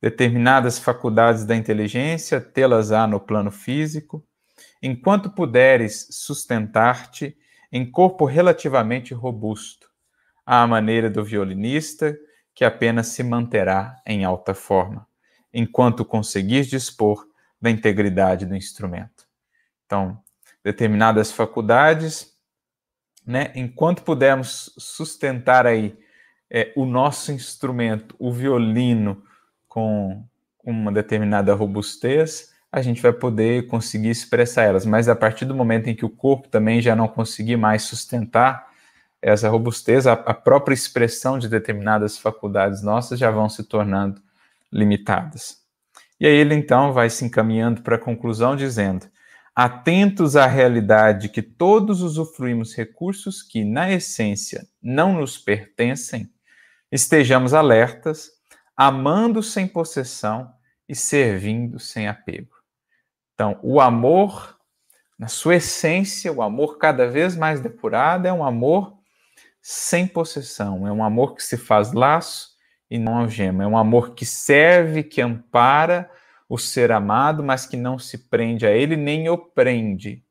Determinadas 0.00 0.78
faculdades 0.78 1.44
da 1.44 1.56
inteligência 1.56 2.40
tê-las-á 2.40 3.06
no 3.06 3.18
plano 3.18 3.50
físico, 3.50 4.24
enquanto 4.86 5.30
puderes 5.30 6.08
sustentar-te 6.10 7.34
em 7.72 7.90
corpo 7.90 8.26
relativamente 8.26 9.14
robusto, 9.14 9.88
à 10.44 10.66
maneira 10.66 11.08
do 11.08 11.24
violinista, 11.24 12.14
que 12.54 12.66
apenas 12.66 13.06
se 13.06 13.22
manterá 13.22 13.96
em 14.06 14.26
alta 14.26 14.52
forma, 14.52 15.08
enquanto 15.54 16.04
conseguires 16.04 16.66
dispor 16.66 17.26
da 17.58 17.70
integridade 17.70 18.44
do 18.44 18.54
instrumento. 18.54 19.26
Então, 19.86 20.22
determinadas 20.62 21.32
faculdades, 21.32 22.34
né? 23.26 23.52
Enquanto 23.54 24.02
pudermos 24.02 24.74
sustentar 24.76 25.66
aí 25.66 25.98
é, 26.50 26.74
o 26.76 26.84
nosso 26.84 27.32
instrumento, 27.32 28.14
o 28.18 28.30
violino, 28.30 29.24
com 29.66 30.22
uma 30.62 30.92
determinada 30.92 31.54
robustez, 31.54 32.53
a 32.74 32.82
gente 32.82 33.00
vai 33.00 33.12
poder 33.12 33.68
conseguir 33.68 34.10
expressar 34.10 34.64
elas. 34.64 34.84
Mas 34.84 35.08
a 35.08 35.14
partir 35.14 35.44
do 35.44 35.54
momento 35.54 35.86
em 35.86 35.94
que 35.94 36.04
o 36.04 36.10
corpo 36.10 36.48
também 36.48 36.82
já 36.82 36.96
não 36.96 37.06
conseguir 37.06 37.56
mais 37.56 37.84
sustentar 37.84 38.66
essa 39.22 39.48
robustez, 39.48 40.08
a, 40.08 40.14
a 40.14 40.34
própria 40.34 40.74
expressão 40.74 41.38
de 41.38 41.48
determinadas 41.48 42.18
faculdades 42.18 42.82
nossas 42.82 43.16
já 43.20 43.30
vão 43.30 43.48
se 43.48 43.62
tornando 43.62 44.20
limitadas. 44.72 45.58
E 46.18 46.26
aí 46.26 46.34
ele 46.34 46.52
então 46.52 46.92
vai 46.92 47.08
se 47.08 47.24
encaminhando 47.24 47.80
para 47.80 47.94
a 47.94 47.98
conclusão 47.98 48.56
dizendo: 48.56 49.06
atentos 49.54 50.34
à 50.34 50.44
realidade 50.44 51.28
que 51.28 51.42
todos 51.42 52.02
usufruímos 52.02 52.74
recursos 52.74 53.40
que, 53.40 53.62
na 53.64 53.92
essência, 53.92 54.66
não 54.82 55.12
nos 55.12 55.38
pertencem, 55.38 56.28
estejamos 56.90 57.54
alertas, 57.54 58.32
amando 58.76 59.44
sem 59.44 59.68
possessão 59.68 60.52
e 60.88 60.94
servindo 60.96 61.78
sem 61.78 62.08
apego. 62.08 62.53
Então, 63.34 63.58
o 63.62 63.80
amor, 63.80 64.56
na 65.18 65.28
sua 65.28 65.56
essência, 65.56 66.32
o 66.32 66.40
amor 66.40 66.78
cada 66.78 67.06
vez 67.06 67.36
mais 67.36 67.60
depurado, 67.60 68.26
é 68.26 68.32
um 68.32 68.44
amor 68.44 68.96
sem 69.60 70.06
possessão, 70.06 70.86
é 70.86 70.92
um 70.92 71.02
amor 71.02 71.34
que 71.34 71.42
se 71.42 71.56
faz 71.56 71.92
laço 71.92 72.50
e 72.90 72.98
não 72.98 73.18
algema, 73.18 73.64
é 73.64 73.66
um 73.66 73.76
amor 73.76 74.14
que 74.14 74.24
serve, 74.24 75.02
que 75.02 75.20
ampara, 75.20 76.10
o 76.48 76.58
ser 76.58 76.92
amado, 76.92 77.42
mas 77.42 77.66
que 77.66 77.76
não 77.76 77.98
se 77.98 78.28
prende 78.28 78.66
a 78.66 78.70
ele 78.70 78.96
nem 78.96 79.28
o 79.28 79.38
prende, 79.38 80.22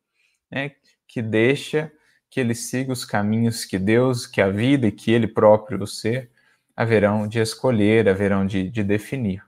né? 0.50 0.72
que 1.08 1.22
deixa 1.22 1.92
que 2.30 2.40
ele 2.40 2.56
siga 2.56 2.92
os 2.92 3.06
caminhos 3.06 3.66
que 3.66 3.78
Deus, 3.78 4.26
que 4.26 4.42
a 4.42 4.50
vida 4.50 4.88
e 4.88 4.92
que 4.92 5.12
ele 5.12 5.28
próprio, 5.28 5.84
o 5.84 5.88
ser, 5.88 6.32
haverão 6.76 7.28
de 7.28 7.40
escolher, 7.40 8.10
haverão 8.10 8.46
de, 8.46 8.70
de 8.70 8.84
definir. 8.84 9.44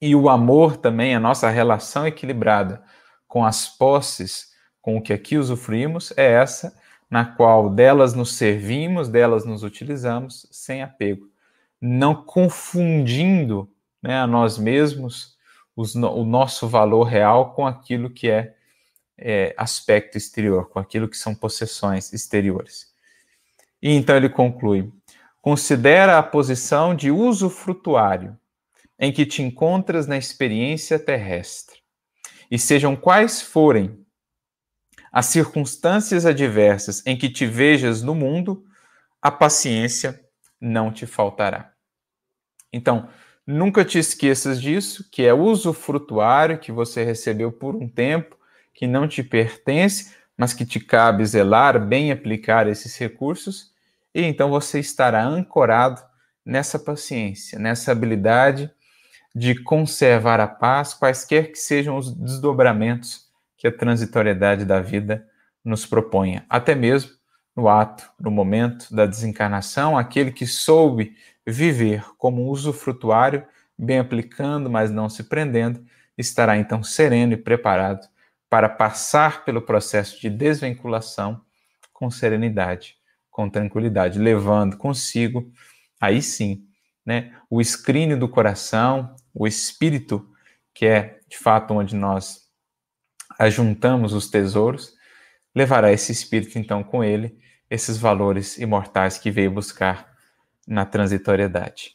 E 0.00 0.14
o 0.14 0.28
amor 0.28 0.76
também, 0.76 1.14
a 1.14 1.20
nossa 1.20 1.50
relação 1.50 2.06
equilibrada 2.06 2.82
com 3.28 3.44
as 3.44 3.68
posses, 3.68 4.50
com 4.80 4.96
o 4.96 5.02
que 5.02 5.12
aqui 5.12 5.36
usufruímos, 5.36 6.12
é 6.16 6.32
essa 6.32 6.74
na 7.10 7.24
qual 7.24 7.68
delas 7.68 8.14
nos 8.14 8.34
servimos, 8.34 9.08
delas 9.08 9.44
nos 9.44 9.62
utilizamos, 9.64 10.46
sem 10.50 10.80
apego, 10.80 11.28
não 11.80 12.14
confundindo 12.14 13.68
né, 14.00 14.20
a 14.20 14.26
nós 14.26 14.56
mesmos 14.56 15.36
os, 15.74 15.94
o 15.94 16.24
nosso 16.24 16.68
valor 16.68 17.04
real 17.04 17.52
com 17.52 17.66
aquilo 17.66 18.10
que 18.10 18.30
é, 18.30 18.54
é 19.18 19.54
aspecto 19.56 20.16
exterior, 20.16 20.68
com 20.68 20.78
aquilo 20.78 21.08
que 21.08 21.16
são 21.16 21.34
possessões 21.34 22.12
exteriores. 22.12 22.88
E 23.82 23.92
então 23.92 24.16
ele 24.16 24.28
conclui: 24.28 24.92
considera 25.42 26.18
a 26.18 26.22
posição 26.22 26.94
de 26.94 27.10
usufrutuário 27.10 28.38
em 29.00 29.10
que 29.10 29.24
te 29.24 29.42
encontras 29.42 30.06
na 30.06 30.18
experiência 30.18 30.98
terrestre, 30.98 31.80
e 32.50 32.58
sejam 32.58 32.94
quais 32.94 33.40
forem 33.40 33.98
as 35.10 35.26
circunstâncias 35.26 36.26
adversas 36.26 37.04
em 37.06 37.16
que 37.16 37.30
te 37.30 37.46
vejas 37.46 38.02
no 38.02 38.14
mundo, 38.14 38.62
a 39.22 39.30
paciência 39.30 40.20
não 40.60 40.92
te 40.92 41.06
faltará. 41.06 41.72
Então, 42.70 43.08
nunca 43.46 43.84
te 43.84 43.98
esqueças 43.98 44.60
disso, 44.60 45.08
que 45.10 45.22
é 45.24 45.32
usufrutuário 45.32 46.58
que 46.58 46.70
você 46.70 47.02
recebeu 47.02 47.50
por 47.50 47.74
um 47.74 47.88
tempo, 47.88 48.38
que 48.74 48.86
não 48.86 49.08
te 49.08 49.22
pertence, 49.22 50.14
mas 50.36 50.52
que 50.52 50.64
te 50.64 50.78
cabe 50.78 51.24
zelar, 51.24 51.84
bem 51.84 52.12
aplicar 52.12 52.68
esses 52.68 52.96
recursos, 52.96 53.72
e 54.14 54.22
então 54.22 54.50
você 54.50 54.78
estará 54.78 55.24
ancorado 55.24 56.02
nessa 56.44 56.78
paciência, 56.78 57.58
nessa 57.58 57.92
habilidade 57.92 58.70
de 59.34 59.54
conservar 59.62 60.40
a 60.40 60.48
paz, 60.48 60.92
quaisquer 60.92 61.52
que 61.52 61.58
sejam 61.58 61.96
os 61.96 62.12
desdobramentos 62.12 63.28
que 63.56 63.66
a 63.66 63.72
transitoriedade 63.72 64.64
da 64.64 64.80
vida 64.80 65.26
nos 65.64 65.86
proponha, 65.86 66.44
até 66.48 66.74
mesmo 66.74 67.10
no 67.54 67.68
ato, 67.68 68.10
no 68.18 68.30
momento 68.30 68.92
da 68.94 69.06
desencarnação, 69.06 69.98
aquele 69.98 70.32
que 70.32 70.46
soube 70.46 71.14
viver 71.46 72.04
como 72.16 72.48
usufrutuário, 72.48 73.44
bem 73.76 73.98
aplicando, 73.98 74.70
mas 74.70 74.90
não 74.90 75.08
se 75.08 75.24
prendendo, 75.24 75.84
estará 76.16 76.56
então 76.56 76.82
sereno 76.82 77.32
e 77.32 77.36
preparado 77.36 78.06
para 78.48 78.68
passar 78.68 79.44
pelo 79.44 79.62
processo 79.62 80.20
de 80.20 80.28
desvinculação 80.28 81.40
com 81.92 82.10
serenidade, 82.10 82.96
com 83.30 83.48
tranquilidade, 83.48 84.18
levando 84.18 84.76
consigo, 84.76 85.50
aí 86.00 86.20
sim, 86.22 86.64
né, 87.04 87.32
o 87.48 87.60
escrínio 87.60 88.18
do 88.18 88.28
coração, 88.28 89.14
o 89.34 89.46
espírito, 89.46 90.28
que 90.74 90.86
é 90.86 91.20
de 91.28 91.38
fato 91.38 91.74
onde 91.74 91.94
nós 91.94 92.48
ajuntamos 93.38 94.12
os 94.12 94.28
tesouros, 94.28 94.94
levará 95.54 95.92
esse 95.92 96.12
espírito 96.12 96.58
então 96.58 96.82
com 96.82 97.02
ele 97.02 97.38
esses 97.70 97.96
valores 97.96 98.58
imortais 98.58 99.18
que 99.18 99.30
veio 99.30 99.50
buscar 99.50 100.10
na 100.66 100.84
transitoriedade. 100.84 101.94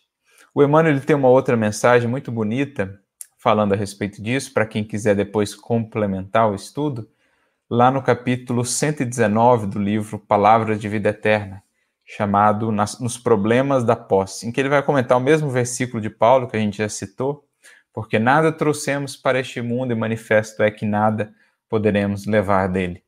O 0.53 0.63
Emmanuel 0.63 1.01
tem 1.01 1.15
uma 1.15 1.27
outra 1.27 1.57
mensagem 1.57 2.09
muito 2.09 2.31
bonita 2.31 2.99
falando 3.37 3.73
a 3.73 3.75
respeito 3.75 4.23
disso, 4.23 4.51
para 4.53 4.65
quem 4.65 4.83
quiser 4.83 5.15
depois 5.15 5.53
complementar 5.53 6.49
o 6.49 6.55
estudo, 6.55 7.07
lá 7.69 7.91
no 7.91 8.01
capítulo 8.01 8.65
119 8.65 9.67
do 9.67 9.77
livro 9.77 10.17
Palavras 10.17 10.79
de 10.79 10.89
Vida 10.89 11.09
Eterna, 11.09 11.61
chamado 12.05 12.71
Nos 12.71 13.17
Problemas 13.17 13.83
da 13.83 13.95
Posse, 13.95 14.47
em 14.47 14.51
que 14.51 14.61
ele 14.61 14.69
vai 14.69 14.83
comentar 14.83 15.17
o 15.17 15.21
mesmo 15.21 15.49
versículo 15.49 15.99
de 15.99 16.09
Paulo 16.09 16.47
que 16.47 16.55
a 16.55 16.59
gente 16.59 16.77
já 16.77 16.87
citou, 16.87 17.43
porque 17.91 18.19
nada 18.19 18.51
trouxemos 18.51 19.15
para 19.15 19.39
este 19.39 19.61
mundo 19.61 19.91
e 19.91 19.95
manifesto 19.95 20.61
é 20.61 20.69
que 20.69 20.85
nada 20.85 21.33
poderemos 21.67 22.25
levar 22.27 22.67
dele. 22.67 23.03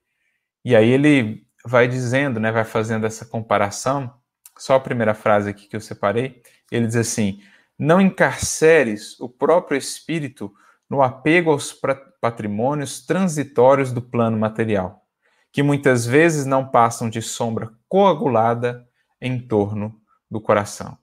E 0.65 0.75
aí 0.75 0.89
ele 0.89 1.45
vai 1.63 1.87
dizendo, 1.87 2.39
né, 2.39 2.51
vai 2.51 2.63
fazendo 2.63 3.05
essa 3.05 3.25
comparação, 3.25 4.11
só 4.57 4.75
a 4.75 4.79
primeira 4.79 5.13
frase 5.13 5.49
aqui 5.49 5.67
que 5.67 5.75
eu 5.75 5.81
separei, 5.81 6.41
ele 6.71 6.87
diz 6.87 6.95
assim: 6.95 7.39
Não 7.77 8.01
encarceres 8.01 9.19
o 9.19 9.29
próprio 9.29 9.77
espírito 9.77 10.51
no 10.89 11.03
apego 11.03 11.51
aos 11.51 11.77
patrimônios 12.19 13.05
transitórios 13.05 13.91
do 13.91 14.01
plano 14.01 14.37
material, 14.37 15.03
que 15.51 15.61
muitas 15.61 16.05
vezes 16.05 16.45
não 16.45 16.67
passam 16.67 17.09
de 17.09 17.21
sombra 17.21 17.69
coagulada 17.87 18.86
em 19.21 19.39
torno 19.39 19.99
do 20.29 20.39
coração. 20.39 20.97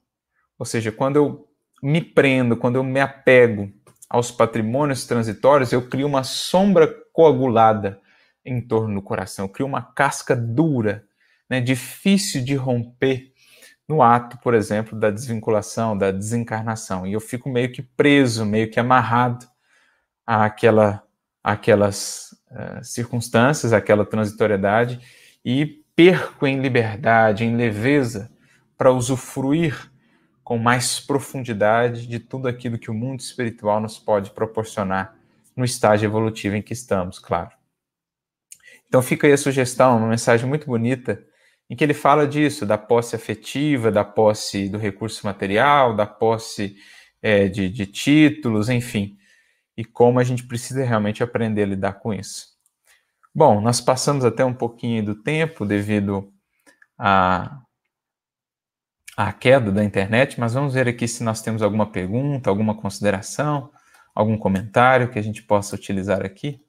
Ou 0.59 0.67
seja, 0.67 0.93
quando 0.93 1.17
eu 1.17 1.49
me 1.83 2.01
prendo, 2.01 2.57
quando 2.57 2.77
eu 2.77 2.85
me 2.85 3.01
apego 3.01 3.73
aos 4.09 4.31
patrimônios 4.31 5.07
transitórios, 5.07 5.73
eu 5.73 5.89
crio 5.89 6.07
uma 6.07 6.25
sombra 6.25 6.93
coagulada 7.13 8.01
em 8.45 8.61
torno 8.61 8.95
do 8.95 9.03
coração, 9.03 9.47
eu 9.47 9.49
crio 9.49 9.67
uma 9.67 9.83
casca 9.83 10.37
dura, 10.37 11.05
né, 11.49 11.61
difícil 11.61 12.45
de 12.45 12.55
romper 12.55 13.33
no 13.89 14.03
ato, 14.03 14.39
por 14.39 14.55
exemplo, 14.55 14.99
da 14.99 15.11
desvinculação, 15.11 15.97
da 15.97 16.11
desencarnação. 16.11 17.07
E 17.07 17.13
eu 17.13 17.21
fico 17.21 17.49
meio 17.49 17.71
que 17.71 17.83
preso, 17.83 18.45
meio 18.45 18.71
que 18.71 18.81
amarrado 18.81 19.47
àquela, 20.27 21.03
àquelas 21.43 22.35
uh, 22.51 22.83
circunstâncias, 22.83 23.73
àquela 23.73 24.07
transitoriedade, 24.07 25.01
e 25.45 25.84
perco 25.97 26.47
em 26.47 26.61
liberdade, 26.61 27.45
em 27.45 27.57
leveza, 27.57 28.31
para 28.77 28.93
usufruir 28.93 29.91
com 30.43 30.59
mais 30.59 31.01
profundidade 31.01 32.07
de 32.07 32.19
tudo 32.19 32.49
aquilo 32.49 32.79
que 32.79 32.91
o 32.91 32.95
mundo 32.95 33.21
espiritual 33.21 33.81
nos 33.81 33.99
pode 33.99 34.31
proporcionar 34.31 35.17
no 35.57 35.65
estágio 35.65 36.07
evolutivo 36.07 36.57
em 36.57 36.63
que 36.63 36.73
estamos, 36.73 37.19
claro. 37.19 37.51
Então 38.87 39.01
fica 39.01 39.27
aí 39.27 39.33
a 39.33 39.39
sugestão, 39.39 39.97
uma 39.97 40.09
mensagem 40.09 40.47
muito 40.47 40.67
bonita, 40.67 41.25
em 41.69 41.75
que 41.75 41.83
ele 41.83 41.95
fala 41.95 42.27
disso, 42.27 42.67
da 42.67 42.77
posse 42.77 43.17
afetiva, 43.17 43.91
da 43.91 44.05
posse 44.05 44.69
do 44.69 44.77
recurso 44.77 45.27
material, 45.27 45.97
da 45.97 46.07
posse 46.07 46.77
é, 47.23 47.49
de, 47.49 47.69
de 47.71 47.87
títulos, 47.87 48.69
enfim, 48.69 49.17
e 49.77 49.85
como 49.85 50.19
a 50.21 50.25
gente 50.25 50.45
precisa 50.45 50.85
realmente 50.85 51.23
aprender 51.23 51.63
a 51.63 51.67
lidar 51.67 51.95
com 51.95 52.13
isso. 52.13 52.54
Bom, 53.35 53.61
nós 53.61 53.81
passamos 53.81 54.25
até 54.25 54.45
um 54.45 54.55
pouquinho 54.55 55.05
do 55.05 55.15
tempo 55.15 55.67
devido 55.67 56.33
a 56.99 57.61
a 59.17 59.33
queda 59.33 59.71
da 59.71 59.85
internet, 59.85 60.41
mas 60.41 60.55
vamos 60.55 60.75
ver 60.75 60.89
aqui 60.89 61.07
se 61.07 61.23
nós 61.23 61.41
temos 61.41 61.63
alguma 61.63 61.91
pergunta, 61.91 62.51
alguma 62.51 62.77
consideração, 62.77 63.71
algum 64.15 64.37
comentário 64.37 65.11
que 65.11 65.19
a 65.19 65.23
gente 65.23 65.43
possa 65.43 65.77
utilizar 65.77 66.25
aqui. 66.25 66.61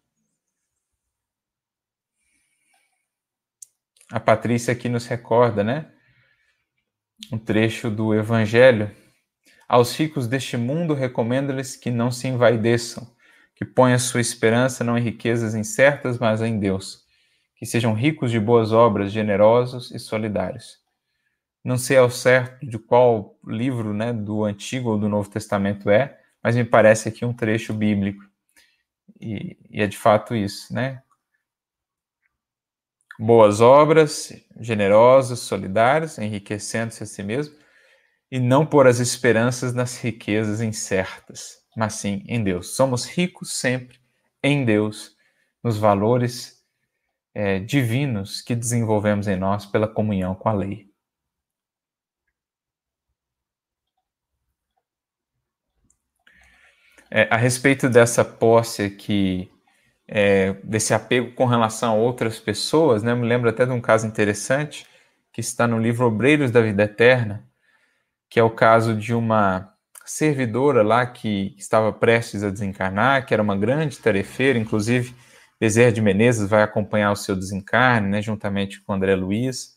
A 4.11 4.19
Patrícia 4.19 4.71
aqui 4.71 4.87
nos 4.87 5.07
recorda, 5.07 5.63
né? 5.63 5.91
Um 7.31 7.39
trecho 7.39 7.89
do 7.89 8.13
Evangelho. 8.13 8.91
Aos 9.67 9.95
ricos 9.97 10.27
deste 10.27 10.57
mundo 10.57 10.93
recomendo-lhes 10.93 11.75
que 11.75 11.89
não 11.89 12.11
se 12.11 12.27
envaideçam, 12.27 13.14
que 13.55 13.65
ponham 13.65 13.97
sua 13.97 14.21
esperança 14.21 14.83
não 14.83 14.97
em 14.97 15.01
riquezas 15.01 15.55
incertas, 15.55 16.19
mas 16.19 16.41
em 16.41 16.59
Deus, 16.59 17.05
que 17.55 17.65
sejam 17.65 17.93
ricos 17.93 18.29
de 18.29 18.39
boas 18.39 18.71
obras, 18.71 19.11
generosos 19.11 19.91
e 19.91 19.99
solidários 19.99 20.85
não 21.65 21.79
sei 21.79 21.97
ao 21.97 22.11
certo 22.11 22.63
de 22.63 22.77
qual 22.77 23.39
livro 23.43 23.91
né, 23.91 24.13
do 24.13 24.43
Antigo 24.43 24.91
ou 24.91 24.99
do 24.99 25.09
Novo 25.09 25.27
Testamento 25.27 25.89
é, 25.89 26.21
mas 26.43 26.55
me 26.55 26.63
parece 26.63 27.09
aqui 27.09 27.25
um 27.25 27.33
trecho 27.33 27.73
bíblico. 27.73 28.23
E, 29.19 29.57
e 29.71 29.81
é 29.81 29.87
de 29.87 29.97
fato 29.97 30.35
isso, 30.35 30.71
né? 30.71 31.01
Boas 33.17 33.61
obras, 33.61 34.31
generosas, 34.59 35.39
solidárias, 35.39 36.19
enriquecendo-se 36.19 37.01
a 37.01 37.05
si 37.07 37.23
mesmo, 37.23 37.55
e 38.29 38.39
não 38.39 38.63
por 38.63 38.85
as 38.85 38.99
esperanças 38.99 39.73
nas 39.73 39.97
riquezas 39.97 40.61
incertas, 40.61 41.64
mas 41.75 41.95
sim 41.95 42.23
em 42.27 42.43
Deus. 42.43 42.75
Somos 42.75 43.05
ricos 43.05 43.51
sempre 43.53 43.99
em 44.41 44.63
Deus, 44.63 45.15
nos 45.63 45.77
valores 45.77 46.63
é, 47.33 47.59
divinos 47.59 48.41
que 48.41 48.55
desenvolvemos 48.55 49.27
em 49.27 49.35
nós 49.35 49.65
pela 49.65 49.87
comunhão 49.87 50.33
com 50.35 50.47
a 50.47 50.53
lei. 50.53 50.89
É, 57.11 57.27
a 57.31 57.37
respeito 57.37 57.89
dessa 57.89 58.25
posse 58.25 58.83
aqui, 58.83 59.51
é, 60.07 60.53
desse 60.63 60.93
apego 60.93 61.33
com 61.33 61.45
relação 61.45 61.93
a 61.93 61.95
outras 61.95 62.39
pessoas, 62.39 63.03
né? 63.03 63.13
Me 63.13 63.27
lembro 63.27 63.49
até 63.49 63.65
de 63.65 63.71
um 63.71 63.81
caso 63.81 64.07
interessante 64.07 64.87
que 65.31 65.41
está 65.41 65.67
no 65.67 65.79
livro 65.79 66.05
Obreiros 66.05 66.51
da 66.51 66.61
Vida 66.61 66.83
Eterna, 66.83 67.47
que 68.29 68.39
é 68.39 68.43
o 68.43 68.49
caso 68.49 68.95
de 68.95 69.13
uma 69.13 69.74
servidora 70.05 70.83
lá 70.83 71.05
que 71.05 71.55
estava 71.57 71.91
prestes 71.91 72.43
a 72.43 72.49
desencarnar, 72.49 73.25
que 73.25 73.33
era 73.33 73.43
uma 73.43 73.57
grande 73.57 73.97
tarefeira, 73.97 74.59
inclusive 74.59 75.15
Bezerra 75.59 75.91
de 75.91 76.01
Menezes 76.01 76.49
vai 76.49 76.63
acompanhar 76.63 77.11
o 77.11 77.15
seu 77.15 77.35
desencarne, 77.35 78.09
né, 78.09 78.21
juntamente 78.21 78.81
com 78.81 78.93
André 78.93 79.15
Luiz. 79.15 79.75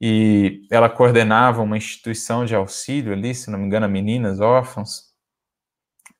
E 0.00 0.66
ela 0.70 0.88
coordenava 0.88 1.60
uma 1.60 1.76
instituição 1.76 2.44
de 2.44 2.54
auxílio 2.54 3.12
ali, 3.12 3.34
se 3.34 3.50
não 3.50 3.58
me 3.58 3.66
engano, 3.66 3.86
a 3.86 3.88
meninas 3.88 4.40
órfãos. 4.40 5.08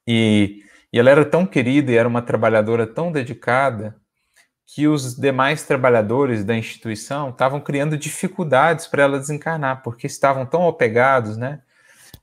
E, 0.06 0.62
e 0.92 0.98
ela 0.98 1.10
era 1.10 1.24
tão 1.24 1.46
querida 1.46 1.92
e 1.92 1.96
era 1.96 2.08
uma 2.08 2.22
trabalhadora 2.22 2.86
tão 2.86 3.12
dedicada 3.12 3.96
que 4.66 4.86
os 4.88 5.14
demais 5.14 5.62
trabalhadores 5.62 6.44
da 6.44 6.54
instituição 6.56 7.30
estavam 7.30 7.60
criando 7.60 7.96
dificuldades 7.96 8.86
para 8.86 9.02
ela 9.04 9.18
desencarnar, 9.18 9.82
porque 9.82 10.06
estavam 10.06 10.44
tão 10.44 10.68
apegados, 10.68 11.36
né? 11.36 11.62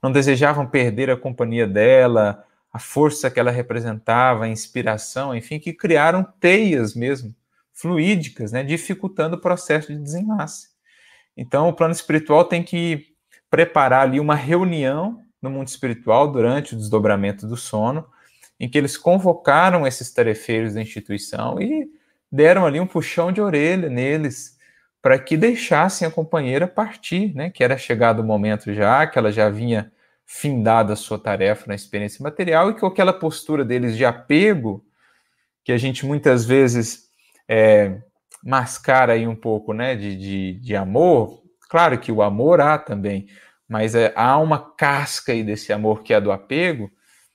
Não 0.06 0.12
desejavam 0.12 0.64
perder 0.64 1.10
a 1.10 1.16
companhia 1.16 1.66
dela, 1.66 2.44
a 2.72 2.78
força 2.78 3.28
que 3.28 3.40
ela 3.40 3.50
representava, 3.50 4.44
a 4.44 4.48
inspiração, 4.48 5.34
enfim, 5.34 5.58
que 5.58 5.72
criaram 5.72 6.22
teias 6.38 6.94
mesmo, 6.94 7.34
fluídicas, 7.72 8.52
né? 8.52 8.62
Dificultando 8.62 9.34
o 9.34 9.40
processo 9.40 9.92
de 9.92 9.98
desenlace. 9.98 10.68
Então, 11.36 11.68
o 11.68 11.72
plano 11.72 11.92
espiritual 11.92 12.44
tem 12.44 12.62
que 12.62 13.16
preparar 13.50 14.02
ali 14.02 14.20
uma 14.20 14.36
reunião 14.36 15.20
no 15.42 15.50
mundo 15.50 15.66
espiritual 15.66 16.30
durante 16.30 16.74
o 16.74 16.78
desdobramento 16.78 17.44
do 17.44 17.56
sono, 17.56 18.06
em 18.60 18.68
que 18.68 18.78
eles 18.78 18.96
convocaram 18.96 19.84
esses 19.84 20.12
tarefeiros 20.12 20.74
da 20.74 20.80
instituição 20.80 21.60
e 21.60 21.90
deram 22.30 22.64
ali 22.64 22.78
um 22.78 22.86
puxão 22.86 23.32
de 23.32 23.40
orelha 23.40 23.90
neles 23.90 24.56
para 25.02 25.18
que 25.18 25.36
deixassem 25.36 26.06
a 26.06 26.12
companheira 26.12 26.68
partir, 26.68 27.34
né? 27.34 27.50
Que 27.50 27.64
era 27.64 27.76
chegado 27.76 28.20
o 28.20 28.24
momento 28.24 28.72
já, 28.72 29.04
que 29.04 29.18
ela 29.18 29.32
já 29.32 29.50
vinha 29.50 29.90
findado 30.26 30.92
a 30.92 30.96
sua 30.96 31.18
tarefa 31.18 31.66
na 31.68 31.74
experiência 31.74 32.22
material 32.22 32.70
e 32.70 32.74
que 32.74 32.84
aquela 32.84 33.12
postura 33.12 33.64
deles 33.64 33.96
de 33.96 34.04
apego, 34.04 34.84
que 35.64 35.70
a 35.70 35.78
gente 35.78 36.04
muitas 36.04 36.44
vezes 36.44 37.04
é, 37.48 38.00
mascara 38.42 39.12
aí 39.12 39.26
um 39.26 39.36
pouco, 39.36 39.72
né, 39.72 39.94
de, 39.94 40.16
de, 40.16 40.54
de, 40.54 40.74
amor, 40.74 41.42
claro 41.70 41.98
que 41.98 42.10
o 42.10 42.22
amor 42.22 42.60
há 42.60 42.76
também, 42.76 43.28
mas 43.68 43.94
é, 43.94 44.12
há 44.16 44.36
uma 44.38 44.74
casca 44.74 45.30
aí 45.30 45.44
desse 45.44 45.72
amor 45.72 46.02
que 46.02 46.12
é 46.12 46.20
do 46.20 46.32
apego, 46.32 46.90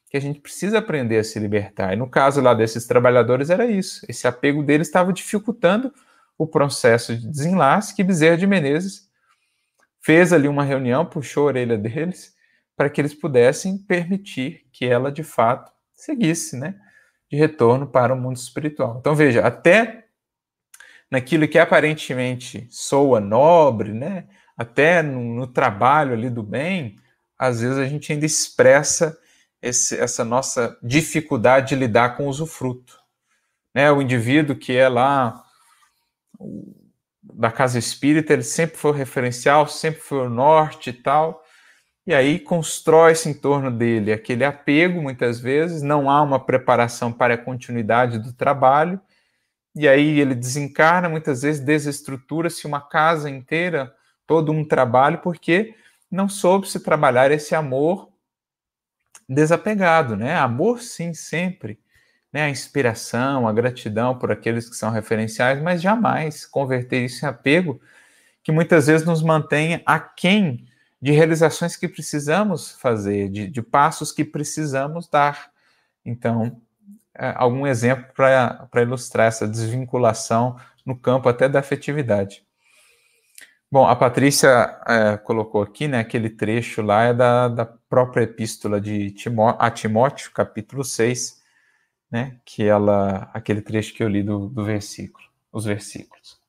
que 0.09 0.17
a 0.17 0.21
gente 0.21 0.41
precisa 0.41 0.79
aprender 0.79 1.17
a 1.17 1.23
se 1.23 1.39
libertar. 1.39 1.93
E 1.93 1.95
no 1.95 2.09
caso 2.09 2.41
lá 2.41 2.53
desses 2.53 2.85
trabalhadores 2.85 3.49
era 3.49 3.65
isso. 3.65 4.05
Esse 4.09 4.27
apego 4.27 4.61
deles 4.61 4.87
estava 4.87 5.13
dificultando 5.13 5.93
o 6.37 6.45
processo 6.45 7.15
de 7.15 7.25
desenlace 7.25 7.95
que 7.95 8.03
Bezerra 8.03 8.37
de 8.37 8.45
Menezes 8.45 9.09
fez 10.01 10.33
ali 10.33 10.49
uma 10.49 10.65
reunião, 10.65 11.05
puxou 11.05 11.43
a 11.43 11.47
orelha 11.47 11.77
deles 11.77 12.33
para 12.75 12.89
que 12.89 12.99
eles 12.99 13.13
pudessem 13.13 13.77
permitir 13.77 14.65
que 14.71 14.85
ela 14.85 15.11
de 15.11 15.23
fato 15.23 15.71
seguisse, 15.93 16.57
né, 16.57 16.75
de 17.29 17.37
retorno 17.37 17.87
para 17.87 18.13
o 18.13 18.17
mundo 18.17 18.37
espiritual. 18.37 18.97
Então 18.99 19.15
veja, 19.15 19.45
até 19.45 20.05
naquilo 21.09 21.47
que 21.47 21.59
aparentemente 21.59 22.67
soa 22.69 23.19
nobre, 23.19 23.93
né, 23.93 24.27
até 24.57 25.01
no, 25.01 25.21
no 25.21 25.47
trabalho 25.47 26.13
ali 26.13 26.29
do 26.29 26.43
bem, 26.43 26.95
às 27.37 27.61
vezes 27.61 27.77
a 27.77 27.85
gente 27.85 28.11
ainda 28.13 28.25
expressa 28.25 29.17
esse, 29.61 29.97
essa 29.97 30.25
nossa 30.25 30.77
dificuldade 30.81 31.69
de 31.69 31.75
lidar 31.75 32.15
com 32.15 32.25
o 32.25 32.29
usufruto. 32.29 32.99
Né? 33.73 33.91
O 33.91 34.01
indivíduo 34.01 34.55
que 34.55 34.75
é 34.75 34.87
lá 34.89 35.43
da 37.21 37.51
casa 37.51 37.77
espírita, 37.77 38.33
ele 38.33 38.43
sempre 38.43 38.77
foi 38.77 38.91
o 38.91 38.93
referencial, 38.95 39.67
sempre 39.67 40.01
foi 40.01 40.19
o 40.19 40.29
norte 40.29 40.89
e 40.89 40.93
tal, 40.93 41.40
e 42.05 42.13
aí 42.13 42.39
constrói-se 42.39 43.29
em 43.29 43.33
torno 43.33 43.71
dele 43.71 44.11
aquele 44.11 44.43
apego, 44.43 45.01
muitas 45.01 45.39
vezes, 45.39 45.81
não 45.81 46.09
há 46.09 46.21
uma 46.21 46.39
preparação 46.43 47.11
para 47.11 47.35
a 47.35 47.37
continuidade 47.37 48.17
do 48.17 48.33
trabalho, 48.33 48.99
e 49.75 49.87
aí 49.87 50.19
ele 50.19 50.35
desencarna, 50.35 51.07
muitas 51.07 51.43
vezes 51.43 51.61
desestrutura-se 51.61 52.67
uma 52.67 52.81
casa 52.81 53.29
inteira, 53.29 53.93
todo 54.27 54.51
um 54.51 54.65
trabalho, 54.65 55.19
porque 55.19 55.75
não 56.09 56.27
soube 56.27 56.67
se 56.67 56.79
trabalhar 56.81 57.31
esse 57.31 57.55
amor 57.55 58.11
desapegado, 59.29 60.15
né? 60.15 60.35
Amor, 60.35 60.81
sim, 60.81 61.13
sempre. 61.13 61.79
Né? 62.33 62.43
A 62.43 62.49
inspiração, 62.49 63.47
a 63.47 63.53
gratidão 63.53 64.17
por 64.17 64.31
aqueles 64.31 64.69
que 64.69 64.75
são 64.75 64.91
referenciais, 64.91 65.61
mas 65.61 65.81
jamais 65.81 66.45
converter 66.45 67.05
isso 67.05 67.25
em 67.25 67.29
apego, 67.29 67.79
que 68.43 68.51
muitas 68.51 68.87
vezes 68.87 69.05
nos 69.05 69.21
mantém 69.21 69.81
aquém 69.85 70.65
de 71.01 71.11
realizações 71.11 71.75
que 71.75 71.87
precisamos 71.87 72.73
fazer, 72.73 73.29
de, 73.29 73.47
de 73.47 73.61
passos 73.61 74.11
que 74.11 74.23
precisamos 74.23 75.07
dar. 75.07 75.51
Então, 76.05 76.61
é, 77.15 77.33
algum 77.35 77.65
exemplo 77.65 78.05
para 78.13 78.81
ilustrar 78.81 79.27
essa 79.27 79.47
desvinculação 79.47 80.57
no 80.85 80.97
campo 80.97 81.27
até 81.27 81.49
da 81.49 81.59
afetividade. 81.59 82.45
Bom, 83.71 83.87
a 83.87 83.95
Patrícia 83.95 84.79
é, 84.85 85.17
colocou 85.17 85.61
aqui, 85.61 85.87
né, 85.87 85.99
aquele 85.99 86.29
trecho 86.29 86.81
lá 86.81 87.03
é 87.03 87.13
da, 87.13 87.47
da 87.47 87.65
própria 87.65 88.23
epístola 88.23 88.81
de 88.81 89.11
Timó 89.11 89.55
a 89.57 89.71
Timóteo, 89.71 90.31
capítulo 90.33 90.83
6, 90.83 91.41
né, 92.11 92.37
que 92.43 92.63
ela, 92.63 93.29
aquele 93.33 93.61
trecho 93.61 93.93
que 93.93 94.03
eu 94.03 94.09
li 94.09 94.21
do, 94.21 94.49
do 94.49 94.65
versículo, 94.65 95.23
os 95.53 95.63
versículos. 95.63 96.40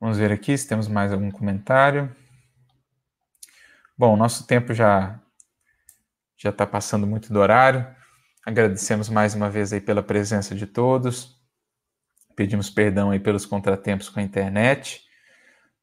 Vamos 0.00 0.16
ver 0.16 0.32
aqui 0.32 0.56
se 0.56 0.66
temos 0.66 0.88
mais 0.88 1.12
algum 1.12 1.30
comentário. 1.30 2.10
Bom, 3.98 4.16
nosso 4.16 4.46
tempo 4.46 4.72
já 4.72 5.20
já 6.38 6.48
está 6.48 6.66
passando 6.66 7.06
muito 7.06 7.30
do 7.30 7.38
horário. 7.38 7.86
Agradecemos 8.46 9.10
mais 9.10 9.34
uma 9.34 9.50
vez 9.50 9.74
aí 9.74 9.80
pela 9.80 10.02
presença 10.02 10.54
de 10.54 10.66
todos. 10.66 11.38
Pedimos 12.34 12.70
perdão 12.70 13.10
aí 13.10 13.20
pelos 13.20 13.44
contratempos 13.44 14.08
com 14.08 14.20
a 14.20 14.22
internet. 14.22 15.02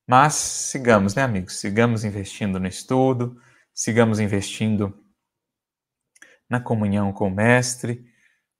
Mas 0.07 0.33
sigamos, 0.33 1.13
né, 1.13 1.21
amigos? 1.21 1.59
Sigamos 1.59 2.03
investindo 2.03 2.59
no 2.59 2.65
estudo, 2.65 3.39
sigamos 3.71 4.19
investindo 4.19 4.97
na 6.49 6.59
comunhão 6.59 7.13
com 7.13 7.27
o 7.27 7.31
Mestre, 7.31 8.03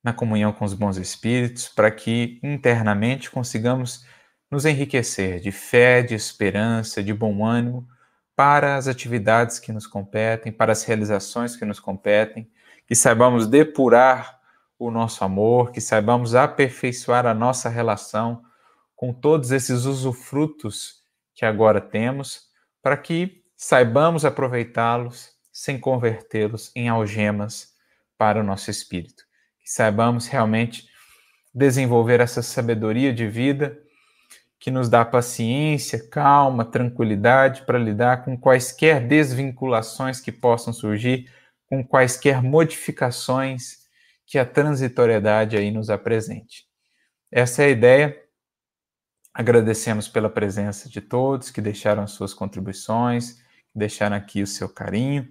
na 0.04 0.12
comunhão 0.12 0.52
com 0.52 0.64
os 0.64 0.74
bons 0.74 0.98
espíritos, 0.98 1.66
para 1.66 1.90
que 1.90 2.38
internamente 2.44 3.28
consigamos 3.28 4.06
nos 4.50 4.64
enriquecer 4.64 5.40
de 5.40 5.52
fé, 5.52 6.02
de 6.02 6.14
esperança, 6.14 7.02
de 7.02 7.12
bom 7.12 7.44
ânimo 7.44 7.86
para 8.34 8.76
as 8.76 8.86
atividades 8.86 9.58
que 9.58 9.72
nos 9.72 9.86
competem, 9.86 10.52
para 10.52 10.72
as 10.72 10.84
realizações 10.84 11.56
que 11.56 11.64
nos 11.64 11.80
competem, 11.80 12.50
que 12.86 12.94
saibamos 12.94 13.46
depurar 13.46 14.38
o 14.78 14.90
nosso 14.90 15.24
amor, 15.24 15.72
que 15.72 15.80
saibamos 15.80 16.34
aperfeiçoar 16.34 17.26
a 17.26 17.34
nossa 17.34 17.68
relação 17.68 18.42
com 18.94 19.12
todos 19.12 19.50
esses 19.50 19.84
usufrutos 19.84 21.02
que 21.34 21.44
agora 21.44 21.80
temos, 21.80 22.48
para 22.80 22.96
que 22.96 23.42
saibamos 23.56 24.24
aproveitá-los 24.24 25.30
sem 25.52 25.78
convertê-los 25.78 26.70
em 26.74 26.88
algemas 26.88 27.74
para 28.16 28.40
o 28.40 28.44
nosso 28.44 28.70
espírito. 28.70 29.24
Que 29.60 29.70
saibamos 29.70 30.28
realmente 30.28 30.88
desenvolver 31.52 32.20
essa 32.20 32.40
sabedoria 32.40 33.12
de 33.12 33.26
vida 33.26 33.76
que 34.58 34.70
nos 34.70 34.88
dá 34.88 35.04
paciência, 35.04 36.08
calma, 36.08 36.64
tranquilidade 36.64 37.62
para 37.62 37.78
lidar 37.78 38.24
com 38.24 38.36
quaisquer 38.36 39.06
desvinculações 39.06 40.20
que 40.20 40.32
possam 40.32 40.72
surgir, 40.72 41.30
com 41.66 41.84
quaisquer 41.84 42.42
modificações 42.42 43.78
que 44.26 44.38
a 44.38 44.44
transitoriedade 44.44 45.56
aí 45.56 45.70
nos 45.70 45.88
apresente. 45.88 46.66
Essa 47.30 47.62
é 47.62 47.66
a 47.66 47.70
ideia. 47.70 48.22
Agradecemos 49.32 50.08
pela 50.08 50.28
presença 50.28 50.88
de 50.88 51.00
todos 51.00 51.50
que 51.50 51.60
deixaram 51.60 52.06
suas 52.06 52.34
contribuições, 52.34 53.34
que 53.72 53.78
deixaram 53.78 54.16
aqui 54.16 54.42
o 54.42 54.46
seu 54.46 54.68
carinho. 54.68 55.28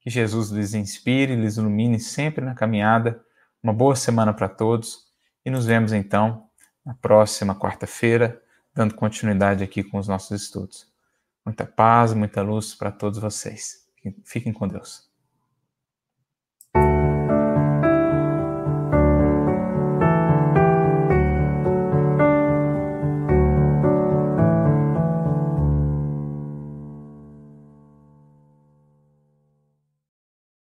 Que 0.00 0.10
Jesus 0.10 0.50
lhes 0.50 0.74
inspire, 0.74 1.34
lhes 1.34 1.56
ilumine 1.56 1.98
sempre 1.98 2.44
na 2.44 2.54
caminhada. 2.54 3.20
Uma 3.62 3.72
boa 3.72 3.96
semana 3.96 4.32
para 4.32 4.48
todos 4.48 5.06
e 5.44 5.50
nos 5.50 5.66
vemos 5.66 5.92
então 5.92 6.46
na 6.84 6.94
próxima 6.94 7.54
quarta-feira, 7.54 8.40
dando 8.76 8.94
continuidade 8.94 9.64
aqui 9.64 9.82
com 9.82 9.98
os 9.98 10.06
nossos 10.06 10.42
estudos. 10.42 10.86
Muita 11.44 11.64
paz, 11.64 12.12
muita 12.12 12.42
luz 12.42 12.74
para 12.74 12.92
todos 12.92 13.18
vocês. 13.18 13.88
Fiquem 14.22 14.52
com 14.52 14.68
Deus. 14.68 15.05